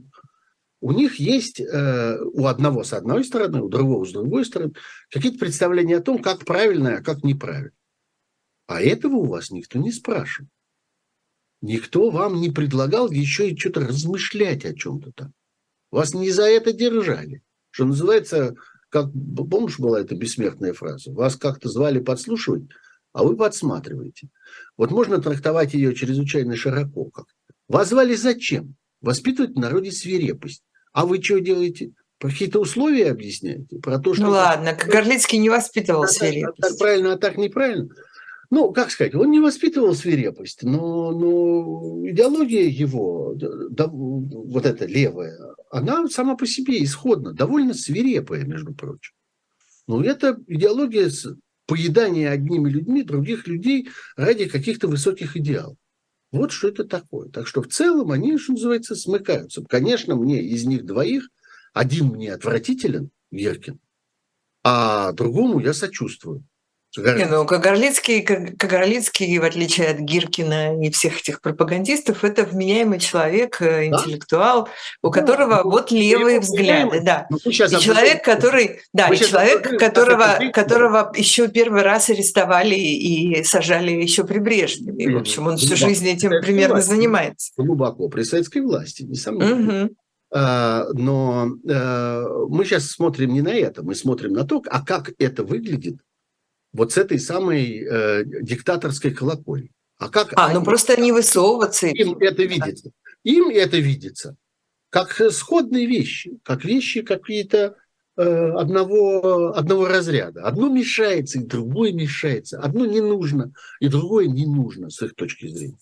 У 0.80 0.92
них 0.92 1.16
есть 1.16 1.60
э, 1.60 2.18
у 2.32 2.46
одного 2.46 2.84
с 2.84 2.92
одной 2.92 3.24
стороны, 3.24 3.62
у 3.62 3.68
другого 3.68 4.04
с 4.04 4.12
другой 4.12 4.44
стороны 4.44 4.74
какие-то 5.10 5.38
представления 5.38 5.96
о 5.96 6.02
том, 6.02 6.22
как 6.22 6.44
правильно, 6.44 6.98
а 6.98 7.02
как 7.02 7.24
неправильно. 7.24 7.72
А 8.66 8.80
этого 8.80 9.16
у 9.16 9.24
вас 9.24 9.50
никто 9.50 9.78
не 9.78 9.90
спрашивает. 9.90 10.50
Никто 11.62 12.10
вам 12.10 12.40
не 12.40 12.50
предлагал 12.50 13.10
еще 13.10 13.50
и 13.50 13.56
что-то 13.56 13.80
размышлять 13.80 14.64
о 14.64 14.74
чем-то 14.74 15.12
там. 15.12 15.32
Вас 15.90 16.14
не 16.14 16.30
за 16.30 16.44
это 16.44 16.72
держали. 16.72 17.42
Что 17.70 17.86
называется, 17.86 18.54
как, 18.90 19.06
помнишь, 19.50 19.78
была 19.78 20.00
эта 20.00 20.14
бессмертная 20.14 20.74
фраза? 20.74 21.12
Вас 21.12 21.36
как-то 21.36 21.68
звали 21.68 22.00
подслушивать, 22.00 22.68
а 23.12 23.24
вы 23.24 23.36
подсматриваете. 23.36 24.28
Вот 24.76 24.90
можно 24.90 25.22
трактовать 25.22 25.74
ее 25.74 25.94
чрезвычайно 25.94 26.54
широко. 26.56 27.06
Как 27.06 27.26
вас 27.68 27.88
звали 27.88 28.14
зачем? 28.14 28.74
Воспитывать 29.00 29.54
в 29.54 29.58
народе 29.58 29.92
свирепость. 29.92 30.62
А 30.92 31.06
вы 31.06 31.22
что 31.22 31.38
делаете? 31.40 31.92
Про 32.18 32.30
какие-то 32.30 32.60
условия 32.60 33.10
объясняете? 33.10 33.78
Про 33.78 33.98
то, 33.98 34.14
что... 34.14 34.24
Ну 34.24 34.30
ладно, 34.30 34.76
Горлицкий 34.86 35.38
не 35.38 35.50
воспитывал 35.50 36.04
а 36.04 36.08
свирепость. 36.08 36.56
Так, 36.56 36.70
так 36.70 36.78
правильно, 36.78 37.12
а 37.12 37.18
так 37.18 37.36
неправильно? 37.36 37.88
Ну, 38.50 38.72
как 38.72 38.90
сказать, 38.90 39.14
он 39.14 39.30
не 39.30 39.40
воспитывал 39.40 39.94
свирепость, 39.94 40.62
но, 40.62 41.10
но 41.10 42.08
идеология 42.08 42.68
его, 42.68 43.34
да, 43.34 43.88
вот 43.88 44.64
эта 44.64 44.86
левая, 44.86 45.36
она 45.70 46.06
сама 46.08 46.36
по 46.36 46.46
себе 46.46 46.82
исходно 46.82 47.32
довольно 47.32 47.74
свирепая, 47.74 48.44
между 48.44 48.72
прочим. 48.72 49.14
Но 49.88 50.02
это 50.02 50.38
идеология 50.46 51.10
поедания 51.66 52.30
одними 52.30 52.70
людьми 52.70 53.02
других 53.02 53.48
людей 53.48 53.88
ради 54.16 54.46
каких-то 54.46 54.86
высоких 54.86 55.36
идеалов. 55.36 55.76
Вот 56.32 56.52
что 56.52 56.68
это 56.68 56.84
такое. 56.84 57.28
Так 57.30 57.46
что 57.46 57.62
в 57.62 57.68
целом 57.68 58.10
они, 58.10 58.36
что 58.38 58.52
называется, 58.52 58.94
смыкаются. 58.94 59.64
Конечно, 59.68 60.16
мне 60.16 60.42
из 60.42 60.64
них 60.64 60.84
двоих 60.84 61.28
один 61.72 62.08
мне 62.08 62.32
отвратителен, 62.32 63.10
Геркин, 63.30 63.78
а 64.62 65.12
другому 65.12 65.60
я 65.60 65.72
сочувствую. 65.72 66.44
Не, 66.96 67.26
ну, 67.26 67.44
Кагарлицкий, 67.44 68.22
Кагарлицкий, 68.22 69.38
в 69.38 69.44
отличие 69.44 69.88
от 69.88 69.98
Гиркина 69.98 70.80
и 70.82 70.90
всех 70.90 71.20
этих 71.20 71.40
пропагандистов, 71.40 72.24
это 72.24 72.44
вменяемый 72.44 72.98
человек, 72.98 73.60
э, 73.60 73.86
интеллектуал, 73.86 74.64
да? 74.64 74.70
у 75.02 75.10
которого 75.10 75.56
да, 75.56 75.62
ну, 75.64 75.70
вот 75.70 75.90
левые 75.90 76.40
взгляды, 76.40 77.00
да. 77.02 77.26
И 77.44 77.50
человек, 77.52 78.24
который, 78.24 78.80
да, 78.92 79.08
и 79.08 79.16
человек, 79.16 79.78
которого, 79.78 80.38
которого 80.52 81.12
еще 81.16 81.48
первый 81.48 81.82
раз 81.82 82.10
арестовали 82.10 82.74
и 82.74 83.44
сажали 83.44 83.92
еще 83.92 84.24
при 84.24 84.38
Брежневе. 84.38 85.04
И, 85.04 85.12
в 85.12 85.18
общем, 85.18 85.46
он 85.46 85.56
всю 85.56 85.76
жизнь 85.76 86.08
этим 86.08 86.30
примерно 86.40 86.80
занимается. 86.80 87.52
Глубоко 87.56 88.08
при 88.08 88.22
советской 88.22 88.62
власти, 88.62 89.02
несомненно. 89.02 89.84
Угу. 89.84 89.94
Но 90.32 91.48
а, 91.70 92.24
мы 92.48 92.64
сейчас 92.64 92.88
смотрим 92.88 93.32
не 93.32 93.42
на 93.42 93.54
это, 93.54 93.82
мы 93.82 93.94
смотрим 93.94 94.32
на 94.32 94.44
то, 94.44 94.62
а 94.68 94.84
как 94.84 95.12
это 95.18 95.44
выглядит 95.44 95.96
вот 96.76 96.92
с 96.92 96.98
этой 96.98 97.18
самой 97.18 97.80
э, 97.80 98.24
диктаторской 98.24 99.12
колокольни. 99.12 99.70
А 99.98 100.08
как? 100.08 100.32
А, 100.36 100.42
ну 100.42 100.46
они, 100.46 100.58
ну 100.58 100.64
просто 100.64 101.00
не 101.00 101.12
высовываться. 101.12 101.86
Им 101.86 102.18
это 102.18 102.42
видится. 102.42 102.90
Им 103.24 103.48
это 103.48 103.78
видится 103.78 104.36
как 104.90 105.20
сходные 105.30 105.86
вещи, 105.86 106.38
как 106.42 106.64
вещи 106.64 107.02
какие-то 107.02 107.76
э, 108.16 108.22
одного, 108.22 109.54
одного 109.54 109.88
разряда. 109.88 110.42
Одно 110.44 110.68
мешается, 110.68 111.38
и 111.38 111.44
другое 111.44 111.92
мешается. 111.92 112.60
Одно 112.60 112.86
не 112.86 113.00
нужно, 113.00 113.52
и 113.80 113.88
другое 113.88 114.26
не 114.26 114.46
нужно 114.46 114.88
с 114.90 115.02
их 115.02 115.14
точки 115.14 115.48
зрения. 115.48 115.78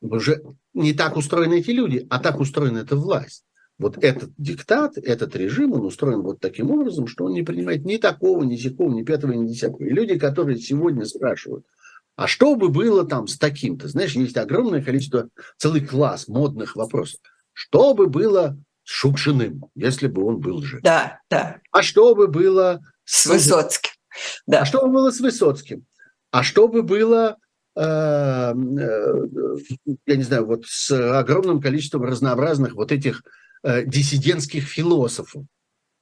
Уже 0.00 0.42
не 0.72 0.94
так 0.94 1.16
устроены 1.16 1.60
эти 1.60 1.70
люди, 1.70 2.06
а 2.10 2.18
так 2.18 2.40
устроена 2.40 2.78
эта 2.78 2.96
власть. 2.96 3.44
Вот 3.80 3.96
этот 4.04 4.30
диктат, 4.36 4.98
этот 4.98 5.34
режим, 5.36 5.72
он 5.72 5.86
устроен 5.86 6.20
вот 6.20 6.38
таким 6.38 6.70
образом, 6.70 7.06
что 7.06 7.24
он 7.24 7.32
не 7.32 7.42
принимает 7.42 7.82
ни 7.86 7.96
такого, 7.96 8.44
ни 8.44 8.56
сякого, 8.56 8.92
ни 8.92 9.02
пятого, 9.02 9.32
ни 9.32 9.48
десятого. 9.48 9.82
И 9.84 9.88
люди, 9.88 10.18
которые 10.18 10.58
сегодня 10.58 11.06
спрашивают, 11.06 11.64
а 12.14 12.26
что 12.26 12.56
бы 12.56 12.68
было 12.68 13.06
там 13.06 13.26
с 13.26 13.38
таким-то? 13.38 13.88
Знаешь, 13.88 14.12
есть 14.12 14.36
огромное 14.36 14.82
количество, 14.82 15.30
целый 15.56 15.80
класс 15.80 16.28
модных 16.28 16.76
вопросов. 16.76 17.20
Что 17.54 17.94
бы 17.94 18.06
было 18.06 18.58
с 18.84 18.90
Шукшиным, 18.90 19.64
если 19.74 20.08
бы 20.08 20.26
он 20.26 20.40
был 20.40 20.60
жив? 20.60 20.82
Да, 20.82 21.18
да. 21.30 21.56
А 21.72 21.80
что 21.82 22.14
бы 22.14 22.28
было 22.28 22.80
с, 23.06 23.22
с 23.22 23.26
Высоцким? 23.26 23.92
Да. 24.46 24.60
А 24.60 24.64
что 24.66 24.82
бы 24.82 24.92
было 24.92 25.10
с 25.10 25.20
Высоцким? 25.20 25.86
А 26.32 26.42
что 26.42 26.68
бы 26.68 26.82
было 26.82 27.38
э, 27.76 27.80
э, 27.82 28.54
я 30.04 30.16
не 30.16 30.22
знаю, 30.22 30.44
вот 30.44 30.66
с 30.66 30.90
огромным 31.18 31.62
количеством 31.62 32.02
разнообразных 32.02 32.74
вот 32.74 32.92
этих 32.92 33.22
диссидентских 33.62 34.64
философов. 34.64 35.44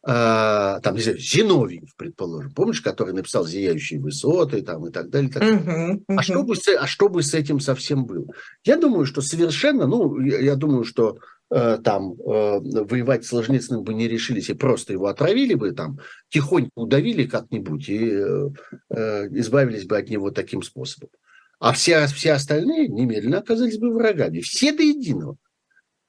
Э, 0.06 0.78
там, 0.82 0.94
не 0.94 1.02
знаю, 1.02 1.18
Зиновьев, 1.18 1.90
предположим, 1.96 2.52
помнишь, 2.52 2.80
который 2.80 3.12
написал 3.12 3.44
«Зияющие 3.44 4.00
высоты» 4.00 4.62
там, 4.62 4.86
и 4.86 4.90
так 4.90 5.10
далее. 5.10 5.28
И 5.28 5.32
так 5.32 5.42
далее. 5.42 5.58
Uh-huh, 5.58 5.96
uh-huh. 5.96 6.16
А, 6.16 6.22
что 6.22 6.42
бы 6.44 6.54
с, 6.54 6.68
а 6.68 6.86
что 6.86 7.08
бы 7.08 7.22
с 7.22 7.34
этим 7.34 7.58
совсем 7.58 8.06
было? 8.06 8.26
Я 8.64 8.76
думаю, 8.76 9.06
что 9.06 9.20
совершенно, 9.20 9.86
ну, 9.86 10.20
я, 10.20 10.38
я 10.38 10.54
думаю, 10.54 10.84
что 10.84 11.18
э, 11.50 11.78
там 11.82 12.12
э, 12.12 12.14
воевать 12.24 13.26
с 13.26 13.32
Ложницыным 13.32 13.82
бы 13.82 13.92
не 13.92 14.06
решились 14.06 14.50
и 14.50 14.54
просто 14.54 14.92
его 14.92 15.08
отравили 15.08 15.54
бы, 15.54 15.72
там, 15.72 15.98
тихонько 16.28 16.70
удавили 16.76 17.24
как-нибудь 17.24 17.88
и 17.88 18.10
э, 18.12 18.48
э, 18.90 19.28
избавились 19.32 19.84
бы 19.84 19.98
от 19.98 20.08
него 20.08 20.30
таким 20.30 20.62
способом. 20.62 21.10
А 21.58 21.72
все, 21.72 22.06
все 22.06 22.32
остальные 22.32 22.86
немедленно 22.86 23.38
оказались 23.38 23.78
бы 23.78 23.92
врагами. 23.92 24.40
Все 24.40 24.72
до 24.72 24.84
единого 24.84 25.36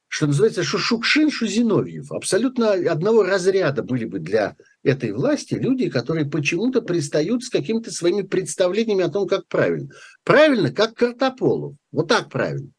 что 0.10 0.26
называется, 0.26 0.64
что 0.64 0.80
Шукшин, 0.80 1.30
что 1.30 1.45
Зиновьев. 1.45 2.12
Абсолютно 2.12 2.72
одного 2.72 3.24
разряда 3.24 3.84
были 3.84 4.05
бы 4.05 4.18
для 4.18 4.55
этой 4.82 5.12
власти 5.12 5.53
люди, 5.53 5.88
которые 5.88 6.26
почему-то 6.26 6.82
пристают 6.82 7.43
с 7.43 7.49
какими-то 7.49 7.91
своими 7.91 8.24
представлениями 8.24 9.03
о 9.03 9.10
том, 9.10 9.28
как 9.28 9.47
правильно. 9.47 9.89
Правильно, 10.24 10.72
как 10.72 10.95
Картополов. 10.95 11.76
Вот 11.91 12.07
так 12.07 12.30
правильно. 12.30 12.72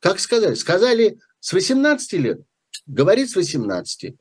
Как 0.00 0.20
сказали? 0.20 0.54
Сказали 0.54 1.18
с 1.40 1.54
18 1.54 2.12
лет, 2.14 2.42
говорит 2.86 3.30
с 3.30 3.36
18. 3.36 4.14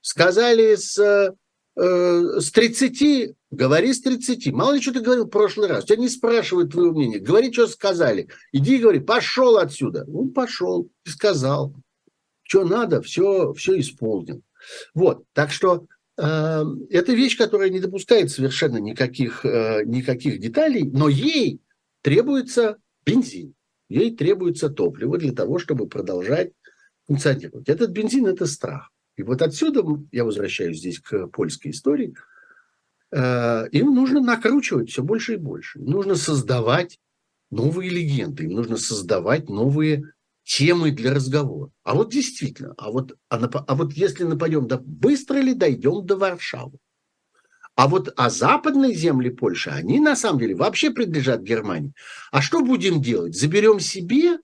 Сказали 0.00 0.74
с, 0.74 0.98
э, 0.98 2.40
с 2.40 2.50
30, 2.50 3.36
говори 3.52 3.94
с 3.94 4.02
30. 4.02 4.50
Мало 4.52 4.72
ли, 4.72 4.80
что 4.80 4.92
ты 4.92 5.00
говорил 5.00 5.26
в 5.26 5.30
прошлый 5.30 5.68
раз. 5.68 5.84
Тебя 5.84 5.98
не 5.98 6.08
спрашивают 6.08 6.72
твоего 6.72 6.90
мнения. 6.90 7.20
Говори, 7.20 7.52
что 7.52 7.68
сказали. 7.68 8.26
Иди 8.50 8.78
и 8.78 8.80
говори, 8.80 8.98
пошел 8.98 9.58
отсюда. 9.58 10.04
Ну, 10.08 10.28
пошел, 10.30 10.90
и 11.06 11.10
сказал 11.10 11.72
что 12.50 12.64
надо, 12.64 13.00
все, 13.00 13.52
все 13.52 13.78
исполнил. 13.78 14.42
Вот, 14.92 15.22
так 15.34 15.52
что 15.52 15.86
э, 16.18 16.64
это 16.90 17.12
вещь, 17.12 17.38
которая 17.38 17.70
не 17.70 17.78
допускает 17.78 18.32
совершенно 18.32 18.78
никаких, 18.78 19.44
э, 19.46 19.84
никаких 19.84 20.40
деталей, 20.40 20.82
но 20.82 21.08
ей 21.08 21.60
требуется 22.02 22.78
бензин, 23.06 23.54
ей 23.88 24.16
требуется 24.16 24.68
топливо 24.68 25.16
для 25.16 25.32
того, 25.32 25.60
чтобы 25.60 25.86
продолжать 25.86 26.50
функционировать. 27.06 27.68
Этот 27.68 27.90
бензин– 27.90 28.26
это 28.26 28.46
страх. 28.46 28.90
И 29.16 29.22
вот 29.22 29.42
отсюда 29.42 29.84
я 30.10 30.24
возвращаюсь 30.24 30.78
здесь 30.78 30.98
к 30.98 31.28
польской 31.28 31.70
истории. 31.70 32.16
Э, 33.12 33.68
им 33.70 33.94
нужно 33.94 34.20
накручивать 34.20 34.90
все 34.90 35.04
больше 35.04 35.34
и 35.34 35.36
больше. 35.36 35.78
Им 35.78 35.86
нужно 35.86 36.16
создавать 36.16 36.98
новые 37.52 37.90
легенды, 37.90 38.42
им 38.42 38.54
нужно 38.54 38.76
создавать 38.76 39.48
новые 39.48 40.02
темы 40.44 40.90
для 40.90 41.14
разговора. 41.14 41.70
А 41.84 41.94
вот 41.94 42.10
действительно, 42.10 42.74
а 42.76 42.90
вот, 42.90 43.16
а, 43.28 43.38
нап- 43.38 43.64
а 43.66 43.74
вот 43.74 43.92
если 43.92 44.24
нападем, 44.24 44.66
да 44.66 44.78
быстро 44.78 45.38
ли 45.38 45.54
дойдем 45.54 46.04
до 46.06 46.16
Варшавы? 46.16 46.78
А 47.76 47.88
вот 47.88 48.12
а 48.16 48.28
западные 48.28 48.94
земли 48.94 49.30
Польши, 49.30 49.70
они 49.70 50.00
на 50.00 50.16
самом 50.16 50.40
деле 50.40 50.54
вообще 50.54 50.90
принадлежат 50.90 51.40
Германии. 51.42 51.94
А 52.30 52.42
что 52.42 52.60
будем 52.60 53.00
делать? 53.00 53.34
Заберем 53.34 53.80
себе 53.80 54.38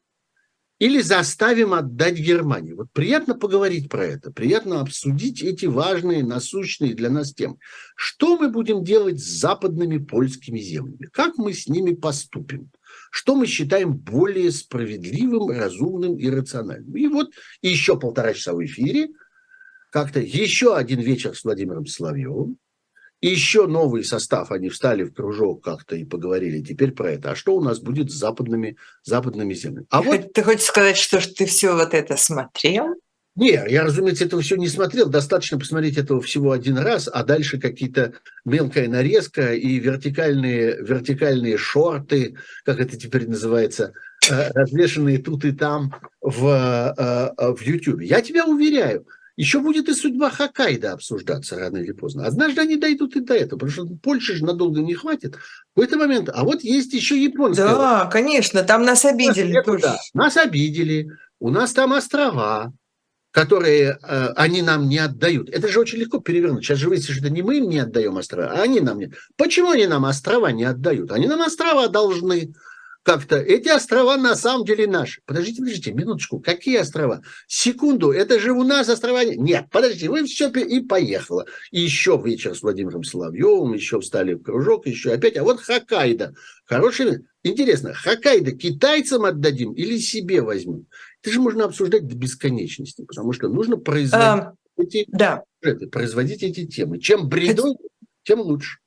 или 0.79 1.01
заставим 1.03 1.75
отдать 1.75 2.19
Германии? 2.19 2.73
Вот 2.73 2.91
приятно 2.93 3.35
поговорить 3.35 3.91
про 3.91 4.07
это, 4.07 4.33
приятно 4.33 4.81
обсудить 4.81 5.43
эти 5.43 5.67
важные, 5.67 6.25
насущные 6.25 6.95
для 6.95 7.11
нас 7.11 7.35
темы. 7.35 7.59
Что 7.95 8.39
мы 8.39 8.49
будем 8.49 8.85
делать 8.85 9.21
с 9.21 9.39
западными 9.41 9.99
польскими 9.99 10.59
землями? 10.59 11.09
Как 11.13 11.37
мы 11.37 11.53
с 11.53 11.67
ними 11.69 11.95
поступим? 11.95 12.71
Что 13.17 13.35
мы 13.35 13.47
считаем 13.47 13.95
более 13.95 14.53
справедливым, 14.53 15.49
разумным 15.49 16.19
и 16.19 16.29
рациональным? 16.29 16.95
И 16.95 17.09
вот 17.09 17.31
еще 17.63 17.99
полтора 17.99 18.35
часа 18.35 18.53
в 18.53 18.63
эфире, 18.63 19.09
как-то 19.91 20.21
еще 20.21 20.77
один 20.77 21.01
вечер 21.01 21.35
с 21.35 21.43
Владимиром 21.43 21.87
Соловьевым, 21.87 22.59
еще 23.23 23.67
новый 23.67 24.05
состав, 24.05 24.53
они 24.53 24.69
встали 24.69 25.05
в 25.05 25.15
кружок 25.15 25.65
как-то 25.65 25.97
и 25.97 26.05
поговорили 26.05 26.61
теперь 26.61 26.93
про 26.93 27.13
это. 27.13 27.31
А 27.31 27.37
что 27.37 27.57
у 27.57 27.63
нас 27.63 27.81
будет 27.81 28.11
с 28.11 28.15
западными, 28.15 28.77
западными 29.03 29.55
землями? 29.55 29.87
А 29.89 30.03
вот... 30.03 30.35
Ты 30.35 30.43
хочешь 30.43 30.67
сказать, 30.67 30.99
что 30.99 31.19
ты 31.19 31.47
все 31.47 31.75
вот 31.75 31.95
это 31.95 32.19
смотрел? 32.19 32.97
Не, 33.37 33.63
я, 33.69 33.85
разумеется, 33.85 34.25
этого 34.25 34.41
все 34.41 34.57
не 34.57 34.69
смотрел. 34.69 35.09
Достаточно 35.09 35.59
посмотреть 35.59 35.99
этого 35.99 36.23
всего 36.23 36.53
один 36.53 36.79
раз, 36.79 37.09
а 37.13 37.23
дальше 37.23 37.61
какие-то 37.61 38.15
мелкая 38.47 38.89
нарезка 38.89 39.53
и 39.53 39.79
вертикальные, 39.79 40.79
вертикальные 40.81 41.59
шорты, 41.59 42.37
как 42.65 42.81
это 42.81 42.97
теперь 42.97 43.29
называется, 43.29 43.93
э, 44.31 44.53
развешенные 44.53 45.19
тут 45.19 45.45
и 45.45 45.53
там 45.53 45.95
в, 46.23 46.47
э, 46.47 47.35
э, 47.37 47.53
в 47.55 47.61
YouTube. 47.61 48.01
Я 48.01 48.23
тебя 48.23 48.47
уверяю, 48.47 49.07
еще 49.37 49.61
будет 49.61 49.91
и 49.91 49.95
судьба 49.95 50.31
Хоккайдо 50.31 50.93
обсуждаться 50.93 51.59
рано 51.59 51.77
или 51.77 51.93
поздно. 51.93 52.25
Однажды 52.25 52.63
они 52.63 52.77
дойдут 52.77 53.17
и 53.17 53.21
до 53.21 53.35
этого, 53.35 53.59
потому 53.59 53.71
что 53.71 53.87
Польши 54.03 54.35
же 54.37 54.47
надолго 54.47 54.81
не 54.81 54.95
хватит. 54.95 55.37
В 55.37 55.75
какой-то 55.75 55.99
момент, 55.99 56.31
а 56.33 56.43
вот 56.43 56.63
есть 56.63 56.95
еще 56.95 57.23
японская. 57.23 57.67
Да, 57.67 58.07
конечно, 58.11 58.63
там 58.63 58.83
нас 58.83 59.05
обидели. 59.05 59.53
Нас, 59.53 59.65
тоже. 59.67 59.83
Да, 59.83 59.99
нас 60.15 60.39
обидели. 60.39 61.11
У 61.39 61.51
нас 61.51 61.75
там 61.75 61.93
острова, 61.93 62.73
которые 63.37 63.99
э, 64.03 64.29
они 64.35 64.63
нам 64.63 64.89
не 64.89 64.97
отдают. 64.97 65.51
Это 65.51 65.69
же 65.69 65.79
очень 65.79 65.99
легко 65.99 66.21
перевернуть. 66.21 66.65
Сейчас 66.65 66.79
же 66.79 66.89
выяснится, 66.89 67.13
что 67.13 67.27
это 67.27 67.35
не 67.35 67.43
мы 67.43 67.59
им 67.59 67.69
не 67.69 67.81
отдаем 67.81 68.17
острова, 68.17 68.51
а 68.51 68.63
они 68.63 68.81
нам 68.81 68.99
не. 68.99 69.13
Почему 69.37 69.73
они 69.73 69.87
нам 69.87 70.07
острова 70.07 70.47
не 70.53 70.65
отдают? 70.65 71.13
Они 71.13 71.27
нам 71.27 71.43
острова 71.43 71.89
должны 71.89 72.55
как-то. 73.03 73.37
Эти 73.37 73.69
острова 73.69 74.17
на 74.17 74.37
самом 74.37 74.65
деле 74.65 74.87
наши. 74.87 75.21
Подождите, 75.27 75.61
подождите, 75.61 75.93
минуточку. 75.93 76.41
Какие 76.41 76.79
острова? 76.79 77.23
Секунду, 77.47 78.11
это 78.11 78.41
же 78.41 78.53
у 78.53 78.65
нас 78.65 78.89
острова. 78.89 79.23
Нет, 79.23 79.67
подождите, 79.71 80.09
вы 80.09 80.25
все 80.25 80.49
и 80.49 80.81
поехало. 80.81 81.45
И 81.71 81.83
еще 81.83 82.19
вечер 82.25 82.57
с 82.57 82.63
Владимиром 82.63 83.05
Соловьевым, 83.05 83.75
еще 83.75 84.01
встали 84.01 84.33
в 84.33 84.43
кружок, 84.45 84.87
еще 84.87 85.13
опять. 85.13 85.37
А 85.37 85.45
вот 85.45 85.61
Хоккайдо. 85.61 86.35
Хороший. 86.65 87.27
Интересно, 87.43 87.93
Хоккайдо 87.93 88.53
китайцам 88.53 89.25
отдадим 89.27 89.73
или 89.75 89.99
себе 89.99 90.41
возьмем? 90.41 90.87
Это 91.27 91.33
же 91.33 91.41
можно 91.41 91.65
обсуждать 91.65 92.07
до 92.07 92.15
бесконечности, 92.15 93.03
потому 93.03 93.33
что 93.33 93.49
нужно 93.49 93.79
производить, 93.79 94.45
а, 94.45 94.55
эти, 94.77 95.05
да. 95.09 95.43
производить 95.91 96.45
эти 96.45 96.69
темы. 96.69 97.01
Чем 97.01 97.29
бредой, 97.29 97.75
тем 98.23 98.39
лучше. 98.39 98.79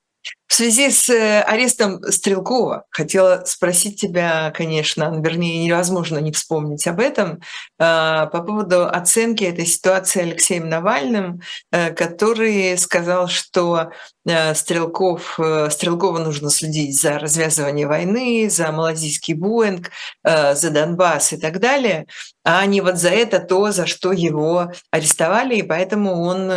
В 0.49 0.55
связи 0.55 0.89
с 0.89 1.07
э, 1.11 1.41
арестом 1.43 2.01
Стрелкова 2.01 2.85
хотела 2.89 3.43
спросить 3.45 4.01
тебя, 4.01 4.51
конечно, 4.51 5.21
вернее, 5.23 5.63
невозможно 5.63 6.17
не 6.17 6.31
вспомнить 6.31 6.87
об 6.87 6.99
этом, 6.99 7.39
а, 7.77 8.25
по 8.25 8.41
поводу 8.41 8.87
оценки 8.87 9.43
этой 9.43 9.67
ситуации 9.67 10.23
Алексеем 10.23 10.67
Навальным, 10.67 11.41
э, 11.71 11.93
который 11.93 12.75
сказал, 12.79 13.27
что 13.27 13.91
э, 14.25 14.55
Стрелков, 14.55 15.39
Стрелкова 15.69 16.17
нужно 16.17 16.49
следить 16.49 16.99
за 16.99 17.19
развязывание 17.19 17.85
войны, 17.85 18.49
за 18.49 18.71
малазийский 18.71 19.35
Боинг, 19.35 19.91
за 20.23 20.69
Донбасс 20.71 21.33
и 21.33 21.37
так 21.37 21.59
далее, 21.59 22.05
а 22.43 22.65
не 22.65 22.81
вот 22.81 22.97
за 22.97 23.09
это 23.09 23.39
то, 23.39 23.71
за 23.71 23.87
что 23.87 24.11
его 24.11 24.71
арестовали, 24.91 25.55
и 25.55 25.63
поэтому 25.63 26.21
он 26.21 26.49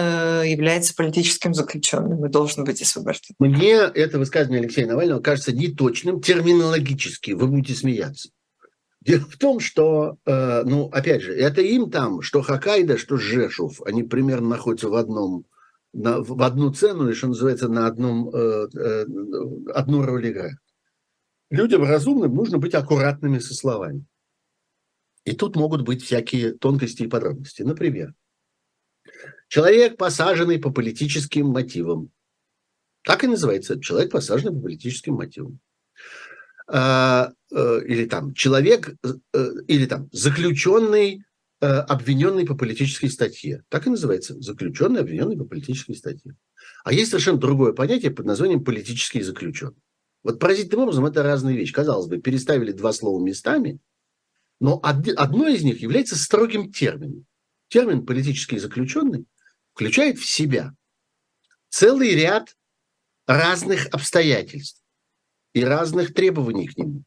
является 0.45 0.95
политическим 0.95 1.55
заключенным 1.55 2.27
и 2.27 2.29
должен 2.29 2.65
быть 2.65 2.83
освобожден. 2.83 3.35
Мне 3.39 3.82
это 3.85 4.19
высказывание 4.19 4.61
Алексея 4.61 4.87
Навального 4.87 5.21
кажется 5.21 5.53
неточным 5.53 6.21
терминологически. 6.21 7.33
Вы 7.33 7.47
будете 7.47 7.75
смеяться. 7.75 8.31
Дело 9.01 9.25
в 9.25 9.37
том, 9.37 9.59
что, 9.59 10.19
э, 10.25 10.63
ну, 10.65 10.87
опять 10.87 11.23
же, 11.23 11.35
это 11.35 11.61
им 11.61 11.91
там, 11.91 12.23
что 12.23 12.41
Хоккайдо, 12.41 12.97
что 12.97 13.17
Жешув, 13.17 13.83
они 13.83 14.05
примерно 14.05 14.51
находятся 14.51 14.89
в 14.89 14.95
одном, 14.95 15.45
на, 15.93 16.21
в 16.21 16.41
одну 16.43 16.73
цену, 16.73 17.09
и, 17.09 17.15
что 17.15 17.29
называется, 17.29 17.69
на 17.69 17.87
одном, 17.87 18.31
э, 18.33 18.69
э, 18.75 19.05
одну 19.75 20.03
роль 20.03 20.31
играют. 20.31 20.59
Людям 21.51 21.83
разумным 21.83 22.35
нужно 22.35 22.59
быть 22.59 22.75
аккуратными 22.75 23.39
со 23.39 23.55
словами. 23.55 24.07
И 25.25 25.33
тут 25.33 25.57
могут 25.57 25.83
быть 25.83 26.03
всякие 26.03 26.53
тонкости 26.53 27.03
и 27.03 27.09
подробности. 27.09 27.63
Например, 27.63 28.15
человек, 29.49 29.97
посаженный 29.97 30.59
по 30.59 30.71
политическим 30.71 31.47
мотивам, 31.49 32.11
так 33.05 33.25
и 33.25 33.29
называется. 33.29 33.81
Человек 33.81 34.13
посажен 34.13 34.55
по 34.55 34.63
политическим 34.63 35.15
мотивам. 35.15 35.59
А, 36.69 37.33
э, 37.51 37.81
или 37.87 38.07
там 38.07 38.35
человек, 38.35 38.95
э, 39.35 39.49
или 39.67 39.87
там 39.87 40.09
заключенный, 40.13 41.25
э, 41.61 41.67
обвиненный 41.67 42.47
по 42.47 42.55
политической 42.55 43.09
статье. 43.09 43.65
Так 43.69 43.87
и 43.87 43.91
называется. 43.91 44.41
Заключенный, 44.41 45.01
обвиненный 45.01 45.37
по 45.37 45.45
политической 45.45 45.95
статье. 45.95 46.37
А 46.85 46.93
есть 46.93 47.11
совершенно 47.11 47.39
другое 47.39 47.73
понятие 47.73 48.11
под 48.11 48.27
названием 48.27 48.65
политический 48.65 49.23
заключенный. 49.23 49.77
Вот 50.23 50.39
поразительным 50.39 50.85
образом 50.85 51.07
это 51.07 51.23
разные 51.23 51.57
вещи. 51.57 51.73
Казалось 51.73 52.07
бы, 52.07 52.19
переставили 52.19 52.73
два 52.73 52.93
слова 52.93 53.23
местами, 53.23 53.81
но 54.61 54.81
одно 54.85 55.49
из 55.49 55.65
них 55.65 55.83
является 55.83 56.17
строгим 56.17 56.73
термином. 56.73 57.27
Термин 57.69 58.07
политический 58.07 58.59
заключенный 58.59 59.25
включает 59.73 60.19
в 60.19 60.27
себя 60.27 60.75
целый 61.69 62.15
ряд 62.15 62.55
разных 63.27 63.87
обстоятельств 63.87 64.83
и 65.55 65.65
разных 65.65 66.15
требований 66.15 66.67
к 66.67 66.77
нему. 66.77 67.05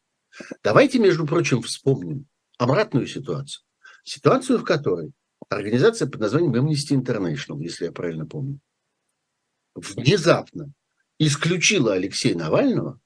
Давайте, 0.62 0.98
между 0.98 1.26
прочим, 1.26 1.62
вспомним 1.62 2.26
обратную 2.58 3.06
ситуацию. 3.06 3.64
Ситуацию, 4.04 4.58
в 4.58 4.64
которой 4.64 5.12
организация 5.48 6.08
под 6.08 6.20
названием 6.20 6.54
Amnesty 6.54 6.94
International, 6.94 7.60
если 7.60 7.86
я 7.86 7.92
правильно 7.92 8.26
помню, 8.26 8.60
внезапно 9.74 10.72
исключила 11.18 11.94
Алексея 11.94 12.36
Навального 12.36 13.00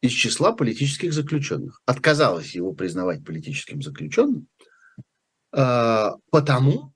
из 0.00 0.12
числа 0.12 0.52
политических 0.52 1.12
заключенных. 1.12 1.80
Отказалась 1.86 2.54
его 2.54 2.72
признавать 2.72 3.24
политическим 3.24 3.82
заключенным, 3.82 4.46
а, 5.52 6.14
потому 6.30 6.92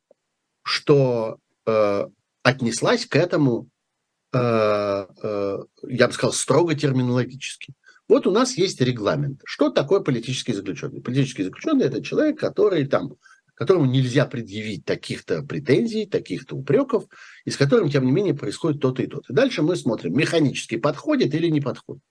что 0.63 1.39
а, 1.67 2.09
отнеслась 2.43 3.07
к 3.07 3.17
этому 3.17 3.69
я 4.33 5.57
бы 6.07 6.13
сказал, 6.13 6.33
строго 6.33 6.75
терминологически. 6.75 7.75
Вот 8.09 8.27
у 8.27 8.31
нас 8.31 8.57
есть 8.57 8.81
регламент. 8.81 9.41
Что 9.45 9.71
такое 9.71 10.01
политический 10.01 10.53
заключенный? 10.53 11.01
Политический 11.01 11.45
заключенный– 11.45 11.85
это 11.87 12.03
человек, 12.03 12.39
который 12.39 12.87
там, 12.87 13.15
которому 13.55 13.87
нельзя 13.87 14.27
предъявить 14.27 14.85
таких-то 14.85 15.43
претензий, 15.43 16.07
таких-то 16.07 16.57
упреков, 16.57 17.05
и 17.45 17.51
с 17.51 17.57
которым, 17.57 17.91
тем 17.91 18.05
не 18.05 18.13
менее, 18.13 18.35
происходит 18.35 18.81
то-то 18.81 19.03
и 19.03 19.07
то-то. 19.07 19.33
Дальше 19.33 19.63
мы 19.63 19.77
смотрим, 19.77 20.17
механически 20.17 20.77
подходит 20.77 21.35
или 21.35 21.49
не 21.49 21.61
подходит. 21.61 22.03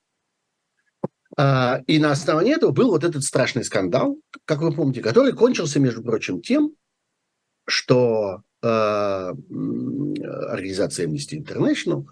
А, 1.36 1.82
и 1.86 1.98
на 1.98 2.12
основании 2.12 2.54
этого 2.54 2.72
был 2.72 2.90
вот 2.90 3.04
этот 3.04 3.22
страшный 3.22 3.64
скандал, 3.64 4.18
как 4.44 4.60
вы 4.60 4.72
помните, 4.72 5.00
который 5.00 5.32
кончился, 5.32 5.80
между 5.80 6.02
прочим, 6.02 6.40
тем, 6.40 6.74
что 7.66 8.42
Э, 8.62 9.34
организация 10.50 11.08
Amnesty 11.08 11.36
International 11.36 12.06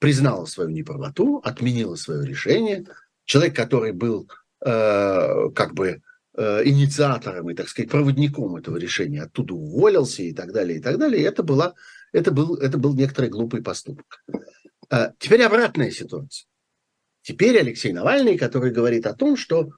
признала 0.00 0.46
свою 0.46 0.70
неправоту, 0.70 1.40
отменила 1.44 1.94
свое 1.94 2.26
решение. 2.26 2.84
Человек, 3.24 3.54
который 3.54 3.92
был 3.92 4.28
э, 4.64 5.50
как 5.54 5.74
бы 5.74 6.02
э, 6.36 6.62
инициатором 6.64 7.50
и, 7.50 7.54
так 7.54 7.68
сказать, 7.68 7.88
проводником 7.88 8.56
этого 8.56 8.78
решения, 8.78 9.22
оттуда 9.22 9.54
уволился 9.54 10.24
и 10.24 10.32
так 10.32 10.52
далее, 10.52 10.78
и 10.78 10.82
так 10.82 10.98
далее. 10.98 11.22
И 11.22 11.24
это, 11.24 11.44
была, 11.44 11.74
это, 12.12 12.32
был, 12.32 12.56
это 12.56 12.78
был 12.78 12.94
некоторый 12.94 13.30
глупый 13.30 13.62
поступок. 13.62 14.24
Теперь 15.18 15.42
обратная 15.42 15.92
ситуация. 15.92 16.46
Теперь 17.22 17.58
Алексей 17.58 17.92
Навальный, 17.92 18.36
который 18.36 18.72
говорит 18.72 19.06
о 19.06 19.14
том, 19.14 19.36
что 19.36 19.70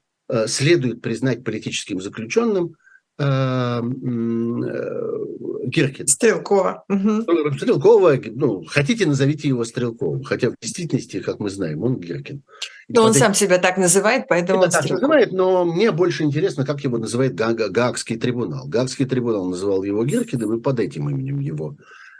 следует 0.47 1.01
признать 1.01 1.43
политическим 1.43 2.01
заключенным 2.01 2.75
Эм, 3.17 4.63
э, 4.63 5.67
Гиркина. 5.67 6.07
Стрелкова. 6.07 6.83
Угу. 6.89 7.53
Стрелкова, 7.57 8.19
ну, 8.31 8.65
хотите, 8.65 9.05
назовите 9.05 9.47
его 9.47 9.63
Стрелковым. 9.63 10.23
Хотя 10.23 10.49
в 10.49 10.55
действительности, 10.61 11.21
как 11.21 11.39
мы 11.39 11.49
знаем, 11.49 11.81
он 11.83 11.97
Гиркин. 11.97 12.43
Но 12.89 13.03
он 13.03 13.13
сам 13.13 13.33
себя 13.33 13.57
так 13.57 13.77
называет, 13.77 14.25
поэтому... 14.27 14.63
Он 14.63 14.69
так 14.69 14.89
называет, 14.89 15.31
но 15.31 15.63
мне 15.63 15.91
больше 15.91 16.23
интересно, 16.23 16.65
как 16.65 16.81
его 16.81 16.97
называет 16.97 17.35
Гаагский 17.35 18.17
трибунал. 18.17 18.67
Гаагский 18.67 19.05
трибунал 19.05 19.45
называл 19.45 19.83
его 19.83 20.03
Геркиным, 20.03 20.57
и 20.57 20.61
под 20.61 20.79
этим 20.81 21.09
именем 21.09 21.39
его 21.39 21.77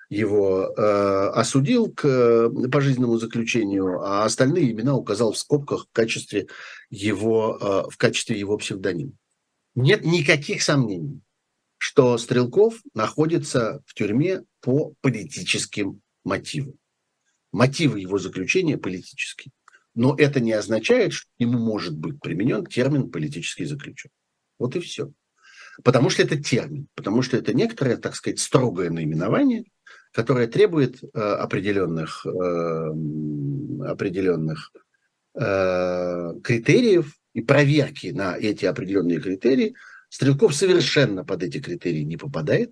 его 0.08 0.72
э, 0.78 1.30
осудил 1.34 1.92
к 1.92 2.06
э, 2.06 2.50
пожизненному 2.72 3.18
заключению, 3.18 4.02
а 4.02 4.24
остальные 4.24 4.72
имена 4.72 4.96
указал 4.96 5.32
в 5.32 5.38
скобках 5.38 5.88
в 5.88 5.92
качестве 5.92 6.48
его, 6.92 7.58
э, 7.60 7.92
в 7.92 7.98
качестве 7.98 8.40
его 8.40 8.56
псевдонима. 8.58 9.14
Нет 9.76 10.06
никаких 10.06 10.62
сомнений, 10.62 11.22
что 11.78 12.18
Стрелков 12.18 12.82
находится 12.94 13.84
в 13.86 13.94
тюрьме 13.94 14.44
по 14.62 14.94
политическим 15.02 16.02
мотивам. 16.24 16.76
Мотивы 17.52 18.00
его 18.00 18.18
заключения 18.18 18.78
политические. 18.78 19.52
Но 19.94 20.16
это 20.18 20.40
не 20.40 20.54
означает, 20.54 21.14
что 21.14 21.30
ему 21.40 21.58
может 21.58 21.98
быть 21.98 22.20
применен 22.20 22.66
термин 22.66 23.12
политический 23.12 23.66
заключенный. 23.66 24.14
Вот 24.60 24.76
и 24.76 24.80
все. 24.80 25.12
Потому 25.84 26.10
что 26.10 26.24
это 26.24 26.42
термин, 26.42 26.88
потому 26.96 27.22
что 27.22 27.38
это 27.38 27.54
некоторое, 27.54 27.98
так 27.98 28.16
сказать, 28.16 28.40
строгое 28.40 28.90
наименование, 28.90 29.66
которое 30.12 30.48
требует 30.48 31.04
э, 31.04 31.08
определенных, 31.20 32.26
э, 32.26 32.30
определенных 33.90 34.72
э, 35.34 36.34
критериев 36.42 37.14
и 37.36 37.42
проверки 37.42 38.08
на 38.08 38.38
эти 38.38 38.66
определенные 38.66 39.20
критерии. 39.20 39.76
Стрелков 40.10 40.56
совершенно 40.56 41.26
под 41.26 41.44
эти 41.44 41.60
критерии 41.60 42.04
не 42.04 42.16
попадает, 42.16 42.72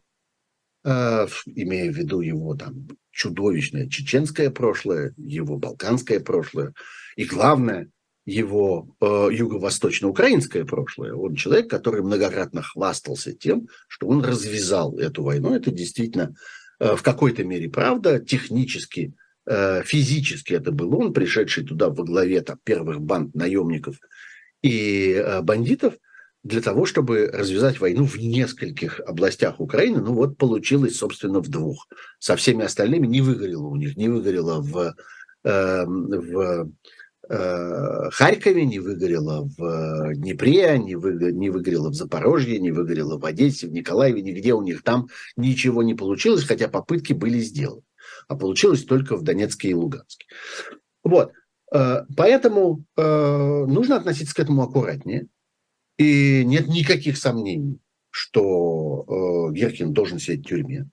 э, 0.85 1.27
имея 1.47 1.91
в 1.91 1.95
виду 1.95 2.21
его 2.21 2.55
там 2.55 2.87
чудовищное 3.11 3.89
чеченское 3.89 4.49
прошлое, 4.49 5.13
его 5.17 5.57
балканское 5.57 6.21
прошлое 6.21 6.73
и, 7.17 7.25
главное, 7.25 7.89
его 8.25 8.95
э, 9.01 9.27
юго-восточно-украинское 9.33 10.63
прошлое. 10.63 11.13
Он 11.13 11.35
человек, 11.35 11.69
который 11.69 12.01
многократно 12.01 12.61
хвастался 12.61 13.33
тем, 13.33 13.67
что 13.89 14.07
он 14.07 14.23
развязал 14.23 14.97
эту 14.97 15.23
войну. 15.23 15.53
Это 15.53 15.71
действительно 15.71 16.33
э, 16.79 16.95
в 16.95 17.03
какой-то 17.03 17.43
мере 17.43 17.69
правда, 17.69 18.19
технически, 18.19 19.13
э, 19.45 19.83
физически 19.83 20.53
это 20.53 20.71
был 20.71 20.97
он, 20.97 21.11
пришедший 21.11 21.65
туда 21.65 21.89
во 21.89 22.05
главе 22.05 22.39
там, 22.39 22.57
первых 22.63 23.01
банд 23.01 23.35
наемников 23.35 23.97
и 24.63 25.13
э, 25.13 25.41
бандитов 25.41 25.93
для 26.43 26.61
того, 26.61 26.85
чтобы 26.85 27.27
развязать 27.27 27.79
войну 27.79 28.05
в 28.05 28.17
нескольких 28.17 28.99
областях 29.01 29.59
Украины. 29.59 30.01
Ну 30.01 30.13
вот 30.13 30.37
получилось, 30.37 30.97
собственно, 30.97 31.39
в 31.39 31.49
двух. 31.49 31.87
Со 32.19 32.35
всеми 32.35 32.65
остальными 32.65 33.05
не 33.05 33.21
выгорело 33.21 33.67
у 33.67 33.75
них, 33.75 33.95
не 33.95 34.09
выгорело 34.09 34.61
в, 34.61 34.95
э, 35.43 35.85
в 35.85 36.71
Э, 37.29 38.09
Харькове, 38.11 38.65
не 38.65 38.79
выгорело 38.79 39.47
в 39.57 40.13
Днепре, 40.15 40.77
не, 40.77 40.95
вы, 40.95 41.31
не 41.31 41.49
выгорело 41.49 41.89
в 41.89 41.93
Запорожье, 41.93 42.59
не 42.59 42.71
выгорело 42.71 43.17
в 43.17 43.25
Одессе, 43.25 43.67
в 43.67 43.71
Николаеве, 43.71 44.21
нигде 44.21 44.53
у 44.53 44.61
них 44.61 44.83
там 44.83 45.07
ничего 45.37 45.83
не 45.83 45.93
получилось, 45.93 46.43
хотя 46.43 46.67
попытки 46.67 47.13
были 47.13 47.39
сделаны. 47.39 47.83
А 48.27 48.35
получилось 48.35 48.83
только 48.83 49.15
в 49.15 49.23
Донецке 49.23 49.69
и 49.69 49.73
Луганске. 49.73 50.25
Вот. 51.03 51.31
Э, 51.73 52.05
поэтому 52.15 52.85
э, 52.95 53.65
нужно 53.67 53.97
относиться 53.97 54.35
к 54.35 54.39
этому 54.39 54.63
аккуратнее. 54.63 55.27
И 55.97 56.43
нет 56.45 56.67
никаких 56.67 57.17
сомнений, 57.17 57.79
что 58.09 59.51
Геркин 59.51 59.93
должен 59.93 60.19
сидеть 60.19 60.45
в 60.45 60.49
тюрьме. 60.49 60.89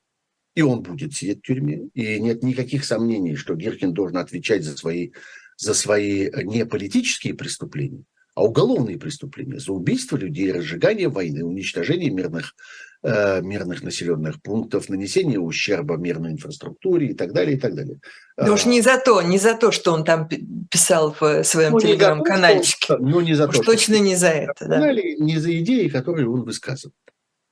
И 0.54 0.62
он 0.62 0.82
будет 0.82 1.14
сидеть 1.14 1.38
в 1.38 1.42
тюрьме. 1.42 1.88
И 1.94 2.20
нет 2.20 2.42
никаких 2.42 2.84
сомнений, 2.84 3.34
что 3.34 3.54
Геркин 3.54 3.94
должен 3.94 4.18
отвечать 4.18 4.62
за 4.62 4.76
свои 4.76 5.12
за 5.60 5.74
свои 5.74 6.28
э, 6.28 6.42
не 6.42 6.64
политические 6.64 7.34
преступления, 7.34 8.04
а 8.34 8.44
уголовные 8.44 8.98
преступления, 8.98 9.60
за 9.60 9.72
убийство 9.72 10.16
людей, 10.16 10.50
разжигание 10.50 11.08
войны, 11.08 11.44
уничтожение 11.44 12.10
мирных, 12.10 12.54
э, 12.54 12.89
мирных 13.02 13.82
населенных 13.82 14.42
пунктов, 14.42 14.90
нанесение 14.90 15.40
ущерба 15.40 15.96
мирной 15.96 16.32
инфраструктуре 16.32 17.08
и 17.08 17.14
так 17.14 17.32
далее, 17.32 17.56
и 17.56 17.58
так 17.60 17.74
далее. 17.74 17.98
Да 18.36 18.52
уж 18.52 18.66
не 18.66 18.82
за 18.82 18.98
то, 18.98 19.22
не 19.22 19.38
за 19.38 19.54
то, 19.54 19.70
что 19.72 19.92
он 19.92 20.04
там 20.04 20.28
писал 20.70 21.16
в 21.18 21.42
своем 21.44 21.72
ну, 21.72 21.80
телеграм-канальчике. 21.80 22.98
Ну, 22.98 23.20
не 23.20 23.32
за 23.32 23.48
уж 23.48 23.56
то. 23.56 23.62
точно 23.62 23.98
не 24.00 24.16
за 24.16 24.28
это. 24.28 24.66
Да. 24.66 24.92
Не 24.92 25.38
за 25.38 25.58
идеи, 25.60 25.88
которые 25.88 26.28
он 26.28 26.42
высказывает. 26.42 26.94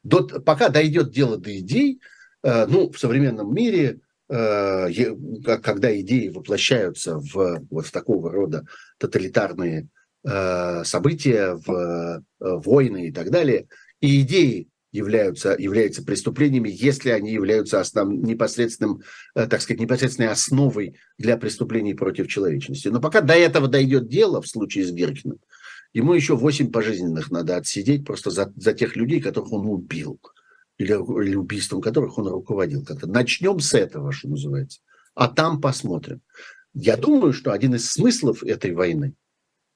До, 0.03 0.23
пока 0.23 0.69
дойдет 0.69 1.13
дело 1.13 1.39
до 1.39 1.59
идей, 1.59 2.01
э, 2.43 2.67
ну, 2.67 2.91
в 2.91 2.99
современном 2.99 3.55
мире 3.55 4.01
Э, 4.31 4.89
когда 5.63 5.99
идеи 6.01 6.29
воплощаются 6.29 7.19
в 7.19 7.65
вот 7.71 7.87
в 7.87 7.91
такого 7.91 8.31
рода 8.31 8.67
тоталитарные 8.99 9.89
э, 10.25 10.85
события, 10.85 11.55
в 11.55 11.73
э, 11.73 12.21
войны 12.39 13.09
и 13.09 13.13
так 13.13 13.31
далее, 13.31 13.69
и 14.01 14.21
идеи 14.21 14.69
являются, 14.93 15.55
являются 15.59 16.03
преступлениями, 16.03 16.71
если 16.73 17.11
они 17.11 17.33
являются 17.33 17.81
основ, 17.81 18.11
непосредственным, 18.11 19.03
так 19.35 19.61
сказать, 19.61 19.81
непосредственной 19.81 20.31
основой 20.31 20.97
для 21.19 21.37
преступлений 21.37 21.95
против 21.95 22.29
человечности. 22.29 22.89
Но 22.89 23.01
пока 23.01 23.21
до 23.21 23.35
этого 23.35 23.69
дойдет 23.69 24.09
дело, 24.09 24.41
в 24.41 24.49
случае 24.49 24.87
с 24.87 24.91
Геркиным, 24.91 25.39
ему 25.93 26.15
еще 26.15 26.37
8 26.37 26.71
пожизненных 26.71 27.31
надо 27.31 27.57
отсидеть 27.57 28.07
просто 28.07 28.31
за, 28.31 28.53
за 28.57 28.73
тех 28.73 28.97
людей, 28.97 29.21
которых 29.21 29.53
он 29.53 29.67
убил 29.67 30.21
или, 30.79 30.93
или 30.93 31.35
убийством 31.35 31.81
которых 31.81 32.19
он 32.19 32.29
руководил. 32.29 32.85
Как-то 32.85 33.07
начнем 33.07 33.61
с 33.61 33.75
этого, 33.75 34.13
что 34.13 34.29
называется, 34.29 34.81
а 35.15 35.29
там 35.29 35.61
посмотрим. 35.61 36.23
Я 36.73 36.97
думаю, 36.97 37.33
что 37.33 37.53
один 37.53 37.75
из 37.75 37.91
смыслов 37.91 38.43
этой 38.43 38.73
войны 38.73 39.15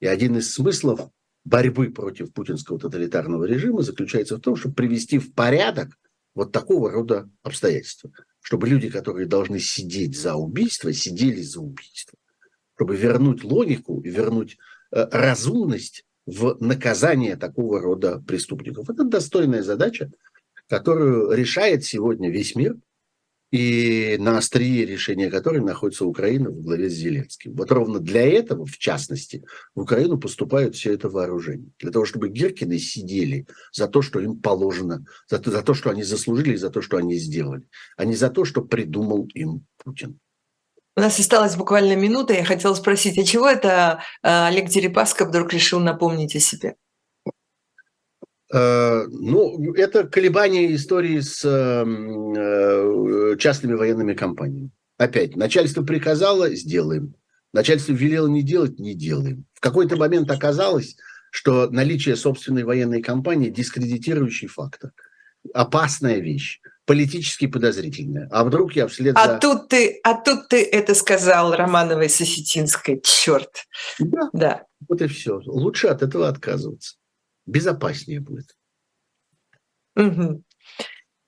и 0.00 0.06
один 0.06 0.36
из 0.36 0.52
смыслов 0.52 1.10
борьбы 1.44 1.90
против 1.90 2.32
путинского 2.32 2.78
тоталитарного 2.78 3.44
режима 3.44 3.82
заключается 3.82 4.36
в 4.36 4.40
том, 4.40 4.56
чтобы 4.56 4.74
привести 4.74 5.18
в 5.18 5.32
порядок 5.34 5.98
вот 6.34 6.52
такого 6.52 6.90
рода 6.90 7.28
обстоятельства. 7.42 8.10
Чтобы 8.40 8.68
люди, 8.68 8.88
которые 8.88 9.26
должны 9.26 9.58
сидеть 9.58 10.18
за 10.18 10.34
убийство, 10.34 10.92
сидели 10.92 11.42
за 11.42 11.60
убийство. 11.60 12.18
Чтобы 12.74 12.96
вернуть 12.96 13.44
логику 13.44 14.00
и 14.00 14.10
вернуть 14.10 14.58
э, 14.90 15.06
разумность 15.10 16.04
в 16.26 16.56
наказание 16.60 17.36
такого 17.36 17.80
рода 17.80 18.20
преступников. 18.20 18.88
Это 18.88 19.04
достойная 19.04 19.62
задача, 19.62 20.10
которую 20.68 21.32
решает 21.32 21.84
сегодня 21.84 22.30
весь 22.30 22.54
мир, 22.54 22.76
и 23.52 24.16
на 24.18 24.38
острие 24.38 24.86
решения 24.86 25.30
которой 25.30 25.60
находится 25.60 26.06
Украина 26.06 26.50
в 26.50 26.62
главе 26.62 26.88
с 26.88 26.94
Зеленским. 26.94 27.54
Вот 27.54 27.70
ровно 27.70 28.00
для 28.00 28.26
этого, 28.26 28.64
в 28.64 28.78
частности, 28.78 29.44
в 29.74 29.82
Украину 29.82 30.18
поступают 30.18 30.74
все 30.74 30.94
это 30.94 31.10
вооружение. 31.10 31.70
Для 31.78 31.92
того, 31.92 32.06
чтобы 32.06 32.30
Геркины 32.30 32.78
сидели 32.78 33.46
за 33.70 33.88
то, 33.88 34.00
что 34.00 34.20
им 34.20 34.40
положено, 34.40 35.04
за 35.28 35.38
то, 35.38 35.50
за 35.50 35.62
то, 35.62 35.74
что 35.74 35.90
они 35.90 36.02
заслужили, 36.02 36.56
за 36.56 36.70
то, 36.70 36.80
что 36.80 36.96
они 36.96 37.16
сделали, 37.16 37.68
а 37.96 38.06
не 38.06 38.14
за 38.14 38.30
то, 38.30 38.46
что 38.46 38.62
придумал 38.62 39.28
им 39.34 39.66
Путин. 39.84 40.18
У 40.96 41.00
нас 41.00 41.18
осталась 41.18 41.56
буквально 41.56 41.94
минута. 41.94 42.34
Я 42.34 42.44
хотела 42.44 42.74
спросить, 42.74 43.18
а 43.18 43.24
чего 43.24 43.48
это 43.48 44.00
э, 44.22 44.46
Олег 44.46 44.68
Дерипаска 44.68 45.24
вдруг 45.24 45.52
решил 45.52 45.80
напомнить 45.80 46.36
о 46.36 46.40
себе? 46.40 46.76
Э, 48.52 49.06
ну, 49.08 49.72
это 49.74 50.04
колебания 50.04 50.74
истории 50.74 51.20
с 51.20 51.42
эм, 51.44 52.34
э, 52.34 53.36
частными 53.38 53.72
военными 53.72 54.12
компаниями. 54.12 54.70
Опять, 54.98 55.36
начальство 55.36 55.82
приказало– 55.82 56.50
сделаем. 56.54 57.14
Начальство 57.54 57.92
велело 57.92 58.28
не 58.28 58.42
делать– 58.42 58.78
не 58.78 58.94
делаем. 58.94 59.46
В 59.54 59.60
какой-то 59.60 59.96
момент 59.96 60.30
оказалось, 60.30 60.96
что 61.30 61.70
наличие 61.70 62.14
собственной 62.14 62.64
военной 62.64 63.00
компании– 63.00 63.48
дискредитирующий 63.50 64.48
фактор. 64.48 64.92
Опасная 65.54 66.18
вещь, 66.18 66.60
политически 66.84 67.46
подозрительная. 67.46 68.28
А 68.30 68.44
вдруг 68.44 68.76
я 68.76 68.86
вслед 68.86 69.16
а 69.16 69.26
за... 69.26 69.38
Тут 69.38 69.68
ты, 69.70 69.98
а 70.04 70.14
тут 70.14 70.48
ты 70.48 70.62
это 70.62 70.94
сказал 70.94 71.54
Романовой 71.54 72.10
с 72.10 72.20
Осетинской, 72.20 73.00
черт. 73.02 73.64
Да, 73.98 74.28
да. 74.34 74.64
вот 74.88 75.00
и 75.00 75.06
все. 75.06 75.40
Лучше 75.46 75.86
от 75.88 76.02
этого 76.02 76.28
отказываться 76.28 76.96
безопаснее 77.46 78.20
будет. 78.20 78.56
Угу. 79.96 80.42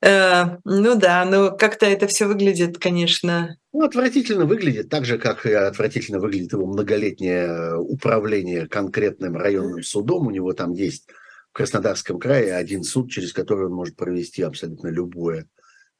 Э, 0.04 0.58
ну 0.64 0.96
да, 0.96 1.24
но 1.24 1.56
как-то 1.56 1.86
это 1.86 2.06
все 2.06 2.26
выглядит, 2.26 2.78
конечно. 2.78 3.56
Ну, 3.72 3.84
отвратительно 3.84 4.44
выглядит, 4.44 4.90
так 4.90 5.06
же, 5.06 5.18
как 5.18 5.46
и 5.46 5.52
отвратительно 5.52 6.20
выглядит 6.20 6.52
его 6.52 6.66
многолетнее 6.66 7.78
управление 7.78 8.68
конкретным 8.68 9.36
районным 9.36 9.82
судом. 9.82 10.26
У 10.26 10.30
него 10.30 10.52
там 10.52 10.72
есть 10.72 11.08
в 11.50 11.56
Краснодарском 11.56 12.18
крае 12.18 12.54
один 12.54 12.82
суд, 12.82 13.10
через 13.10 13.32
который 13.32 13.66
он 13.66 13.72
может 13.72 13.96
провести 13.96 14.42
абсолютно 14.42 14.88
любое, 14.88 15.48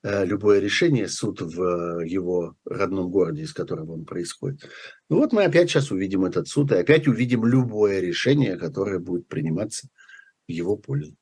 э, 0.03 0.27
любое 0.27 0.61
решение, 0.61 1.09
суд 1.09 1.41
в 1.41 2.05
его 2.05 2.57
родном 2.67 3.11
городе, 3.11 3.43
из 3.43 3.55
которого 3.55 3.93
он 3.93 4.05
происходит. 4.05 4.69
Ну 5.09 5.17
вот 5.17 5.33
мы 5.33 5.45
опять 5.45 5.71
сейчас 5.71 5.91
увидим 5.91 6.27
этот 6.27 6.47
суд, 6.47 6.73
и 6.73 6.77
опять 6.77 7.09
увидим 7.09 7.47
любое 7.47 8.01
решение, 8.01 8.57
которое 8.57 8.99
будет 8.99 9.29
приниматься 9.29 9.89
его 10.47 10.77
пользу. 10.77 11.17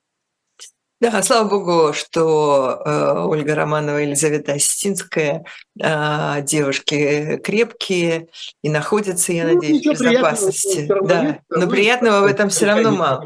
Да, 1.02 1.20
слава 1.24 1.48
богу, 1.48 1.92
что 1.94 2.80
э, 2.86 3.24
Ольга 3.24 3.56
Романова 3.56 4.00
и 4.00 4.06
Елизавета 4.06 4.52
Осетинская 4.52 5.44
э, 5.80 6.42
девушки 6.44 7.38
крепкие 7.38 8.28
и 8.62 8.70
находятся, 8.70 9.32
я 9.32 9.48
ну, 9.48 9.54
надеюсь, 9.54 9.84
в 9.84 9.90
безопасности. 9.90 10.86
Да, 11.02 11.24
нет, 11.24 11.40
но 11.50 11.68
приятного 11.68 12.20
в 12.20 12.26
этом 12.26 12.50
все 12.50 12.66
равно 12.66 12.92
мало. 12.92 13.24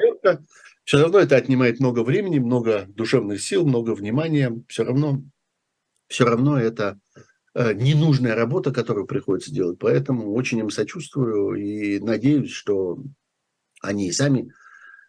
Все 0.84 1.02
равно 1.02 1.18
это 1.18 1.36
отнимает 1.36 1.78
много 1.78 2.02
времени, 2.02 2.38
много 2.38 2.86
душевных 2.88 3.42
сил, 3.42 3.66
много 3.66 3.90
внимания. 3.90 4.58
Все 4.68 4.82
равно, 4.82 5.20
все 6.08 6.24
равно 6.24 6.58
это 6.58 6.98
э, 7.54 7.74
ненужная 7.74 8.34
работа, 8.34 8.72
которую 8.72 9.06
приходится 9.06 9.52
делать. 9.52 9.78
Поэтому 9.78 10.32
очень 10.32 10.60
им 10.60 10.70
сочувствую 10.70 11.56
и 11.56 11.98
надеюсь, 11.98 12.52
что 12.52 13.02
они 13.82 14.08
и 14.08 14.12
сами 14.12 14.50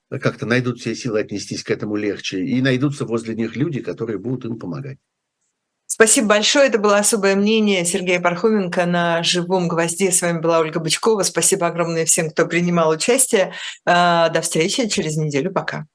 как-то 0.10 0.45
найдут 0.45 0.80
все 0.80 0.95
силы 0.95 1.20
отнестись 1.20 1.64
к 1.64 1.72
этому 1.72 1.95
легче, 1.95 2.43
и 2.43 2.62
найдутся 2.62 3.05
возле 3.05 3.36
них 3.36 3.55
люди, 3.55 3.82
которые 3.82 4.18
будут 4.18 4.45
им 4.45 4.58
помогать. 4.58 4.97
Спасибо 5.86 6.28
большое. 6.28 6.68
Это 6.68 6.78
было 6.78 6.97
особое 6.97 7.36
мнение 7.36 7.84
Сергея 7.86 8.20
Пархоменко 8.20 8.86
на 8.86 9.24
«Живом 9.24 9.68
гвозде». 9.68 10.12
С 10.12 10.22
вами 10.22 10.39
была 10.39 10.60
Ольга 10.60 10.80
Бычкова. 10.80 11.24
Спасибо 11.24 11.68
огромное 11.68 12.05
всем, 12.05 12.30
кто 12.30 12.45
принимал 12.45 12.91
участие. 12.91 13.53
А, 13.86 14.30
до 14.30 14.41
встречи 14.41 14.88
через 14.89 15.18
неделю. 15.18 15.51
Пока. 15.51 15.88